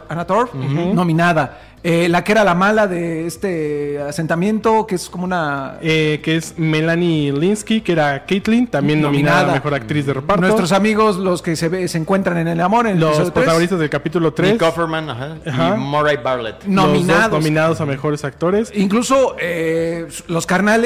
[0.08, 0.54] Anna Torv,
[0.94, 1.60] nominada.
[1.84, 5.78] Eh, la que era la mala de este asentamiento, que es como una.
[5.80, 9.52] Eh, que es Melanie Linsky, que era Caitlyn, también nominada, Nominada.
[9.52, 10.40] a Mejor Actriz de Reparto.
[10.40, 13.78] Nuestros amigos, los que se, ve- se encuentran en el amor, en el los protagonistas
[13.78, 14.54] del capítulo 3.
[14.54, 15.74] Nick Offerman ajá, Ajá.
[15.76, 16.64] y Murray Bartlett.
[16.64, 17.30] nominados.
[17.30, 18.72] nominados a Mejores Actores.
[18.74, 20.85] Incluso eh, los carnales,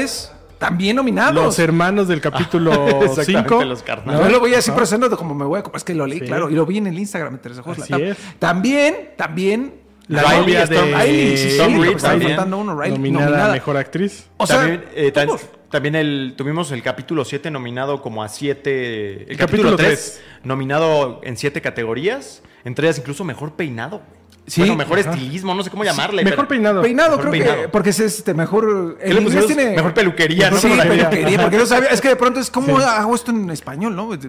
[0.59, 1.35] también nominados.
[1.35, 2.73] Los hermanos del capítulo
[3.03, 3.65] Exactamente, 5.
[3.65, 4.23] los carnales.
[4.23, 5.77] No lo voy a decir procesando de como me voy a...
[5.77, 6.27] Es que lo leí, Sí.
[6.27, 6.51] claro.
[6.51, 8.17] Y lo vi en el Instagram, Teresa Juegos Así es.
[8.39, 9.75] También, también...
[10.09, 12.31] La Riley novia Storm- de Riley, sí, sí, Tom porque Reed también.
[12.33, 13.53] faltando uno, Riley, nominada, nominada.
[13.53, 14.27] Mejor Actriz.
[14.39, 15.29] O sea, también, eh, tan-
[15.71, 19.31] también el, tuvimos el capítulo 7 nominado como a 7.
[19.31, 20.23] El, capítulo capítulo 3 tres.
[20.43, 22.43] nominado en 7 categorías.
[22.65, 23.99] Entre ellas incluso mejor peinado.
[23.99, 24.20] güey.
[24.47, 25.11] Sí, bueno, mejor ajá.
[25.13, 26.25] estilismo, no sé cómo llamarle.
[26.25, 26.83] Mejor pero- peinado.
[26.83, 27.63] Peinado, Mejor creo peinado.
[27.63, 27.69] que.
[27.69, 28.99] Porque es este mejor.
[29.05, 30.57] Mejor peluquería, ¿no?
[30.57, 31.41] Sí, peluquería.
[31.43, 31.89] Porque no sabía.
[31.91, 34.09] Es que de pronto es como hago esto en español, ¿no?
[34.09, 34.21] Pues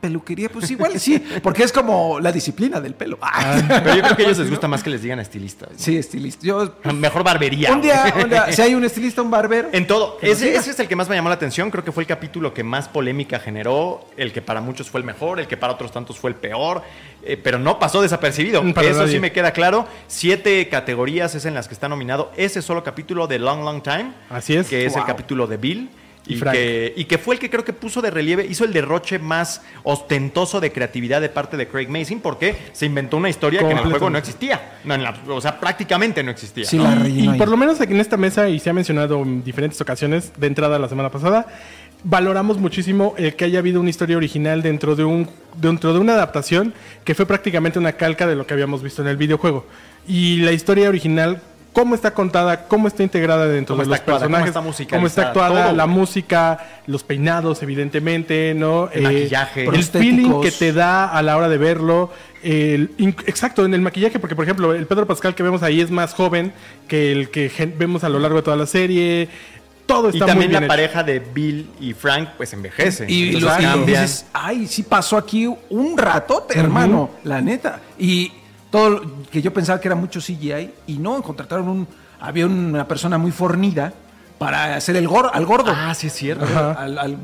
[0.00, 1.22] peluquería, pues igual sí.
[1.42, 3.18] Porque es como la disciplina del pelo.
[3.20, 3.62] Ay.
[3.68, 5.68] Pero yo creo que a ellos les gusta más que les digan estilistas.
[5.76, 6.44] Sí, estilista.
[6.44, 6.74] Yo.
[6.94, 7.72] Mejor barbería.
[7.72, 8.24] Un día, güey.
[8.24, 9.68] un día, si hay un estilista, un barbero.
[9.72, 10.18] En todo.
[10.22, 11.70] Ese, es el que más me llamó la atención.
[11.70, 14.06] Creo que fue el capítulo que más polémica generó.
[14.16, 16.82] El que para muchos fue el mejor, el que para otros tantos fue el peor.
[17.22, 18.62] eh, pero no pasó desapercibido.
[18.74, 19.12] Para Eso nadie.
[19.12, 19.86] sí me queda claro.
[20.08, 24.12] Siete categorías es en las que está nominado ese solo capítulo de Long Long Time.
[24.30, 24.68] Así es.
[24.68, 25.90] Que es el capítulo de Bill.
[26.26, 28.72] Y Y, que, y que fue el que creo que puso de relieve, hizo el
[28.72, 33.60] derroche más ostentoso de creatividad de parte de Craig Mason, porque se inventó una historia
[33.60, 34.78] que en el juego no existía.
[34.84, 36.64] No, en la- o sea, prácticamente no existía.
[36.66, 36.84] Sí, ¿no?
[36.94, 37.38] la Y ahí.
[37.38, 40.46] por lo menos aquí en esta mesa, y se ha mencionado en diferentes ocasiones de
[40.46, 41.46] entrada la semana pasada,
[42.04, 45.28] valoramos muchísimo el que haya habido una historia original dentro de un
[45.60, 46.72] dentro de una adaptación
[47.04, 49.66] que fue prácticamente una calca de lo que habíamos visto en el videojuego.
[50.06, 51.42] Y la historia original,
[51.72, 54.96] cómo está contada, cómo está integrada dentro Cómo de los está actuada, cómo personajes, está
[54.96, 55.76] cómo está actuada, todo.
[55.76, 58.88] la música, los peinados, evidentemente, ¿no?
[58.92, 59.64] El maquillaje.
[59.64, 62.10] el feeling que te da a la hora de verlo.
[62.42, 62.90] el-
[63.26, 66.14] exacto, en el maquillaje, porque por ejemplo, el Pedro Pascal que vemos ahí es más
[66.14, 66.52] joven
[66.88, 69.28] que el que vemos a lo largo de toda la serie.
[69.86, 70.68] Todo Y está muy también bien la hecho.
[70.68, 73.06] pareja de Bill y Frank, pues envejece.
[73.10, 74.02] Y, Entonces lo, y cambian.
[74.04, 77.80] dices, ay, sí pasó aquí un ratote, hermano, la neta.
[77.98, 78.32] Y
[78.70, 81.88] todo lo que yo pensaba que era mucho CGI, y no, contrataron un,
[82.20, 83.92] había una persona muy fornida
[84.40, 85.70] para hacer el gor, al gordo.
[85.76, 86.46] Ah, sí es cierto.
[86.46, 87.18] Al, al,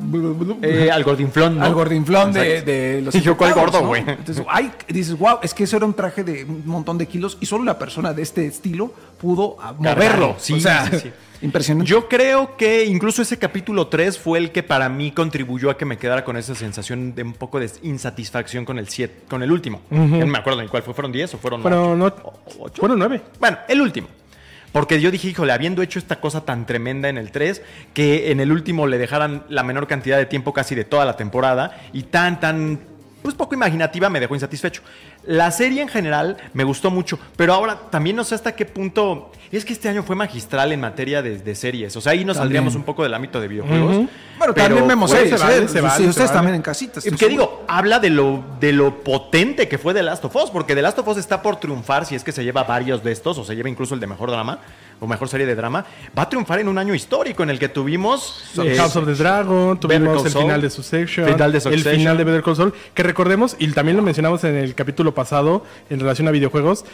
[0.60, 1.64] Eh, al gordinflón, ¿no?
[1.64, 3.86] al gordinflón de, de los Y yo, ¿cuál gordo, ¿no?
[3.88, 4.02] güey?
[4.06, 7.38] Entonces, ay, dices, wow, es que eso era un traje de un montón de kilos
[7.40, 10.36] y solo una persona de este estilo pudo ah, moverlo.
[10.38, 11.10] Sí, o sea, sí, sí.
[11.40, 11.88] impresionante.
[11.90, 15.86] Yo creo que incluso ese capítulo 3 fue el que para mí contribuyó a que
[15.86, 19.50] me quedara con esa sensación de un poco de insatisfacción con el siete, con el
[19.50, 19.80] último.
[19.90, 20.92] Ya No me acuerdo ni cuál fue.
[20.92, 22.20] ¿Fueron 10 o fueron Fueron, ocho?
[22.22, 22.78] no- ¿O- ocho?
[22.80, 23.22] fueron nueve.
[23.40, 24.08] Bueno, el último.
[24.76, 27.62] Porque yo dije, híjole, habiendo hecho esta cosa tan tremenda en el 3,
[27.94, 31.16] que en el último le dejaran la menor cantidad de tiempo casi de toda la
[31.16, 32.80] temporada y tan, tan,
[33.22, 34.82] pues poco imaginativa, me dejó insatisfecho.
[35.24, 39.32] La serie en general me gustó mucho, pero ahora también no sé hasta qué punto.
[39.50, 41.96] Es que este año fue magistral en materia de, de series.
[41.96, 42.42] O sea, ahí nos También.
[42.48, 43.96] saldríamos un poco del ámbito de videojuegos.
[43.96, 44.08] Bueno,
[44.38, 46.36] pero también vemos series, se vale, se vale, Sí, ustedes vale.
[46.38, 47.06] también en casitas.
[47.06, 50.50] y que digo, habla de lo, de lo potente que fue The Last of Us,
[50.50, 53.12] porque The Last of Us está por triunfar, si es que se lleva varios de
[53.12, 54.58] estos, o se lleva incluso el de mejor drama,
[55.00, 55.84] o mejor serie de drama,
[56.16, 58.44] va a triunfar en un año histórico en el que tuvimos...
[58.62, 61.96] eh, House of the Dragon, tuvimos el final de Succession, final de el Succession.
[61.96, 65.64] final de Better Call Saul, que recordemos, y también lo mencionamos en el capítulo pasado
[65.90, 66.84] en relación a videojuegos,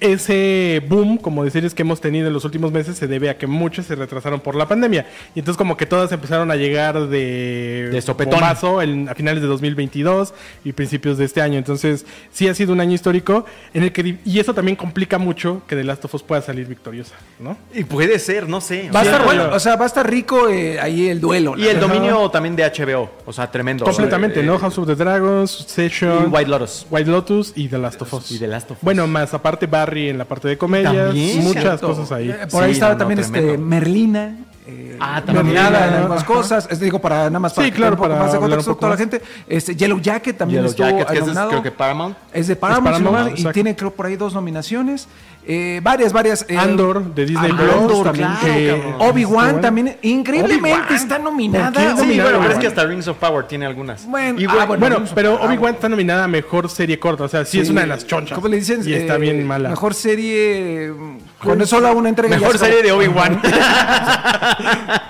[0.00, 3.38] ese boom, como de series que hemos tenido en los últimos meses, se debe a
[3.38, 5.06] que muchas se retrasaron por la pandemia.
[5.34, 8.40] Y entonces como que todas empezaron a llegar de, De sopetón.
[8.82, 10.34] en- a finales de 2022
[10.64, 11.58] y principios de este año.
[11.58, 13.44] Entonces sí ha sido un año histórico
[13.74, 14.16] en el que...
[14.24, 17.56] Y eso también complica mucho que The Last of Us pueda salir victoriosa, ¿no?
[17.74, 18.90] Y puede ser, no sé.
[18.94, 21.54] Va a estar no, bueno, o sea, va a estar rico eh, ahí el duelo.
[21.56, 21.88] Y el verdad.
[21.88, 23.84] dominio también de HBO, o sea, tremendo.
[23.84, 24.58] Completamente, Eh, ¿no?
[24.58, 26.86] House of the Dragons, Succession, Y White Lotus.
[26.90, 28.30] White Lotus y The Last of Us.
[28.30, 28.82] Y The Last of Us.
[28.82, 31.86] Bueno, más aparte Barry en la parte de comedias, muchas Cierto.
[31.88, 32.30] cosas ahí.
[32.30, 33.58] Eh, Por ahí estaba no, no, también este.
[33.58, 34.36] Merlina.
[34.66, 35.36] eh, Ah, también.
[35.46, 36.26] nominada en Merlina, algunas ajá.
[36.34, 36.68] cosas.
[36.70, 39.22] Es, digo, para nada más para Sí, claro, para más de contexto toda la gente.
[39.48, 41.48] Este, Yellow Jacket también Yellow estuvo Jacket, que ese es, nominado.
[41.50, 42.16] creo que Paramount.
[42.32, 43.28] Es de Paramount, Es Paramount, ¿no?
[43.28, 43.52] y exacto.
[43.54, 45.08] tiene creo por ahí dos nominaciones.
[45.50, 46.44] Eh, varias, varias.
[46.46, 48.28] eh, Andor, de Disney Andor Plus, también.
[48.28, 48.94] claro, que cabrón.
[48.98, 50.94] Obi-Wan también, increíblemente Obi-Wan.
[50.94, 51.90] está ¿Por nominada.
[51.92, 54.06] Sí, nominada, bueno, pero es que hasta Rings of Power tiene algunas.
[54.06, 55.48] Bueno, ah, bueno, pero Power.
[55.50, 58.34] Obi-Wan está nominada a mejor serie corta, o sea, sí, es una de las chonchas.
[58.36, 58.82] ¿Cómo le dicen?
[58.86, 59.70] Y está Eh, bien mala.
[59.70, 60.92] Mejor serie.
[60.94, 62.36] mm, Cuando es solo una entrega.
[62.36, 63.40] Mejor serie de Obi-Wan.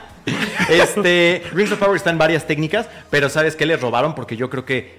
[0.69, 4.15] este, Rings of Power está en varias técnicas, pero ¿sabes qué les robaron?
[4.15, 4.95] Porque yo creo que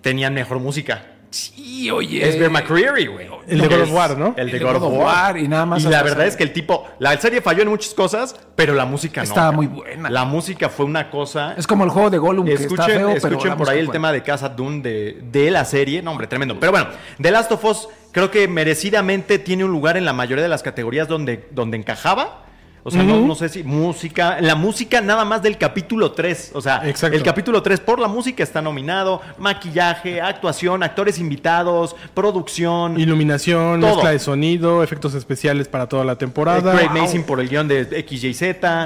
[0.00, 1.06] tenían mejor música.
[1.30, 2.28] Sí, oye.
[2.28, 3.28] Es Bear McCreary, güey.
[3.48, 4.34] El de God of War, ¿no?
[4.36, 5.38] El de God of War.
[5.38, 7.94] y nada más Y la verdad es que el tipo, la serie falló en muchas
[7.94, 9.28] cosas, pero la música no.
[9.28, 10.10] Estaba muy buena.
[10.10, 11.54] La música fue una cosa.
[11.56, 13.90] Es como el juego de Gollum que está Escuchen, feo, pero escuchen por ahí el
[13.90, 16.02] tema de Casa Dune de, de la serie.
[16.02, 16.58] No, hombre, tremendo.
[16.58, 16.88] Pero bueno,
[17.20, 20.62] The Last of Us creo que merecidamente tiene un lugar en la mayoría de las
[20.62, 22.41] categorías donde, donde encajaba.
[22.84, 24.38] O sea, no, no sé si música.
[24.40, 26.50] La música nada más del capítulo 3.
[26.54, 27.16] O sea, Exacto.
[27.16, 29.20] el capítulo 3 por la música está nominado.
[29.38, 32.98] Maquillaje, actuación, actores invitados, producción.
[32.98, 33.90] Iluminación, Todo.
[33.94, 36.72] mezcla de sonido, efectos especiales para toda la eh, temporada.
[36.72, 37.02] Craig Wow.
[37.02, 38.42] Mason por el guion de XYZ.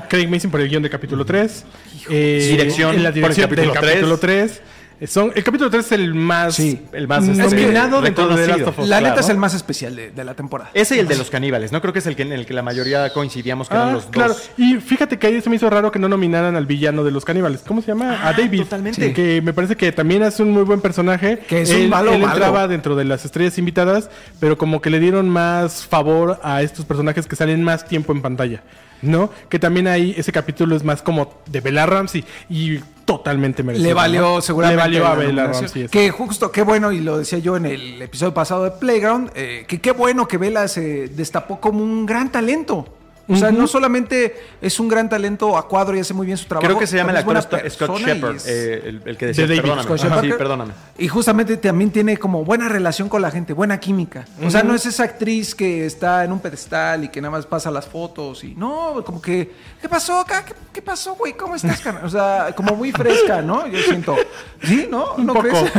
[0.08, 1.64] Craig Mason por el guion de capítulo 3.
[2.10, 4.62] Eh, Dirección en la por el dirección del capítulo capítulo 3.
[5.06, 6.80] Son, el capítulo 3 es el más, Sí.
[6.92, 8.46] El más, es que nominado dentro de.
[8.46, 8.88] Last of Us.
[8.88, 9.20] La neta claro.
[9.20, 10.70] es el más especial de, de la temporada.
[10.72, 11.82] Ese y el de los caníbales, ¿no?
[11.82, 14.06] Creo que es el que en el que la mayoría coincidíamos que eran Ah, los
[14.06, 14.32] claro.
[14.32, 14.50] dos.
[14.56, 17.24] Y fíjate que ahí se me hizo raro que no nominaran al villano de los
[17.26, 17.60] caníbales.
[17.66, 18.18] ¿Cómo se llama?
[18.22, 18.62] Ah, a David.
[18.62, 19.12] totalmente.
[19.12, 21.40] Que me parece que también hace un muy buen personaje.
[21.46, 22.32] Que es un malo él malo.
[22.32, 24.08] entraba dentro de las estrellas invitadas,
[24.40, 28.22] pero como que le dieron más favor a estos personajes que salen más tiempo en
[28.22, 28.62] pantalla.
[29.02, 29.30] ¿No?
[29.50, 33.88] Que también ahí ese capítulo es más como de Bella Ramsey y totalmente merecido.
[33.88, 34.40] Le valió ¿no?
[34.42, 34.76] seguramente.
[34.76, 35.62] Le valió a la Bella nominación.
[35.62, 35.82] Ramsey.
[35.84, 35.90] eso.
[35.90, 39.64] Que justo, qué bueno, y lo decía yo en el episodio pasado de Playground, eh,
[39.66, 42.95] que qué bueno que Vela se destapó como un gran talento.
[43.28, 46.46] O sea, no solamente es un gran talento a cuadro y hace muy bien su
[46.46, 46.66] trabajo.
[46.66, 49.56] Creo que se llama el actor Scott, Shepard, es- eh, el, el que decía, De
[49.56, 49.82] perdóname.
[49.82, 50.24] Scott Shepard.
[50.24, 50.72] sí, perdóname.
[50.98, 54.24] Y justamente también tiene como buena relación con la gente, buena química.
[54.44, 57.46] O sea, no es esa actriz que está en un pedestal y que nada más
[57.46, 59.50] pasa las fotos y no, como que,
[59.80, 60.44] ¿qué pasó acá?
[60.44, 61.32] ¿Qué, qué pasó, güey?
[61.32, 62.04] ¿Cómo estás, carnal?
[62.04, 63.66] O sea, como muy fresca, ¿no?
[63.66, 64.14] Yo siento.
[64.62, 64.86] ¿Sí?
[64.90, 65.16] ¿No?
[65.18, 65.48] ¿No poco.
[65.48, 65.72] crees?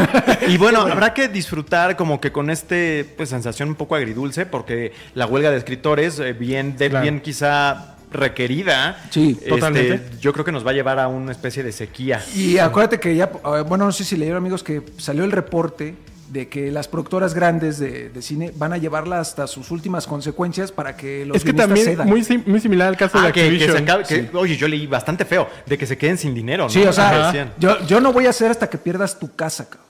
[0.50, 4.94] Y bueno, habrá que disfrutar como que con este pues sensación un poco agridulce porque
[5.16, 7.04] la huelga de escritores eh, bien de, Claro.
[7.04, 9.06] bien quizá requerida.
[9.12, 10.02] Sí, este, totalmente.
[10.20, 12.24] Yo creo que nos va a llevar a una especie de sequía.
[12.36, 13.28] Y acuérdate que ya,
[13.68, 15.96] bueno, no sé si leyeron amigos que salió el reporte
[16.32, 20.72] de que las productoras grandes de, de cine van a llevarla hasta sus últimas consecuencias
[20.74, 22.08] para que los Es que también cedan.
[22.08, 23.78] muy, sim- muy similar al caso de Ah, que, que Activision.
[23.78, 26.70] se acabe- que- Oye, yo leí bastante feo de que se queden sin dinero, ¿no?
[26.70, 29.87] Sí, o sea, yo, yo no voy a hacer hasta que pierdas tu casa, cabrón.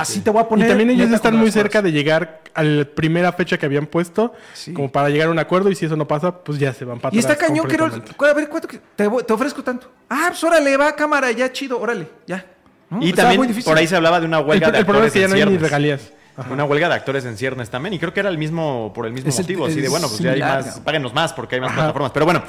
[0.00, 0.68] Así te voy a Y poner.
[0.68, 1.84] también ellos están muy cerca cosas.
[1.84, 4.72] de llegar a la primera fecha que habían puesto, Sí.
[4.72, 7.00] como para llegar a un acuerdo, y si eso no pasa, pues ya se van
[7.00, 7.86] para Y está cañón, quiero.
[7.86, 8.68] A ver, ¿cuánto?
[8.68, 9.90] que- Te, te ofrezco tanto.
[10.08, 12.44] Ah, pues órale, va cámara, ya chido, órale, ya.
[12.90, 12.98] ¿No?
[13.04, 15.12] Y también por ahí se hablaba de una El, huelga de el problema es actores
[15.12, 16.12] que ya no hay ni regalías.
[16.36, 16.52] Ajá.
[16.52, 17.94] Una huelga de actores en ciernes también.
[17.94, 19.66] Y creo que era el mismo, por el mismo Es el- motivo.
[19.66, 20.84] así de bueno, pues ya hay más, ¿no?
[20.84, 21.76] páguenos más porque hay más Ajá.
[21.78, 22.10] plataformas.
[22.12, 22.42] Pero bueno,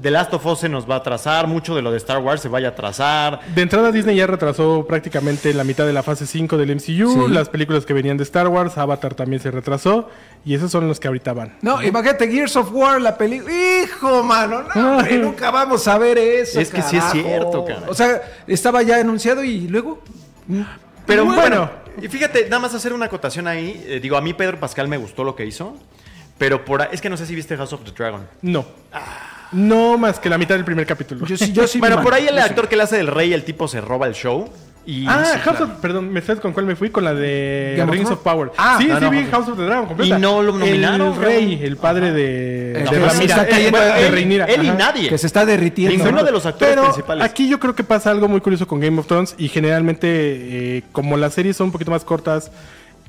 [0.00, 1.46] The Last of Us se nos va a atrasar.
[1.46, 3.40] Mucho de lo de Star Wars se vaya a atrasar.
[3.54, 7.32] De entrada Disney ya retrasó prácticamente la mitad de la fase 5 del MCU, Sí.
[7.32, 10.08] las películas que venían de Star Wars, Avatar también se retrasó,
[10.44, 11.56] y esos son los que ahorita van.
[11.62, 13.52] No, imagínate Gears of War, la película.
[13.54, 16.60] Hijo, mano, no, hombre, nunca vamos a ver eso.
[16.60, 17.84] Es que sí es cierto, caray.
[17.88, 20.02] O sea, estaba ya anunciado y luego.
[20.46, 20.60] mm,
[21.06, 21.40] Pero bueno.
[21.40, 21.70] bueno,
[22.02, 23.84] y fíjate, nada más hacer una acotación ahí.
[23.86, 25.76] eh, digo, a mí Pedro Pascal me gustó lo que hizo.
[26.38, 28.26] Pero por ahí- es que no sé si viste House of the Dragon.
[28.42, 28.66] No.
[29.52, 31.24] No más que la mitad del primer capítulo.
[31.26, 31.78] Yo sí, yo sí.
[31.80, 32.40] bueno, por ahí el sí.
[32.40, 34.48] actor que le hace del rey, el tipo se roba el show.
[34.88, 35.72] Y Ah, sí, House claro.
[35.72, 36.90] of, perdón, ¿me sabes con cuál me fui?
[36.90, 38.18] Con la de Game of Rings Thrones.
[38.24, 38.52] of Power.
[38.56, 40.16] Ah, sí, no, sí no, vi House of- House of the Dragon completa.
[40.16, 44.54] Y no lo nominaron, El rey, el padre de, El de está cayendo bueno, de.
[44.54, 45.08] Él y nadie.
[45.08, 45.96] Que se está derritiendo.
[45.96, 46.24] Ninguno ¿no?
[46.24, 47.24] de los actores Pero principales.
[47.24, 50.82] aquí yo creo que pasa algo muy curioso con Game of Thrones y generalmente eh,
[50.92, 52.52] como las series son un poquito más cortas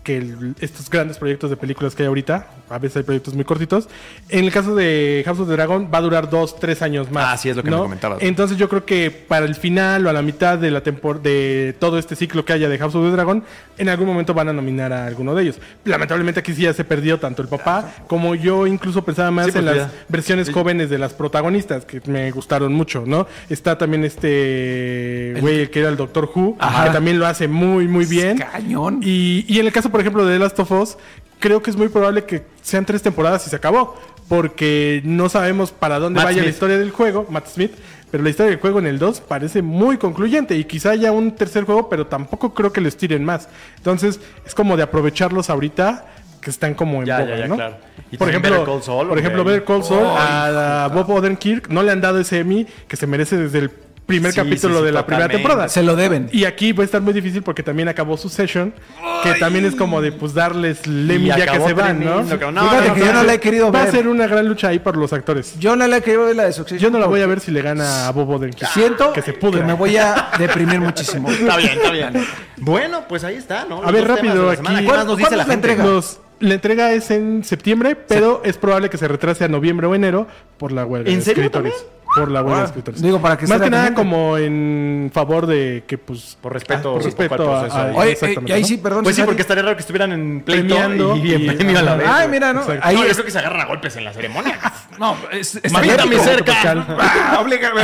[0.08, 3.43] que el- estos grandes proyectos de películas que hay ahorita, a veces hay proyectos muy
[3.43, 3.89] cortitos,
[4.30, 7.26] en el caso de House of the Dragon va a durar dos, tres años más.
[7.28, 7.84] Ah, sí, es lo que me ¿no?
[7.84, 8.20] comentabas.
[8.22, 11.99] Entonces yo creo que para el final o a la mitad de la de todo
[11.99, 13.43] este ciclo que haya de House of the Dragon,
[13.78, 15.60] en algún momento van a nominar a alguno de ellos.
[15.84, 19.51] Lamentablemente aquí sí ya se perdió tanto el papá como yo incluso pensaba más Sí,
[19.51, 19.91] pues en las ya.
[20.08, 23.28] versiones jóvenes de las protagonistas que me gustaron mucho, ¿no?
[23.49, 26.86] Está también este güey el que era el Doctor Who, Ajá.
[26.86, 28.38] que también lo hace muy muy bien.
[28.38, 28.99] Cañón.
[29.03, 30.98] Y, y en el caso, por ejemplo, de The Last of Us,
[31.39, 33.95] creo que es muy probable que sean tres temporadas y se acabó.
[34.30, 37.72] Porque no sabemos para dónde Matt vaya la historia del juego, Matt Smith.
[38.12, 40.56] Pero la historia del juego en el 2 parece muy concluyente.
[40.56, 43.50] Y quizá haya un tercer juego, pero tampoco creo que les tiren más.
[43.78, 46.06] Entonces, es como de aprovecharlos ahorita
[46.41, 47.56] que están como en Ya, boga, ya, ya, ¿no?
[47.56, 47.78] claro.
[48.12, 49.43] Y por ejemplo, Call Saul, por ejemplo.
[49.43, 53.08] Better Call Saul a, a Bob Odenkirk no le han dado ese Emmy que se
[53.08, 53.72] merece desde el
[54.08, 55.68] primer Sí, capítulo sí, sí, de la primera temporada.
[55.70, 56.30] Se lo deben.
[56.32, 58.74] Y aquí va a estar muy difícil porque también acabó su session,
[59.22, 62.24] que también es como de pues darles Lemmy ya que se van, ¿no?
[62.24, 63.91] Fíjate no, que no, yo no la he querido Va a ver.
[63.93, 65.60] ser una gran lucha ahí por los actores.
[65.60, 66.80] Yo no la he querido ver la de Succession.
[66.80, 68.72] Yo no la voy a ver si le gana a Bob Odenkirk.
[68.72, 69.66] Siento que se que pudra.
[69.66, 71.30] me voy a deprimir muchísimo.
[71.30, 72.14] Está bien, está bien.
[72.58, 73.84] Bueno, pues ahí está, ¿no?
[73.84, 74.62] A ver, rápido, aquí.
[74.64, 75.72] ¿Qué ¿Cuál- más nos dice la la gente?
[75.72, 75.86] entrega?
[75.86, 79.95] Los- la entrega es en septiembre, pero es probable que se retrase a noviembre o
[79.95, 80.28] enero
[80.58, 81.74] por la huelga ¿En de serio escritores.
[82.20, 83.01] Por la huelga Ah, de escritores.
[83.01, 86.38] digo, para que Más que nada como en favor de que, pues...
[86.41, 87.78] Por respeto, por un poco respeto al a, proceso.
[87.78, 88.68] a- Oye, Oye, eh, exactamente, y ahí ¿no?
[88.68, 89.03] sí, perdón.
[89.03, 91.95] Pues sí, porque estaría raro que estuvieran en Premiando y, y en premio a la
[91.95, 92.07] vez.
[92.09, 92.61] Ay, mira, ¿no?
[92.61, 92.82] Exacto.
[92.86, 94.59] Ahí No, yo creo que se agarran a golpes en la ceremonia.
[94.97, 96.55] No, es, Mátame cerca.
[96.99, 97.84] Ah, oblígame,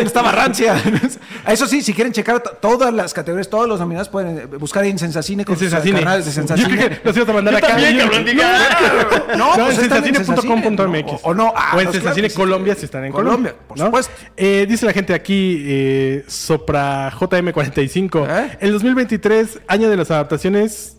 [0.00, 0.74] estaba rancia.
[1.46, 4.84] Eso sí, si quieren checar to- todas las categorías, todos los nominados pueden eh, buscar
[4.84, 6.00] en Sensacine con sus Sensacine.
[6.00, 6.76] canales de Yo Sensacine.
[6.76, 7.68] creo que los ibas a mandar Yo acá.
[7.68, 9.36] cabrón, diga.
[9.36, 11.12] No, pues en sensacine.com.mx.
[11.12, 12.30] O, o no, ah, o en Sensacine.
[12.30, 13.27] Colombia si están en Colombia.
[13.36, 13.86] Por ¿no?
[13.86, 14.12] supuesto.
[14.36, 18.26] Eh, dice la gente aquí, eh, Sopra JM45.
[18.28, 18.58] ¿Eh?
[18.60, 20.97] El 2023, año de las adaptaciones.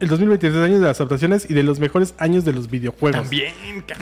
[0.00, 3.20] El 2023 es año de las adaptaciones y de los mejores años de los videojuegos.
[3.20, 3.52] También,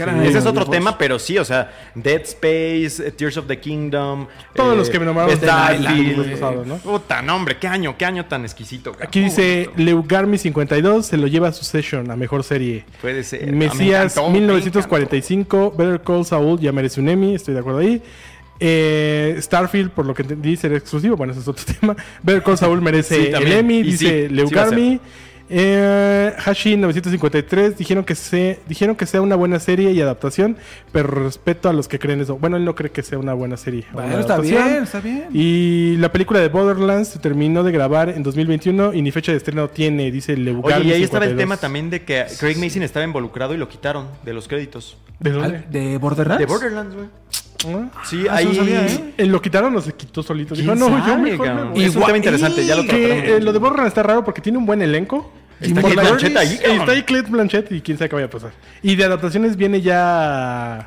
[0.06, 0.70] año Ese es otro videojuegos.
[0.70, 4.26] tema, pero sí, o sea, Dead Space, eh, Tears of the Kingdom.
[4.54, 6.76] Todos los que me nombraron pasados, ¿no?
[6.76, 8.94] Puta, no, hombre, qué año, qué año tan exquisito.
[9.00, 9.82] Aquí Muy dice bonito.
[9.82, 12.84] Leugarmi 52 se lo lleva a su session a mejor serie.
[13.00, 13.46] Puede ser.
[13.46, 17.80] Me Mesías encantó, me 1945, Better Call Saul ya merece un Emmy, estoy de acuerdo
[17.80, 18.02] ahí.
[18.58, 21.16] Eh, Starfield, por lo que entendí, será exclusivo.
[21.16, 21.96] Bueno, ese es otro tema.
[22.22, 23.52] Better Call Saul merece Sí, el.
[23.52, 25.00] Emmy, Y dice sí, Leu sí va a Garmi.
[25.48, 30.56] Eh, Hashi 953 dijeron que, se, dijeron que sea una buena serie y adaptación,
[30.92, 32.36] pero respeto a los que creen eso.
[32.36, 33.84] Bueno, él no cree que sea una buena serie.
[33.92, 35.28] Bueno, una está bien, está bien.
[35.32, 39.38] Y la película de Borderlands se terminó de grabar en 2021 y ni fecha de
[39.38, 41.38] estreno tiene, dice Leu Oye, Garmi y ahí estaba el 52.
[41.38, 44.96] tema también de que Craig Mason estaba involucrado y lo quitaron de los créditos.
[45.20, 45.64] ¿De dónde?
[45.70, 46.40] ¿De Borderlands?
[46.40, 47.06] De Borderlands, güey.
[47.66, 47.90] ¿Ah?
[48.04, 48.44] Sí, Ah, ahí.
[48.44, 49.14] eso no sabía, ¿eh?
[49.18, 50.54] Eh, ¿Lo quitaron o se quitó solito?
[50.54, 51.72] Dijo, ¿Quién no, yo sabe, mejor me cabrón?
[51.72, 51.82] voy".
[51.82, 52.84] Es un Igual- tema interesante, ya lo.
[52.86, 55.32] Que eh, lo de Borderlands está raro porque tiene un buen elenco.
[55.60, 55.80] Está.
[55.80, 58.50] Blanchett ahí, está ahí Blanchett y quién sabe qué vaya a pasar.
[58.82, 60.86] Y de adaptaciones viene ya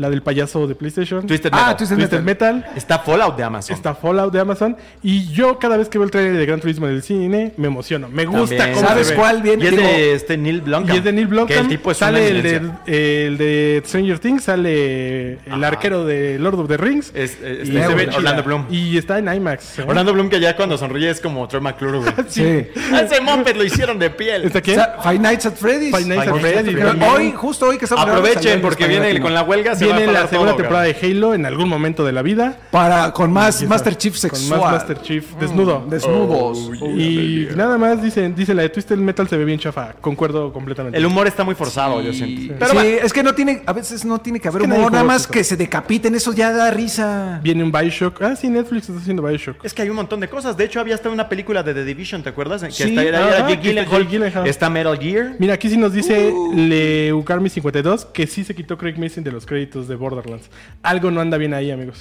[0.00, 1.26] la del payaso de PlayStation.
[1.26, 1.76] Twisted Ah, Metal.
[1.76, 2.66] Twisted Twisted Metal.
[2.76, 3.76] Está Fallout de Amazon.
[3.76, 4.76] Está Fallout de Amazon.
[5.02, 7.66] Y yo cada vez que veo el trailer de Gran Turismo en el cine, me
[7.68, 8.08] emociono.
[8.08, 8.74] Me gusta También.
[8.76, 9.18] cómo ¿Sabes se ve.
[9.20, 9.64] cuál viene?
[9.64, 10.94] Y es Digo, de este Neil Blomkamp.
[10.94, 11.48] Y es de Neil Blomkamp.
[11.50, 12.42] Que el tipo es sale una el
[12.86, 15.66] de, el de Stranger Things, sale el Ajá.
[15.68, 17.12] arquero de Lord of the Rings.
[17.14, 18.42] Es- es- y este se ve Orlando.
[18.42, 18.66] Bloom.
[18.70, 19.78] Y está en IMAX.
[19.80, 19.84] ¿eh?
[19.86, 22.12] Orlando Bloom que ya cuando sonríe es como Troy McClure, güey.
[22.28, 22.42] Sí.
[22.42, 24.44] Ese Muppet lo hicieron de piel.
[24.44, 24.76] ¿Está O quién?
[24.76, 25.94] sea, Five Nights at Freddy's.
[25.96, 26.76] Five Nights at Freddy's.
[27.14, 29.74] Hoy, justo hoy que estamos Aprovechen en porque viene con la huelga.
[29.74, 32.58] Se Viene la segunda todo, temporada de Halo en algún momento de la vida.
[32.70, 34.60] Para, con más Master Chief con sexual.
[34.60, 35.84] más Master Chief desnudo.
[35.88, 36.70] Desnudos.
[36.96, 39.92] y nada más dicen, dice la de Twisted Metal se ve bien chafa.
[40.00, 40.98] Concuerdo completamente.
[40.98, 42.54] El humor está muy forzado, yo siento.
[42.58, 44.80] Pero Pero sí, es que no tiene, a veces no tiene que haber que nadie
[44.80, 47.40] humor, nada más que se decapiten, eso ya da risa.
[47.42, 48.22] Viene un Bioshock.
[48.22, 49.64] Ah, sí, Netflix está haciendo Bioshock.
[49.64, 50.56] Es que hay un montón de cosas.
[50.56, 52.62] De hecho, había hasta una película de The Division, ¿te acuerdas?
[52.62, 54.70] Que Sí, está, era, Jake que está Gyllenhaal.
[54.72, 55.32] Metal Gear.
[55.38, 56.54] Mira, aquí sí nos dice Uh.
[56.54, 60.50] Leucarmi 52 que sí se quitó Craig Mason de los créditos de Borderlands.
[60.82, 61.98] Algo no anda bien ahí, amigos.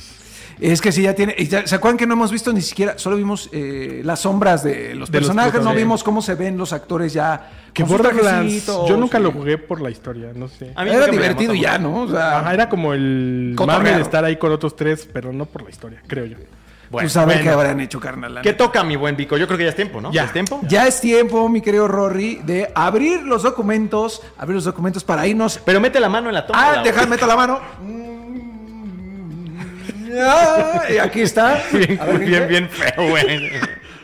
[0.60, 1.34] Es que sí, ya tiene.
[1.38, 4.62] y ya- ¿Se acuerdan que no hemos visto ni siquiera, solo vimos eh, las sombras
[4.64, 7.50] de los De los personajes, no vimos cómo se ven los actores ya?
[7.74, 10.74] Que Borderlands, yo nunca lo jugué por la historia, no sé.
[10.76, 11.78] A mí Era divertido ya.
[11.78, 12.02] ¿no?
[12.02, 15.46] O sea, Ajá, era como el mame de estar ahí con otros tres, pero no
[15.46, 16.38] por la historia, creo yo.
[16.90, 17.44] Bueno, tú sabes bueno.
[17.44, 18.40] qué habrán hecho, carnal.
[18.42, 19.38] ¿Qué toca, mi buen Vico?
[19.38, 20.12] Yo creo que ya es tiempo, ¿no?
[20.12, 20.24] Ya.
[20.26, 20.60] ¿Es tiempo?
[20.64, 25.60] Ya es tiempo, mi querido Rory, de abrir los documentos, abrir los documentos para irnos.
[25.64, 26.60] Pero mete la mano en la toma.
[26.62, 27.60] Ah, déjame meter la mano.
[30.12, 31.62] Ah, y aquí está.
[31.72, 33.52] Bien, ver, bien, bien feo, güey.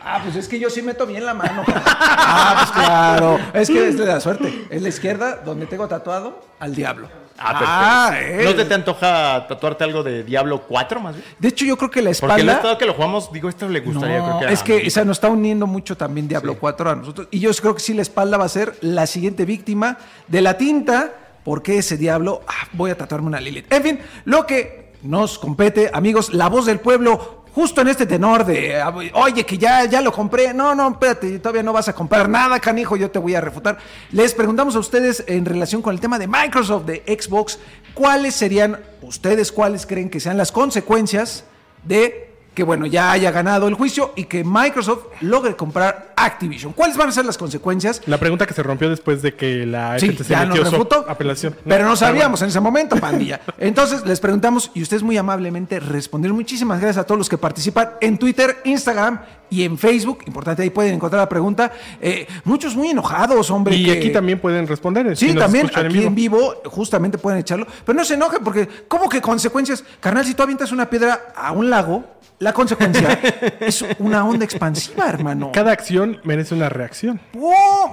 [0.07, 1.63] Ah, pues es que yo sí meto bien la mano.
[1.67, 3.39] Ah, pues claro.
[3.55, 4.67] Es que es de la suerte.
[4.69, 7.09] Es la izquierda donde tengo tatuado al diablo.
[7.37, 8.41] Ah, perfecto.
[8.41, 8.45] eh.
[8.45, 11.25] ¿No te, te antoja tatuarte algo de Diablo 4 más bien?
[11.37, 12.53] De hecho, yo creo que la Porque el espalda.
[12.53, 14.19] estado que lo jugamos, digo, esto le gustaría.
[14.19, 16.95] No, creo que es que o sea, nos está uniendo mucho también Diablo 4 a
[16.95, 17.27] nosotros.
[17.31, 20.57] Y yo creo que sí, la espalda va a ser la siguiente víctima de la
[20.57, 21.13] tinta.
[21.43, 23.71] Porque ese diablo, ah, voy a tatuarme una Lilith.
[23.71, 27.44] En fin, lo que nos compete, amigos, la voz del pueblo.
[27.55, 30.53] Justo en este tenor de, ah, oye, que ya, ya lo compré.
[30.53, 33.77] No, no, espérate, todavía no vas a comprar nada, canijo, yo te voy a refutar.
[34.11, 37.57] Les preguntamos a ustedes en relación con el tema de Microsoft, de Xbox,
[37.93, 41.45] ¿cuáles serían, ustedes cuáles creen que sean las consecuencias
[41.85, 46.71] de que bueno, ya haya ganado el juicio y que Microsoft logre comprar Activision.
[46.73, 48.01] ¿Cuáles van a ser las consecuencias?
[48.07, 51.05] La pregunta que se rompió después de que la Sí, FTC ya nos refutó.
[51.07, 51.55] apelación.
[51.67, 52.45] Pero no sabíamos bueno.
[52.45, 53.41] en ese momento, pandilla.
[53.59, 56.35] Entonces les preguntamos y ustedes muy amablemente respondieron.
[56.37, 59.19] Muchísimas gracias a todos los que participan en Twitter, Instagram
[59.49, 60.19] y en Facebook.
[60.27, 61.71] Importante, ahí pueden encontrar la pregunta.
[62.01, 63.75] Eh, muchos muy enojados, hombre.
[63.75, 65.15] Y que- aquí también pueden responder.
[65.17, 66.55] Sí, si también aquí en vivo.
[66.65, 67.67] justamente pueden echarlo.
[67.85, 69.83] Pero no se enojen porque, ¿cómo que consecuencias?
[69.99, 72.03] Carnal, si tú avientas una piedra a un lago,
[72.37, 73.17] la consecuencia
[73.61, 75.51] es una onda expansiva, hermano.
[75.53, 77.21] Cada acción merece una reacción.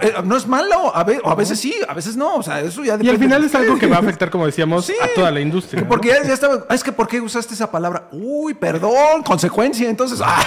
[0.00, 2.34] Eh, no es malo, a, ve- a veces sí, a veces no.
[2.36, 4.44] O sea, eso ya Y al depende final es algo que va a afectar, como
[4.46, 4.94] decíamos, Sí.
[5.00, 5.82] a toda la industria.
[5.82, 5.88] ¿no?
[5.88, 6.64] Porque ya, ya estaba.
[6.68, 8.08] ah, Es que ¿por qué usaste esa palabra?
[8.10, 9.88] Uy, perdón, consecuencia.
[9.88, 10.42] Entonces, ah,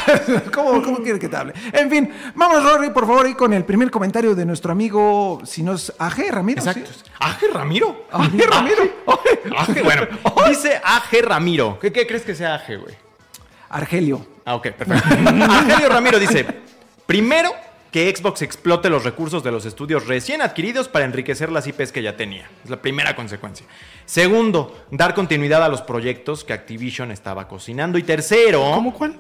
[0.54, 1.54] ¿cómo, ¿cómo quiere que te hable?
[1.72, 5.64] En fin, vamos, Rory, por favor, y con el primer comentario de nuestro amigo, si
[5.64, 6.60] no es AG Ramiro.
[6.60, 6.92] Exacto.
[6.92, 7.04] ¿sí?
[7.20, 8.08] Aje Ramiro.
[8.12, 8.84] AG Ramiro.
[9.58, 10.08] Aje, bueno.
[10.50, 11.80] Dice Aje Ramiro.
[11.80, 12.96] ¿Qué, qué crees que sea Aje, güey?
[13.70, 14.26] Argelio.
[14.46, 15.10] Ah, ok, perfecto.
[15.52, 16.46] Argelio Ramiro dice:
[17.06, 17.52] Primero,
[17.92, 22.04] que Xbox explote los recursos de los estudios recién adquiridos para enriquecer las IPs que
[22.04, 22.50] ya tenía.
[22.64, 23.66] Es la primera consecuencia.
[24.06, 27.98] Segundo, dar continuidad a los proyectos que Activision estaba cocinando.
[27.98, 29.16] Y tercero, ¿Cómo cuál?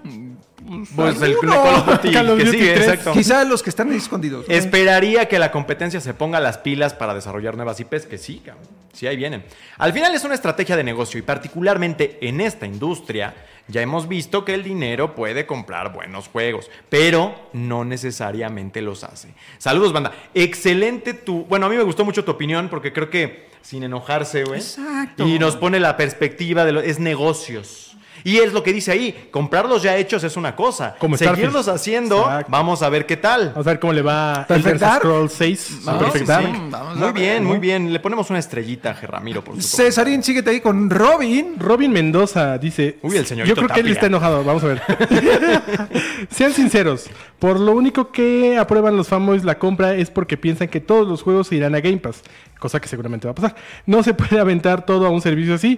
[0.95, 1.37] pues el.
[1.37, 2.87] Call of Duty Call of que Duty sigue, 3.
[2.87, 3.13] exacto.
[3.13, 4.45] Quizá los que están ahí escondidos.
[4.49, 8.65] Esperaría que la competencia se ponga las pilas para desarrollar nuevas IPs, que sí, cabrón.
[8.93, 9.43] Sí, ahí vienen.
[9.77, 13.33] Al final es una estrategia de negocio y particularmente en esta industria
[13.67, 19.33] ya hemos visto que el dinero puede comprar buenos juegos, pero no necesariamente los hace.
[19.57, 20.13] Saludos, banda.
[20.33, 21.43] Excelente tu...
[21.45, 24.59] Bueno, a mí me gustó mucho tu opinión porque creo que sin enojarse, güey.
[24.59, 25.27] Exacto.
[25.27, 26.81] Y nos pone la perspectiva de lo...
[26.81, 27.94] Es negocios.
[28.25, 30.95] Y es lo que dice ahí, comprarlos ya hechos es una cosa.
[30.97, 31.75] Como Seguirlos Starfield.
[31.75, 32.47] haciendo, Exacto.
[32.51, 33.49] vamos a ver qué tal.
[33.49, 35.01] Vamos a ver cómo le va a Perfect Elder Dark.
[35.01, 35.79] Scrolls 6.
[35.83, 36.45] Vamos, Perfect sí, Dark.
[36.47, 36.61] sí.
[36.71, 37.93] Vamos a Muy bien, muy bien.
[37.93, 41.53] Le ponemos una estrellita a Gerramiro por Cesarín, síguete ahí con Robin.
[41.59, 42.97] Robin Mendoza dice.
[43.03, 44.43] Uy, el señorito Yo creo que él está enojado.
[44.43, 44.81] Vamos a ver.
[46.31, 47.05] Sean sinceros.
[47.37, 51.21] Por lo único que aprueban los fanboys la compra es porque piensan que todos los
[51.21, 52.23] juegos se irán a Game Pass.
[52.59, 53.55] Cosa que seguramente va a pasar.
[53.85, 55.77] No se puede aventar todo a un servicio así.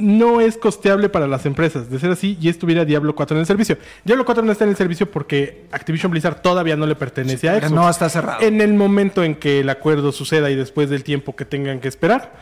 [0.00, 1.90] No es costeable para las empresas.
[1.90, 3.78] De ser así, ya estuviera Diablo 4 en el servicio.
[4.04, 7.58] Diablo 4 no está en el servicio porque Activision Blizzard todavía no le pertenece a
[7.60, 7.72] Xbox.
[7.72, 8.40] no está cerrado.
[8.42, 11.88] En el momento en que el acuerdo suceda y después del tiempo que tengan que
[11.88, 12.32] esperar,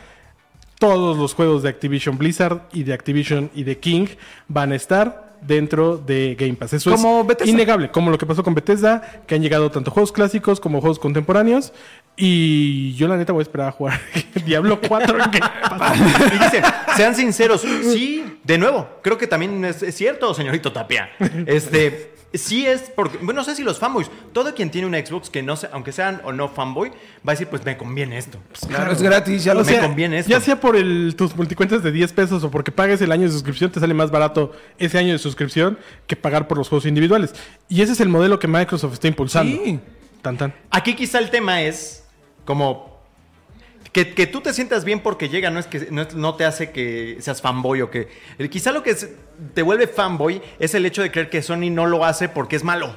[0.79, 4.07] todos los juegos de Activision Blizzard y de Activision y de King
[4.47, 6.75] van a estar dentro de Game Pass.
[6.75, 7.51] Eso Como es Bethesda.
[7.51, 10.99] innegable, como lo que pasó con Bethesda, que han llegado tanto juegos clásicos como juegos
[10.99, 11.73] contemporáneos.
[12.21, 14.01] Y yo la neta voy a esperar a jugar
[14.45, 15.99] Diablo 4 en Game Pass.
[16.35, 16.63] Y dice,
[16.97, 21.11] sean sinceros, sí, de nuevo, creo que también es, es cierto, señorito Tapia.
[21.47, 25.31] Este, sí es porque, bueno, no sé si los fanboys, todo quien tiene un Xbox
[25.31, 26.95] que no sé, aunque sean o no fanboy, va
[27.27, 28.39] a decir, pues me conviene esto.
[28.67, 29.77] Claro, es gratis, ya lo sé.
[29.77, 30.31] me conviene esto.
[30.31, 33.33] Ya sea por el, tus multicuentas de 10 pesos o porque pagues el año de
[33.33, 37.33] suscripción, te sale más barato ese año de suscripción que pagar por los juegos individuales.
[37.69, 39.57] Y ese es el modelo que Microsoft está impulsando.
[39.65, 39.79] Sí.
[40.21, 40.53] Tan tan.
[40.71, 42.08] Aquí quizá el tema es
[42.49, 42.97] como
[43.93, 46.47] que, que tú te sientas bien porque llega, no es que no, es- no te
[46.47, 48.09] hace que seas fanboy o que.
[48.39, 49.11] el- Quizá lo que es-
[49.55, 52.65] te vuelve fanboy es el hecho de creer que Sony no lo hace porque es
[52.65, 52.95] malo.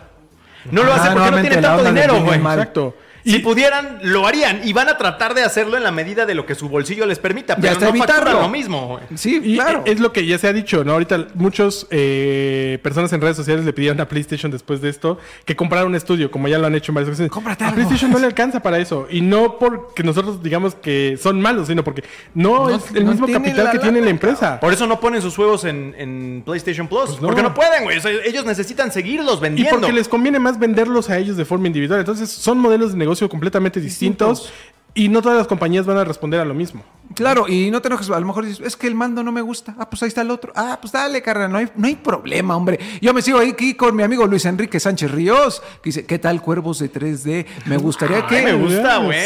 [0.72, 2.40] No lo Ah, hace porque no tiene tanto dinero, güey.
[2.62, 2.96] Exacto.
[3.26, 4.62] Si pudieran, lo harían.
[4.64, 7.20] Y van a tratar de hacerlo en la medida de lo que su bolsillo les
[7.20, 7.56] permita.
[7.56, 8.42] Ya Pero está no evitarlo.
[8.42, 9.00] lo mismo.
[9.16, 9.84] Sí, Y claro.
[9.86, 10.94] eh, es lo que ya se ha dicho, ¿no?
[10.94, 15.56] Ahorita muchos eh, personas en redes sociales le pidieron a PlayStation después de esto que
[15.56, 17.32] comprara un estudio, como ya lo han hecho en varias ocasiones.
[17.32, 17.72] Cómprate a.
[17.74, 19.08] PlayStation no le alcanza para eso.
[19.10, 22.04] Y no porque nosotros digamos que son malos, sino porque
[22.34, 24.60] no, No- es el no mismo capital la que tiene la empresa.
[24.60, 27.02] Por eso no ponen sus juegos en, en PlayStation Plus.
[27.12, 27.28] Pues no.
[27.28, 27.98] Porque no pueden, güey.
[27.98, 29.78] O sea, ellos necesitan seguirlos Y vendiendo.
[29.80, 32.00] porque les conviene más venderlos a ellos de forma individual.
[32.00, 34.52] Entonces son modelos de negocio completamente distintos.
[34.94, 36.84] Y no todas las compañías van a responder a lo mismo.
[37.16, 39.42] Claro, y no te enojes, a lo mejor dices, es que el mando no me
[39.42, 39.76] gusta.
[39.78, 40.52] Ah, pues ahí está el otro.
[40.56, 42.80] Ah, pues dale, carnal, no hay, no hay problema, hombre.
[43.02, 46.20] Yo me sigo ahí aquí con mi amigo Luis Enrique Sánchez Ríos, que dice, ¿qué
[46.20, 47.46] tal cuervos de 3D?
[47.66, 48.42] Me gustaría que...
[48.42, 49.20] me gusta, güey.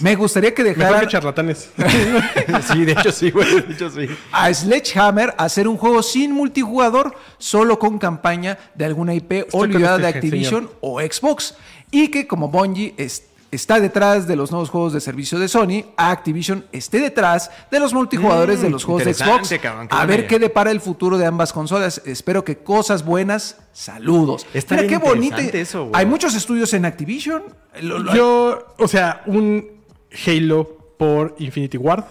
[0.00, 1.70] Me gustaría que Mejor dejaran que charlatanes.
[2.72, 3.62] sí, de hecho sí, güey.
[3.62, 4.08] De hecho sí.
[4.32, 9.98] a Sledgehammer hacer un juego sin multijugador, solo con campaña de alguna IP con olvidada
[9.98, 11.54] de Activision o Xbox.
[11.90, 15.84] Y que como Bungie es- está detrás de los nuevos juegos de servicio de Sony,
[15.96, 19.54] Activision esté detrás de los multijugadores Mm, de los juegos de Xbox.
[19.62, 20.28] cabrón, a ver idea.
[20.28, 22.02] qué depara el futuro de ambas consolas.
[22.04, 23.56] Espero que cosas buenas.
[23.72, 24.46] Saludos.
[24.52, 25.36] Está Mira qué bonito.
[25.38, 25.90] eso.
[25.94, 27.42] Hay muchos estudios en Activision.
[27.80, 29.64] Lo- lo- Yo, o sea, un
[30.26, 32.04] Halo por Infinity Ward,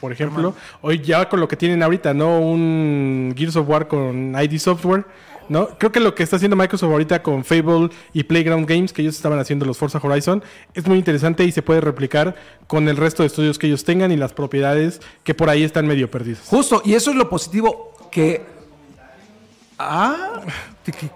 [0.00, 0.54] por ejemplo.
[0.80, 2.40] Hoy ya con lo que tienen ahorita, ¿no?
[2.40, 5.04] Un Gears of War con ID Software,
[5.48, 5.68] ¿no?
[5.78, 9.16] Creo que lo que está haciendo Microsoft ahorita con Fable y Playground Games, que ellos
[9.16, 10.42] estaban haciendo los Forza Horizon,
[10.74, 12.36] es muy interesante y se puede replicar
[12.66, 15.86] con el resto de estudios que ellos tengan y las propiedades que por ahí están
[15.86, 16.42] medio perdidas.
[16.46, 18.42] Justo, y eso es lo positivo que.
[19.78, 20.42] Ah,
[20.84, 21.10] ¿de qué?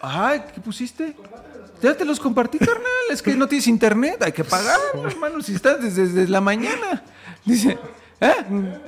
[0.00, 1.14] Ay, ¿qué pusiste?
[1.82, 2.82] Ya te los compartí, carnal.
[3.10, 7.02] Es que no tienes internet, hay que pagar, hermano, si estás desde, desde la mañana.
[7.44, 7.78] Dice,
[8.20, 8.34] ¿eh?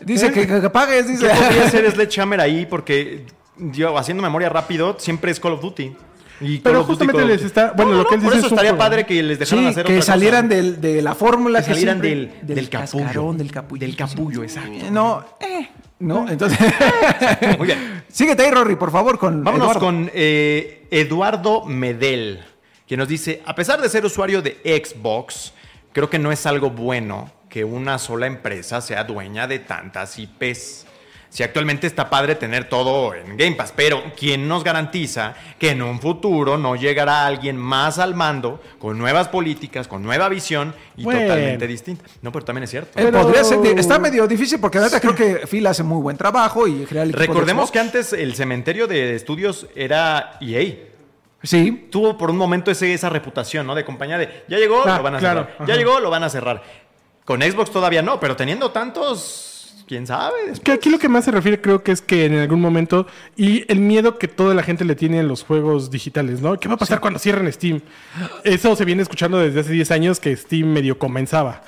[0.03, 1.27] Dice que, que pagues, dice.
[1.27, 2.67] ¿Qué podría hacer Sledgehammer ahí?
[2.67, 3.25] Porque
[3.59, 5.97] yo, haciendo memoria rápido, siempre es Call of Duty.
[6.39, 8.53] Y Pero justamente les está- bueno, No, lo no, que él Por dice eso es
[8.53, 10.13] estaría padre que les dejaran Sí, hacer que otra cosa.
[10.13, 13.05] salieran del- de la fórmula Que que salieran siempre- del- del capullo.
[13.05, 13.81] cascarón, del capullo.
[13.81, 14.91] Del capullo, exacto.
[14.91, 16.59] No, eh, no, entonces.
[17.59, 18.03] Muy bien.
[18.09, 19.43] Síguete ahí, Rory, por favor, con.
[19.43, 19.81] Vámonos Eduardo.
[19.81, 22.45] con eh, Eduardo Medel,
[22.87, 25.55] que nos dice, a pesar de ser usuario de Xbox,
[25.95, 30.85] creo que no es algo bueno que una sola empresa sea dueña de tantas IPs.
[31.37, 35.83] Si actualmente está padre tener todo en Game Pass, pero ¿quién nos garantiza que en
[35.83, 41.05] un futuro no llegará alguien más al mando con nuevas políticas, con nueva visión y
[41.05, 41.21] Bueno.
[41.21, 42.07] totalmente distinta?
[42.23, 42.99] No, pero también es cierto.
[42.99, 46.17] Eh, Pero- Podría ser, está medio difícil porque la creo que Phil hace muy buen
[46.17, 50.39] trabajo y en general el equipo de Recordemos que antes el cementerio de estudios era
[50.41, 50.75] EA.
[51.43, 53.75] Sí, tuvo por un momento ese, esa reputación, ¿no?
[53.75, 55.55] De compañía de, ya llegó, Ah, lo van a claro, cerrar.
[55.57, 55.65] ajá.
[55.67, 56.63] Ya llegó, lo van a cerrar.
[57.27, 59.53] Con Xbox todavía no, pero teniendo tantos,
[59.87, 60.35] quién sabe.
[60.63, 63.07] Que aquí lo que más se refiere creo que es que en algún momento
[63.37, 66.59] y el miedo que toda la gente le tiene en los juegos digitales, ¿no?
[66.59, 67.81] ¿Qué va a pasar cuando cierren Steam?
[68.45, 71.63] Eso se viene escuchando desde hace 10 años que Steam medio comenzaba.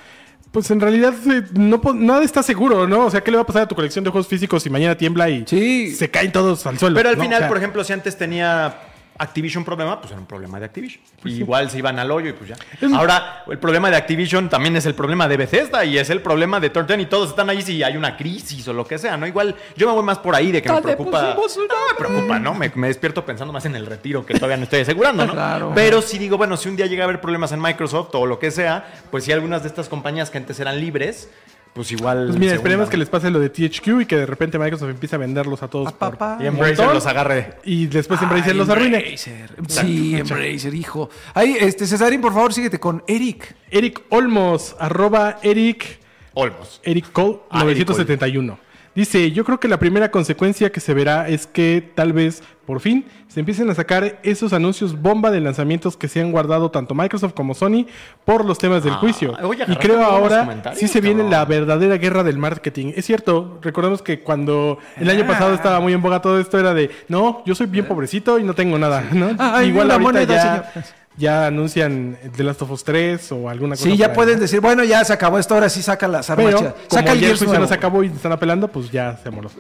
[0.51, 3.05] Pues en realidad eh, no, nada está seguro, ¿no?
[3.07, 4.97] O sea, ¿qué le va a pasar a tu colección de juegos físicos si mañana
[4.97, 5.95] tiembla y Sí.
[5.95, 6.97] se caen todos al suelo?
[6.97, 7.23] Pero al ¿no?
[7.23, 8.75] final, O sea, por ejemplo, si antes tenía
[9.19, 11.03] Activision problema, pues era un problema de Activision.
[11.25, 12.57] Igual se iban al hoyo y pues ya.
[12.97, 16.61] Ahora, el problema de Activision también es el problema de Bethesda y es el problema
[16.61, 19.27] de Turn y todos están ahí si hay una crisis o lo que sea, ¿no?
[19.27, 21.35] Igual yo me voy más por ahí de que me Tal vez preocupa.
[21.35, 22.55] pusimos un No me preocupa, ¿no?
[22.55, 25.33] Me, me despierto pensando más en el retiro que todavía no estoy asegurando, ¿no?
[25.33, 25.73] Claro.
[25.75, 28.39] Pero si digo, bueno, si un día llega a haber problemas en Microsoft o lo
[28.39, 31.29] que sea, pues si algunas de estas compañías que antes eran libres,
[31.79, 32.27] pues igual.
[32.27, 35.15] Pues mira, esperemos que les pase lo de THQ y que de repente Microsoft empiece
[35.15, 35.93] a venderlos a todos.
[35.93, 36.39] Pa, pa, por pa.
[36.41, 37.55] Y Embracer montón, los agarre.
[37.65, 38.97] Y después Embracer Ay, los arruine.
[38.99, 39.51] Embracer.
[39.69, 41.09] Sí, Embracer, hijo.
[41.35, 43.55] Ahí, este, Cesarín, por favor, síguete con Eric.
[43.71, 46.01] Eric Olmos, arroba Eric,
[46.35, 46.81] Olmos.
[46.83, 48.59] Eric Cole, Ah, Eric 971.
[48.99, 52.81] Dice, yo creo que la primera consecuencia que se verá es que tal vez, por
[52.81, 56.97] fin, se empiecen a sacar esos anuncios bomba de lanzamientos que se han guardado tanto
[56.97, 57.87] Microsoft como Sony
[58.25, 59.37] por los temas del Ah, juicio.
[59.45, 62.93] oye, y creo ahora sí se viene la verdadera guerra del marketing.
[62.97, 66.75] Es cierto, recordemos que cuando el año pasado estaba muy en boga todo esto era
[66.75, 69.05] de, no, yo soy bien pobrecito y no tengo nada.
[69.13, 69.31] ¿no?
[69.39, 70.35] Ay, Igual ahorita moneda,
[70.75, 70.85] ya.
[71.17, 73.85] Ya anuncian The Last of Us 3 o alguna cosa.
[73.85, 74.41] Sí, ya ahí, pueden ¿no?
[74.43, 76.47] decir, bueno, ya se acabó esto, ahora sí saca las armas.
[76.47, 76.75] Pero chidas.
[76.75, 77.67] como Saca el ya el no nuevo.
[77.69, 79.51] se acabó y están apelando, pues ya se amoló.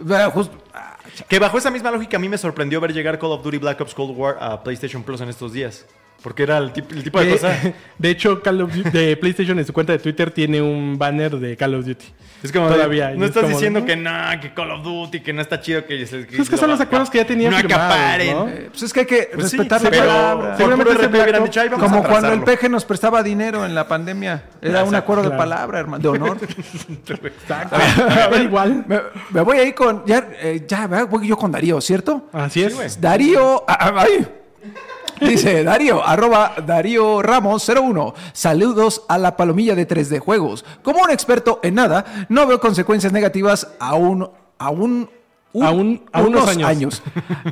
[0.72, 0.96] Ah,
[1.28, 3.80] Que bajo esa misma lógica a mí me sorprendió ver llegar Call of Duty Black
[3.80, 5.84] Ops Cold War a PlayStation Plus en estos días.
[6.22, 7.56] Porque era el, tip- el tipo de De, cosa.
[7.98, 11.38] de hecho, Call of Duty- de PlayStation en su cuenta de Twitter tiene un banner
[11.38, 12.06] de Call of Duty.
[12.42, 13.86] Es como Todavía, No es estás como, diciendo ¿no?
[13.86, 14.10] que no,
[14.40, 16.80] que Call of Duty, que no está chido que, que, Pues es que son los
[16.80, 18.36] acuerdos que ya tenía no firmados, acaparen.
[18.36, 18.48] ¿no?
[18.48, 20.56] eh, pues es que hay que Pues sí, respetar la pero palabra.
[20.56, 22.44] Seguramente RP hubieran dicho, "Ay, vamos Como a cuando el atrasarlo".
[22.44, 24.44] peje nos prestaba dinero en la pandemia.
[24.62, 26.36] Era un acuerdo de palabra, hermano, de honor.
[27.08, 27.76] Exacto.
[28.30, 28.84] Pero igual.
[28.86, 29.00] me,
[29.30, 30.04] me voy ahí con.
[30.06, 32.28] Ya, eh, ya voy yo con Darío, ¿cierto?
[32.32, 33.00] Así es.
[33.00, 33.64] Darío.
[33.66, 34.26] ay.
[35.20, 38.14] Dice Darío, arroba Darío Ramos 01.
[38.32, 40.64] Saludos a la palomilla de 3D Juegos.
[40.82, 45.10] Como un experto en nada, no veo consecuencias negativas aún, aún,
[45.60, 47.02] Aún- a unos años.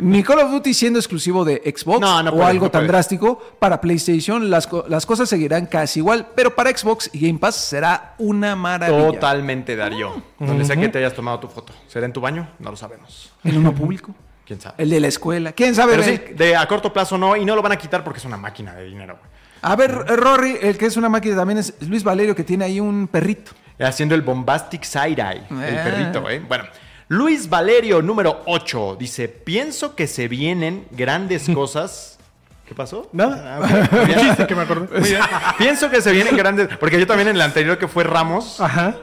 [0.02, 2.80] Ni Call of Duty siendo exclusivo de Xbox No, no o puede, algo no tan
[2.82, 2.88] puede.
[2.88, 3.38] drástico.
[3.58, 8.14] Para PlayStation las, las cosas seguirán casi igual, pero para Xbox y Game Pass será
[8.18, 9.12] una maravilla.
[9.12, 10.22] Totalmente, Darío.
[10.38, 11.72] Donde sea que te hayas tomado tu foto.
[11.88, 12.48] ¿Será en tu baño?
[12.58, 13.32] No lo sabemos.
[13.42, 14.14] ¿En uno público?
[14.46, 14.74] ¿Quién sabe?
[14.78, 15.52] El de la escuela.
[15.52, 15.96] ¿Quién sabe?
[15.96, 18.24] Pero sí, de a corto plazo no, y no lo van a quitar porque es
[18.24, 19.18] una máquina de dinero.
[19.18, 19.30] güey.
[19.62, 22.64] A ver, eh, Rory, el que es una máquina también es Luis Valerio, que tiene
[22.64, 23.52] ahí un perrito.
[23.80, 25.84] Haciendo el bombastic side-eye, el Ah.
[25.84, 26.40] perrito, ¿eh?
[26.46, 26.64] Bueno,
[27.08, 32.18] Luis Valerio, número 8, dice: Pienso que se vienen grandes cosas.
[32.66, 33.08] ¿Qué pasó?
[33.12, 33.58] Nada.
[33.58, 34.20] Ah, ok, muy bien.
[34.28, 34.98] Chiste que me acordé.
[35.00, 35.20] Muy bien.
[35.58, 36.68] Pienso que se vienen grandes.
[36.78, 38.60] Porque yo también en el anterior que fue Ramos.
[38.60, 38.96] Ajá.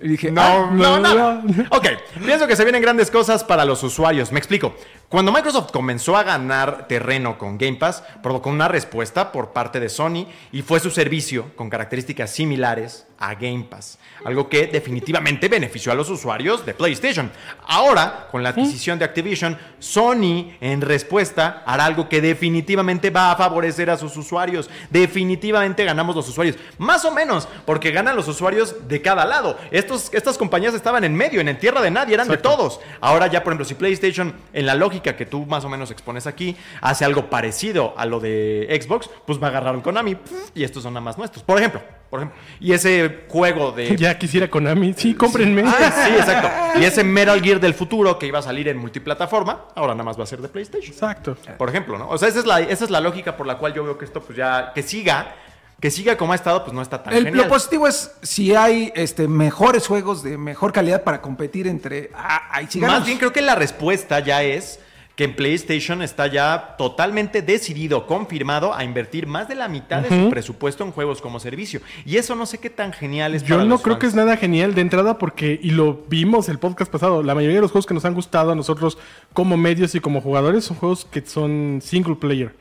[0.00, 1.42] Y dije, No, ah, no, no, nada.
[1.70, 1.86] Ok,
[2.24, 4.32] pienso que se vienen grandes cosas para los usuarios.
[4.32, 4.74] Me explico.
[5.08, 9.88] Cuando Microsoft comenzó a ganar terreno con Game Pass, provocó una respuesta por parte de
[9.88, 13.98] Sony y fue su servicio con características similares a Game Pass.
[14.24, 17.30] Algo que definitivamente benefició a los usuarios de PlayStation.
[17.66, 23.36] Ahora, con la adquisición de Activision, Sony en respuesta hará algo que definitivamente va a
[23.36, 24.68] favorecer a sus usuarios.
[24.90, 26.56] Definitivamente ganamos los usuarios.
[26.78, 29.58] Más o menos, porque ganan los usuarios de cada lado.
[29.70, 32.80] Estos, estas compañías estaban en medio, en tierra de nadie, eran de todos.
[33.00, 36.26] Ahora ya, por ejemplo, si PlayStation, en la lógica que tú más o menos expones
[36.26, 40.16] aquí, hace algo parecido a lo de Xbox, pues va a agarrar un Konami
[40.54, 41.42] y estos son nada más nuestros.
[41.42, 41.80] Por ejemplo,
[42.10, 42.38] por ejemplo.
[42.60, 43.96] Y ese juego de...
[43.98, 44.94] Ya quisiera Konami.
[44.96, 45.62] Sí, cómprenme.
[45.66, 46.80] Ah, sí, exacto.
[46.80, 50.18] Y ese Metal Gear del futuro que iba a salir en multiplataforma, ahora nada más
[50.18, 50.92] va a ser de PlayStation.
[50.92, 51.36] Exacto.
[51.56, 52.08] Por ejemplo, ¿no?
[52.08, 54.04] O sea, esa es la, esa es la lógica por la cual yo veo que
[54.04, 55.34] esto, pues ya, que siga,
[55.80, 57.44] que siga como ha estado, pues no está tan El- genial.
[57.44, 62.10] lo positivo es si hay este, mejores juegos de mejor calidad para competir entre.
[62.14, 64.80] Ah, ahí sí Más bien creo que la respuesta ya es
[65.18, 70.10] que en PlayStation está ya totalmente decidido, confirmado a invertir más de la mitad de
[70.10, 71.80] su presupuesto en juegos como servicio.
[72.06, 74.00] Y eso no sé qué tan genial es Yo para no los creo fans.
[74.00, 77.56] que es nada genial de entrada porque, y lo vimos el podcast pasado, la mayoría
[77.56, 78.96] de los juegos que nos han gustado a nosotros
[79.32, 82.54] como medios y como jugadores son juegos que son single player.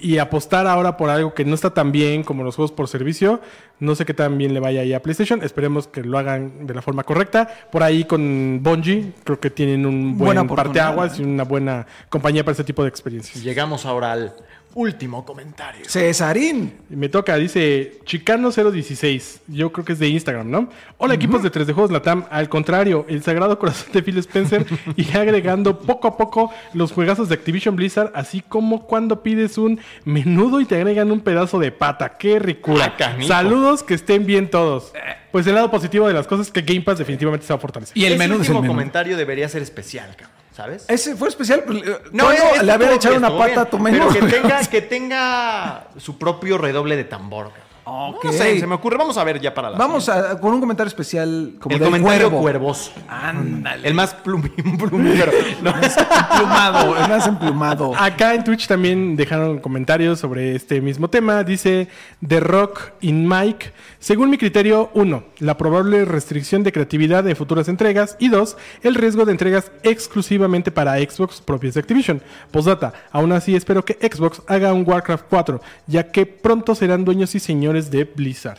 [0.00, 3.40] Y apostar ahora por algo que no está tan bien como los juegos por servicio,
[3.80, 5.42] no sé qué tan bien le vaya ahí a PlayStation.
[5.42, 7.48] Esperemos que lo hagan de la forma correcta.
[7.72, 11.22] Por ahí con Bungie, creo que tienen un Buena buen parteaguas ¿eh?
[11.22, 13.42] y una buena compañía para este tipo de experiencias.
[13.42, 14.34] Llegamos ahora al
[14.74, 15.84] último comentario.
[15.88, 16.74] Cesarín.
[16.88, 19.40] Me toca, dice Chicano016.
[19.48, 20.68] Yo creo que es de Instagram, ¿no?
[20.98, 22.24] Hola, equipos de 3D Juegos Latam.
[22.30, 24.66] Al contrario, el sagrado corazón de Phil Spencer
[24.96, 29.80] y agregando poco a poco los juegazos de Activision Blizzard, así como cuando pides un
[30.04, 32.16] menudo y te agregan un pedazo de pata.
[32.16, 32.94] ¡Qué ricura!
[33.00, 33.16] Ah.
[33.26, 34.92] Saludos, que estén bien todos.
[35.32, 37.60] Pues el lado positivo de las cosas es que Game Pass definitivamente se va a
[37.60, 37.96] fortalecer.
[37.96, 38.72] Y el menú es el último menú.
[38.72, 40.39] comentario debería ser especial, cabrón.
[40.52, 40.84] ¿Sabes?
[40.88, 41.62] Ese fue especial.
[41.64, 43.78] pues, eh, No, Toño es- es le había todo echado una pata bien, a tu
[43.78, 44.08] menú.
[44.12, 47.52] Pero que tenga, que tenga su propio redoble de tambor.
[47.92, 48.24] Ok.
[48.24, 48.96] No sé, se me ocurre.
[48.96, 51.88] Vamos a ver ya para la Vamos a, con un comentario especial como El del
[51.90, 52.40] comentario cuervo.
[52.42, 52.92] cuervoso.
[53.08, 53.88] Ándale.
[53.88, 54.52] El más plumi-
[54.88, 55.32] plumífero.
[55.62, 57.92] No, Emplumado, el más emplumado.
[57.96, 61.42] Acá en Twitch también dejaron comentarios sobre este mismo tema.
[61.44, 61.88] Dice
[62.26, 63.72] The Rock in Mike.
[63.98, 68.16] Según mi criterio, uno, la probable restricción de creatividad en futuras entregas.
[68.18, 72.22] Y dos, el riesgo de entregas exclusivamente para Xbox propias de Activision.
[72.50, 77.34] Postdata, aún así espero que Xbox haga un Warcraft 4, ya que pronto serán dueños
[77.34, 78.58] y señores de Blizzard.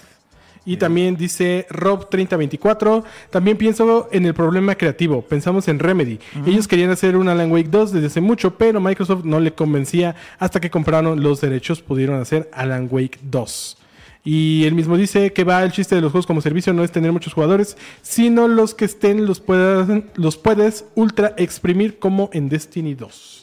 [0.64, 6.20] Y también dice Rob3024, también pienso en el problema creativo, pensamos en Remedy.
[6.46, 10.16] Ellos querían hacer un Alan Wake 2 desde hace mucho, pero Microsoft no le convencía
[10.40, 13.78] hasta que compraron los derechos, pudieron hacer Alan Wake 2.
[14.24, 16.92] Y él mismo dice que va el chiste de los juegos como servicio no es
[16.92, 22.48] tener muchos jugadores, sino los que estén los, puedas- los puedes ultra exprimir como en
[22.50, 23.41] Destiny 2.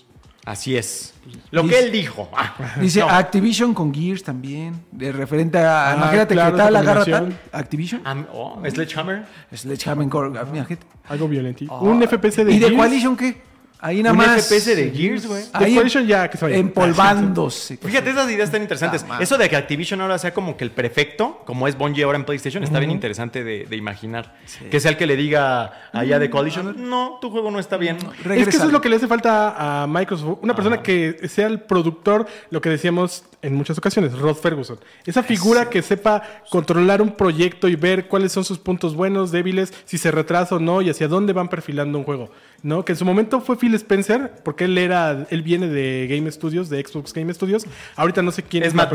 [0.49, 1.13] Así es.
[1.51, 2.31] Lo Dice- que él dijo.
[2.35, 3.11] Ah, Dice no.
[3.11, 4.81] Activision con Gears también.
[4.91, 5.93] De referente a.
[5.93, 7.39] Ah, imagínate claro, que tal agarra tal.
[7.53, 8.01] Activision.
[8.05, 9.27] Am- oh, Sledgehammer.
[9.55, 10.07] Sledgehammer.
[10.07, 10.79] Imagínate.
[11.07, 11.65] Algo violento.
[11.81, 12.75] un FPS de ¿Y de.
[12.75, 13.43] Coalition qué?
[13.81, 14.45] Ahí nada Un más.
[14.45, 15.43] FPS de Gears, güey.
[15.43, 16.57] De Ahí Coalition ya que se vaya.
[16.57, 17.77] Empolvándose.
[17.83, 19.05] Fíjate, esas ideas están interesantes.
[19.09, 19.19] Ah.
[19.21, 22.25] Eso de que Activision ahora sea como que el prefecto, como es Bungie ahora en
[22.25, 24.35] PlayStation, está bien interesante de, de imaginar.
[24.71, 27.99] Que sea el que le diga allá de Coalition, no, tu juego no está bien.
[28.31, 30.39] Es que eso es lo que le hace falta a Microsoft.
[30.43, 34.79] Una persona que sea el productor, lo que decíamos en muchas ocasiones, Rod Ferguson.
[35.07, 39.73] Esa figura que sepa controlar un proyecto y ver cuáles son sus puntos buenos, débiles,
[39.85, 42.31] si se retrasa o no y hacia dónde van perfilando un juego.
[42.63, 42.85] ¿No?
[42.85, 46.69] Que en su momento fue Phil Spencer, porque él era, él viene de Game Studios,
[46.69, 47.65] de Xbox Game Studios.
[47.95, 48.93] Ahorita no sé quién Es es, Matt.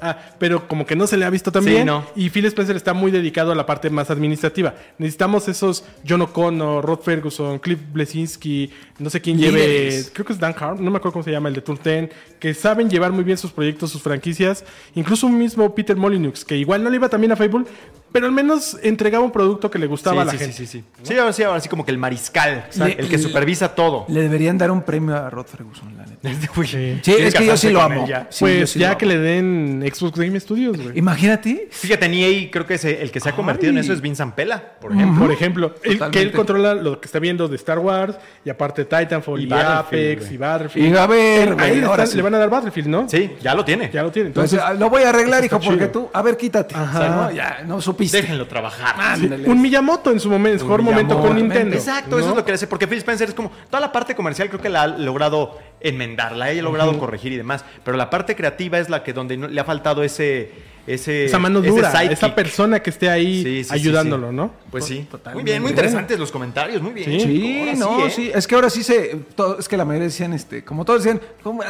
[0.00, 1.86] Ah, pero como que no se le ha visto tan bien.
[1.86, 2.04] no.
[2.14, 4.74] Y Phil Spencer está muy dedicado a la parte más administrativa.
[4.98, 10.38] Necesitamos esos John O'Connor, Rod Ferguson, Cliff Blesinski, no sé quién lleve, creo que es
[10.38, 13.12] Dan Harm, no me acuerdo cómo se llama, el de Turn 10, que saben llevar
[13.12, 14.64] muy bien sus proyectos, sus franquicias.
[14.94, 17.64] Incluso un mismo Peter Molyneux, que igual no le iba también a Fable,
[18.12, 20.52] pero al menos entregaba un producto que le gustaba a la sí, gente.
[20.52, 20.84] sí, sí, sí.
[21.02, 24.04] Sí, ahora sí, ahora sí como que el mariscal, Le- el que supervisa todo.
[24.08, 26.19] Le deberían dar un premio a Rod Ferguson, la neta.
[26.64, 27.00] Sí.
[27.06, 28.06] Es que yo sí lo amo.
[28.28, 28.98] Sí, pues sí ya amo.
[28.98, 30.98] que le den Xbox Game Studios, güey.
[30.98, 31.68] Imagínate.
[31.70, 34.18] Fíjate, en EA creo que ese- el que se ha convertido en eso es Vince
[34.18, 35.20] Zampella, por ejemplo.
[35.24, 38.84] Por ejemplo, él- que él controla lo que está viendo de Star Wars y aparte
[38.84, 40.94] Titanfall Y Apex y Battlefield.
[40.94, 42.16] Y a ver, Ahí güey, le, ahora sí.
[42.16, 43.08] le van a dar Battlefield, ¿no?
[43.08, 43.90] Sí, ya lo tiene.
[43.92, 44.28] Ya lo tiene.
[44.28, 45.90] Entonces, Entonces, ah, lo voy a arreglar, hijo, está porque chido.
[46.02, 46.10] tú.
[46.12, 46.74] A ver, quítate.
[46.74, 46.98] Ajá.
[46.98, 48.20] O sea, no, ya, no supiste.
[48.20, 48.94] Déjenlo trabajar.
[48.98, 49.48] Ándale.
[49.48, 51.34] un Miyamoto en su momento, mejor momento con.
[51.36, 51.76] Nintendo.
[51.76, 52.66] Exacto, eso es lo que hace.
[52.66, 53.50] Porque Phil Spencer es como.
[53.70, 57.36] Toda la parte comercial creo que la ha logrado enmendar, la ha logrado corregir y
[57.36, 57.64] demás.
[57.84, 60.50] Pero la parte creativa es la que donde no- le ha faltado ese.
[60.86, 64.34] ese Esa mano dura, esa persona que esté ahí Sí, sí, sí, ayudándolo, sí.
[64.36, 64.50] ¿no?
[64.70, 65.06] Pues sí.
[65.10, 65.34] Totalmente.
[65.42, 67.20] Muy bien, muy interesantes los comentarios, muy bien.
[67.20, 67.72] Sí.
[67.76, 68.10] No, ¿eh?
[68.10, 71.04] sí, es que ahora sí se, todo- es que la mayoría decían, este, como todos
[71.04, 71.62] decían, ¿cómo?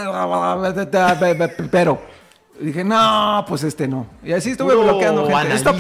[2.66, 4.07] Dije, no, pues este no.
[4.24, 5.35] Y así estuve Puro bloqueando gente.
[5.35, 5.73] Analista,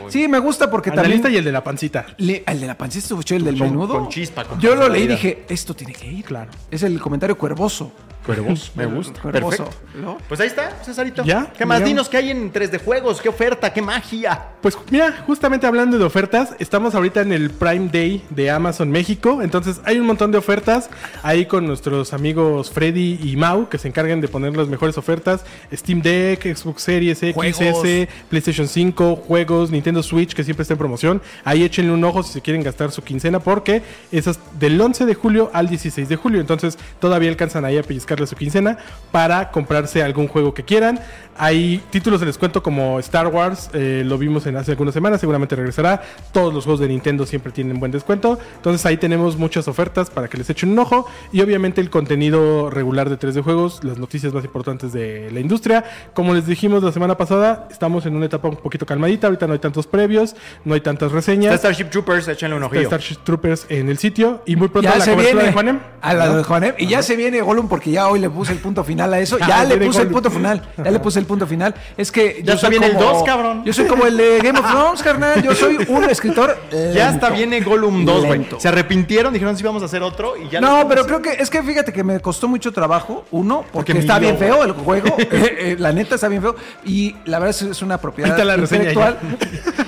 [0.00, 0.10] güey.
[0.12, 2.06] sí, me gusta porque también Analista y el de la pancita.
[2.18, 3.94] le- el de la pancita estuvo el del Con- menudo.
[3.94, 6.24] con chispa, con Yo lo leí y dije, esto tiene que ir.
[6.24, 6.50] Claro.
[6.70, 7.92] Es el comentario cuervoso.
[8.24, 9.20] Cuervos, me gusta.
[9.20, 9.64] Cuervoso.
[9.64, 9.98] Perfecto.
[10.00, 10.18] ¿no?
[10.28, 11.24] Pues ahí está, Cesarito.
[11.24, 11.84] Ya, ¿Qué más?
[11.84, 14.40] Dinos qué hay en 3D Juegos, qué oferta, qué magia.
[14.60, 19.42] Pues mira, justamente hablando de ofertas, estamos ahorita en el Prime Day de Amazon México,
[19.42, 20.88] entonces hay un montón de ofertas
[21.22, 25.44] ahí con nuestros amigos Freddy y Mau que se encargan de poner las mejores ofertas,
[25.72, 27.84] Steam Deck, Xbox Series X, Juegos.
[27.84, 31.22] S, PlayStation 5, juegos, Nintendo Switch que siempre está en promoción.
[31.44, 35.14] Ahí échenle un ojo si se quieren gastar su quincena porque esas del 11 de
[35.14, 37.82] julio al 16 de julio, entonces todavía alcanzan ahí a
[38.26, 38.78] su quincena
[39.10, 41.00] para comprarse algún juego que quieran.
[41.36, 45.56] Hay títulos de descuento como Star Wars, eh, lo vimos en hace algunas semanas, seguramente
[45.56, 46.00] regresará.
[46.32, 48.38] Todos los juegos de Nintendo siempre tienen buen descuento.
[48.56, 51.06] Entonces ahí tenemos muchas ofertas para que les echen un ojo.
[51.32, 55.84] Y obviamente el contenido regular de 3D Juegos, las noticias más importantes de la industria.
[56.12, 59.26] Como les dijimos la semana pasada, estamos en una etapa un poquito calmadita.
[59.26, 61.54] Ahorita no hay tantos previos, no hay tantas Está reseñas.
[61.58, 62.88] Starship Troopers, échenle un Está ojillo.
[62.88, 64.42] Starship Troopers en el sitio.
[64.46, 65.80] Y muy pronto Ya la se cobertura viene de Juanem.
[66.00, 66.74] a la de Juanem.
[66.78, 69.36] Y ya se viene Gollum porque ya hoy le puse el punto final a eso.
[69.44, 70.62] Ya Ya le puse el punto final.
[70.76, 71.74] Ya le puse el punto final.
[71.96, 73.64] Es que Ya está soy bien el como- dos, cabrón.
[73.64, 75.42] Yo soy como el de Game of Thrones, carnal.
[75.42, 76.56] Yo soy un escritor.
[76.94, 78.46] Ya está viene Gollum 2, güey.
[78.58, 81.50] Se arrepintieron, dijeron sí vamos a hacer otro y ya No, pero creo que es
[81.50, 83.24] que fíjate que me costó mucho trabajo.
[83.30, 85.16] Uno, porque, Porque está bien feo el juego.
[85.18, 86.56] eh, eh, la neta está bien feo.
[86.84, 89.18] Y la verdad es, es una propiedad la intelectual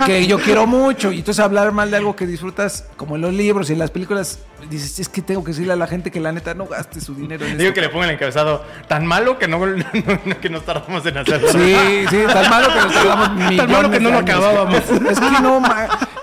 [0.06, 1.12] que yo quiero mucho.
[1.12, 3.90] Y entonces hablar mal de algo que disfrutas, como en los libros y en las
[3.90, 4.38] películas,
[4.70, 7.14] dices, es que tengo que decirle a la gente que la neta no gaste su
[7.14, 7.74] dinero en Digo esto.
[7.74, 9.76] que le pongan el encabezado tan malo que no, no-
[10.24, 11.25] no- que nos tardamos en hacerlo.
[11.26, 14.74] Sí, sí, tan malo que nos tardamos millones malo que no lo acabábamos.
[14.76, 15.62] Es que no,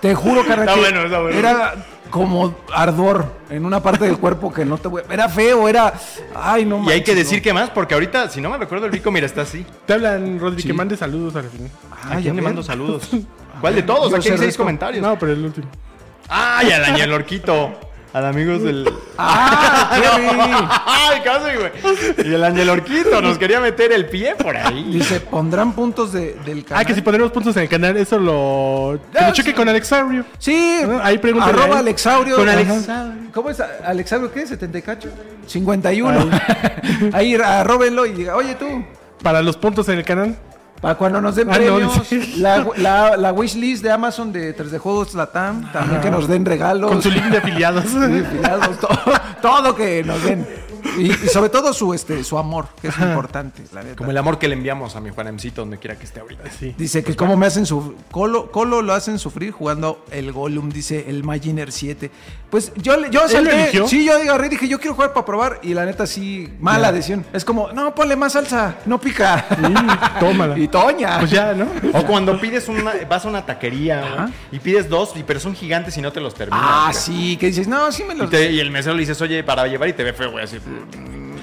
[0.01, 1.38] te juro, carnal, Está que bueno, está bueno.
[1.38, 1.75] Era
[2.09, 5.01] como ardor en una parte del cuerpo que no te voy...
[5.09, 5.93] Era feo, era...
[6.35, 7.43] Ay, no Y hay que decir no.
[7.43, 9.65] que más, porque ahorita, si no me recuerdo, el Vico, mira, está así.
[9.85, 11.71] Te hablan, Rodri, que mande saludos al final.
[12.07, 13.09] ¿A ya quién le mando saludos?
[13.61, 14.11] ¿Cuál de todos?
[14.11, 15.01] Yo Aquí hay seis comentarios.
[15.01, 15.67] No, pero el último.
[16.30, 17.80] ¡Ay, al Daniel Orquito!
[18.14, 18.88] Al amigos del.
[19.18, 19.90] ¡Ah!
[21.10, 22.27] ¡Ay, casi, güey!
[22.30, 24.84] Y el Ángel Orquito nos quería meter el pie por ahí.
[24.84, 26.84] Dice, pondrán puntos de- del canal.
[26.84, 28.99] Ah, que si ponemos puntos en el canal, eso lo.
[29.11, 29.56] Que Ah, lo cheque sí.
[29.56, 30.26] con Alexario.
[30.38, 31.80] Sí, Ah, ahí pregúntale arroba.
[31.80, 32.35] Alexaurio.
[32.35, 32.48] Con.
[32.48, 33.14] Alexaurio.
[33.34, 33.60] ¿Cómo es?
[33.60, 34.45] ¿Alexaurio qué?
[34.45, 35.10] ¿70 y cacho?
[35.48, 36.30] 51.
[37.14, 38.85] Ahí arróbenlo y diga, oye tú,
[39.23, 40.35] Para los puntos en el canal.
[40.84, 42.35] Para cuando nos den Ah, no, premios, sí.
[42.39, 46.91] la, la, la wishlist de Amazon de 3D Juegos Latam, también que nos den regalos.
[46.91, 47.85] Con su link de afiliados.
[47.85, 48.99] Sí, afiliados, todo,
[49.41, 50.45] todo que nos den.
[50.97, 53.95] Y, y sobre todo su este su amor, que es importante, la neta.
[53.95, 56.43] Como el amor que le enviamos a mi Juanemcito donde quiera que esté ahorita.
[56.59, 56.73] Sí.
[56.77, 57.97] Dice que cómo me hacen sufrir.
[58.11, 62.11] Colo, Colo lo hacen sufrir jugando el Gollum, dice el Maginer 7.
[62.49, 63.87] Pues yo, le- yo ¿Él lo salté.
[63.87, 65.59] Sí, yo agarré y dije, yo quiero jugar para probar.
[65.63, 67.25] Y la neta, sí, mala decisión.
[67.33, 69.45] Es como, no, ponle más salsa, no pica.
[69.49, 69.73] Sí,
[70.19, 70.57] tómala.
[70.59, 71.17] y Toña.
[71.19, 71.65] Pues ya, ¿no?
[71.93, 75.97] O cuando pides una, vas a una taquería y pides dos, y- pero son gigantes
[75.97, 76.61] y no te los terminas.
[76.63, 78.29] Ah, sí, que dices, no, sí me Y, los.
[78.29, 80.57] te- y el mesero le dices, oye, para llevar y te ve feo, güey, así.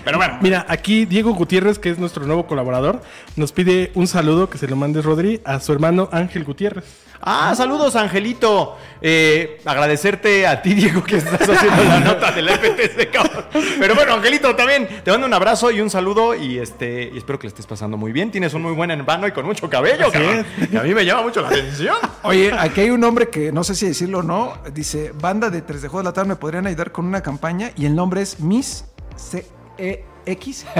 [0.04, 0.38] Pero bueno.
[0.40, 3.02] Mira, aquí Diego Gutiérrez, que es nuestro nuevo colaborador,
[3.36, 6.84] nos pide un saludo que se lo mande Rodri a su hermano Ángel Gutiérrez.
[7.22, 8.78] Ah, saludos, Angelito.
[9.02, 13.44] Eh, agradecerte a ti, Diego, que estás haciendo la nota del FTC, cabrón.
[13.78, 17.38] Pero bueno, Angelito, también te mando un abrazo y un saludo y este y espero
[17.38, 18.30] que le estés pasando muy bien.
[18.30, 21.22] Tienes un muy buen hermano y con mucho cabello, cabrón, que a mí me llama
[21.22, 21.96] mucho la atención.
[22.22, 24.54] Oye, aquí hay un hombre que no sé si decirlo o no.
[24.72, 27.70] Dice, banda de 3 de Juegos de la Tarde me podrían ayudar con una campaña
[27.76, 28.84] y el nombre es Miss
[29.20, 30.66] CEX.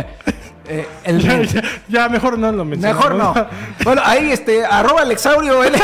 [0.73, 3.11] Eh, el Ya, ya, ya, mejor no lo mencionamos.
[3.11, 3.49] Mejor no.
[3.83, 5.65] Bueno, ahí este, arroba Alexaurio.
[5.65, 5.73] él.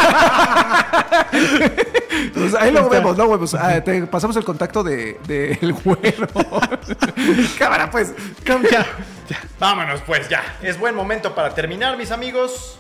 [2.35, 3.27] Pues ahí lo vemos, ¿no?
[3.37, 6.29] Pues, ah, te pasamos el contacto de, de el güero.
[7.59, 8.15] Cámara, pues.
[8.45, 8.87] Ya, ya.
[9.59, 10.43] Vámonos, pues ya.
[10.63, 12.79] Es buen momento para terminar, mis amigos.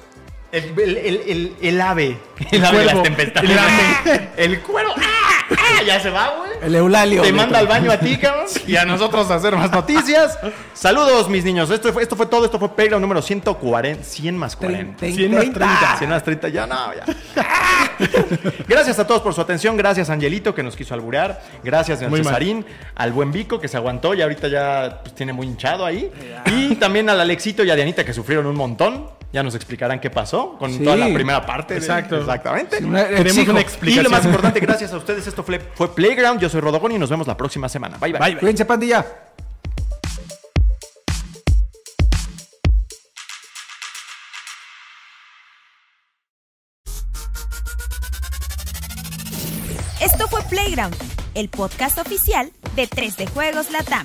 [0.53, 2.19] El, el, el, el, el ave.
[2.53, 3.51] El, ave de las tempestades.
[3.51, 4.31] El ave.
[4.37, 4.91] El cuero.
[4.97, 5.45] ¡Ah!
[5.51, 5.83] ¡Ah!
[5.85, 6.51] Ya se va, güey.
[6.63, 7.23] El Eulalio.
[7.23, 8.47] Te manda al baño a ti, cabrón.
[8.67, 10.39] Y a nosotros a hacer más noticias.
[10.75, 11.69] Saludos, mis niños.
[11.71, 12.45] Esto fue, esto fue todo.
[12.45, 14.05] Esto fue Playground número 140.
[14.05, 15.07] 100 más 40.
[15.07, 15.97] 100 más 30.
[15.99, 16.49] 100 más 30.
[16.49, 17.05] Ya no, ya.
[18.69, 19.77] Gracias a todos por su atención.
[19.77, 21.43] Gracias, Angelito, que nos quiso alburear.
[21.65, 22.17] Gracias, mal.
[22.23, 22.65] Cesarín.
[22.95, 26.11] Al buen Vico, que se aguantó y ahorita ya pues, tiene muy hinchado ahí.
[26.47, 29.17] Y también al Alexito y a Dianita, que sufrieron un montón.
[29.33, 30.85] Ya nos explicarán qué pasó con Sí.
[30.85, 31.75] toda la primera parte.
[31.75, 32.19] de- Exacto.
[32.19, 32.85] exactamente.
[32.85, 33.51] Una- Queremos exijo.
[33.53, 34.05] una Y explicación.
[34.05, 36.41] lo más importante, gracias a ustedes, esto fue, fue Playground.
[36.41, 37.99] Yo soy Rodogón y nos vemos la próxima semana.
[37.99, 38.21] Bye, bye.
[38.21, 38.41] Bye, bye.
[38.41, 39.05] Cuídense, pandilla.
[50.01, 50.95] Esto fue Playground,
[51.35, 54.05] el podcast oficial de 3D Juegos Latam.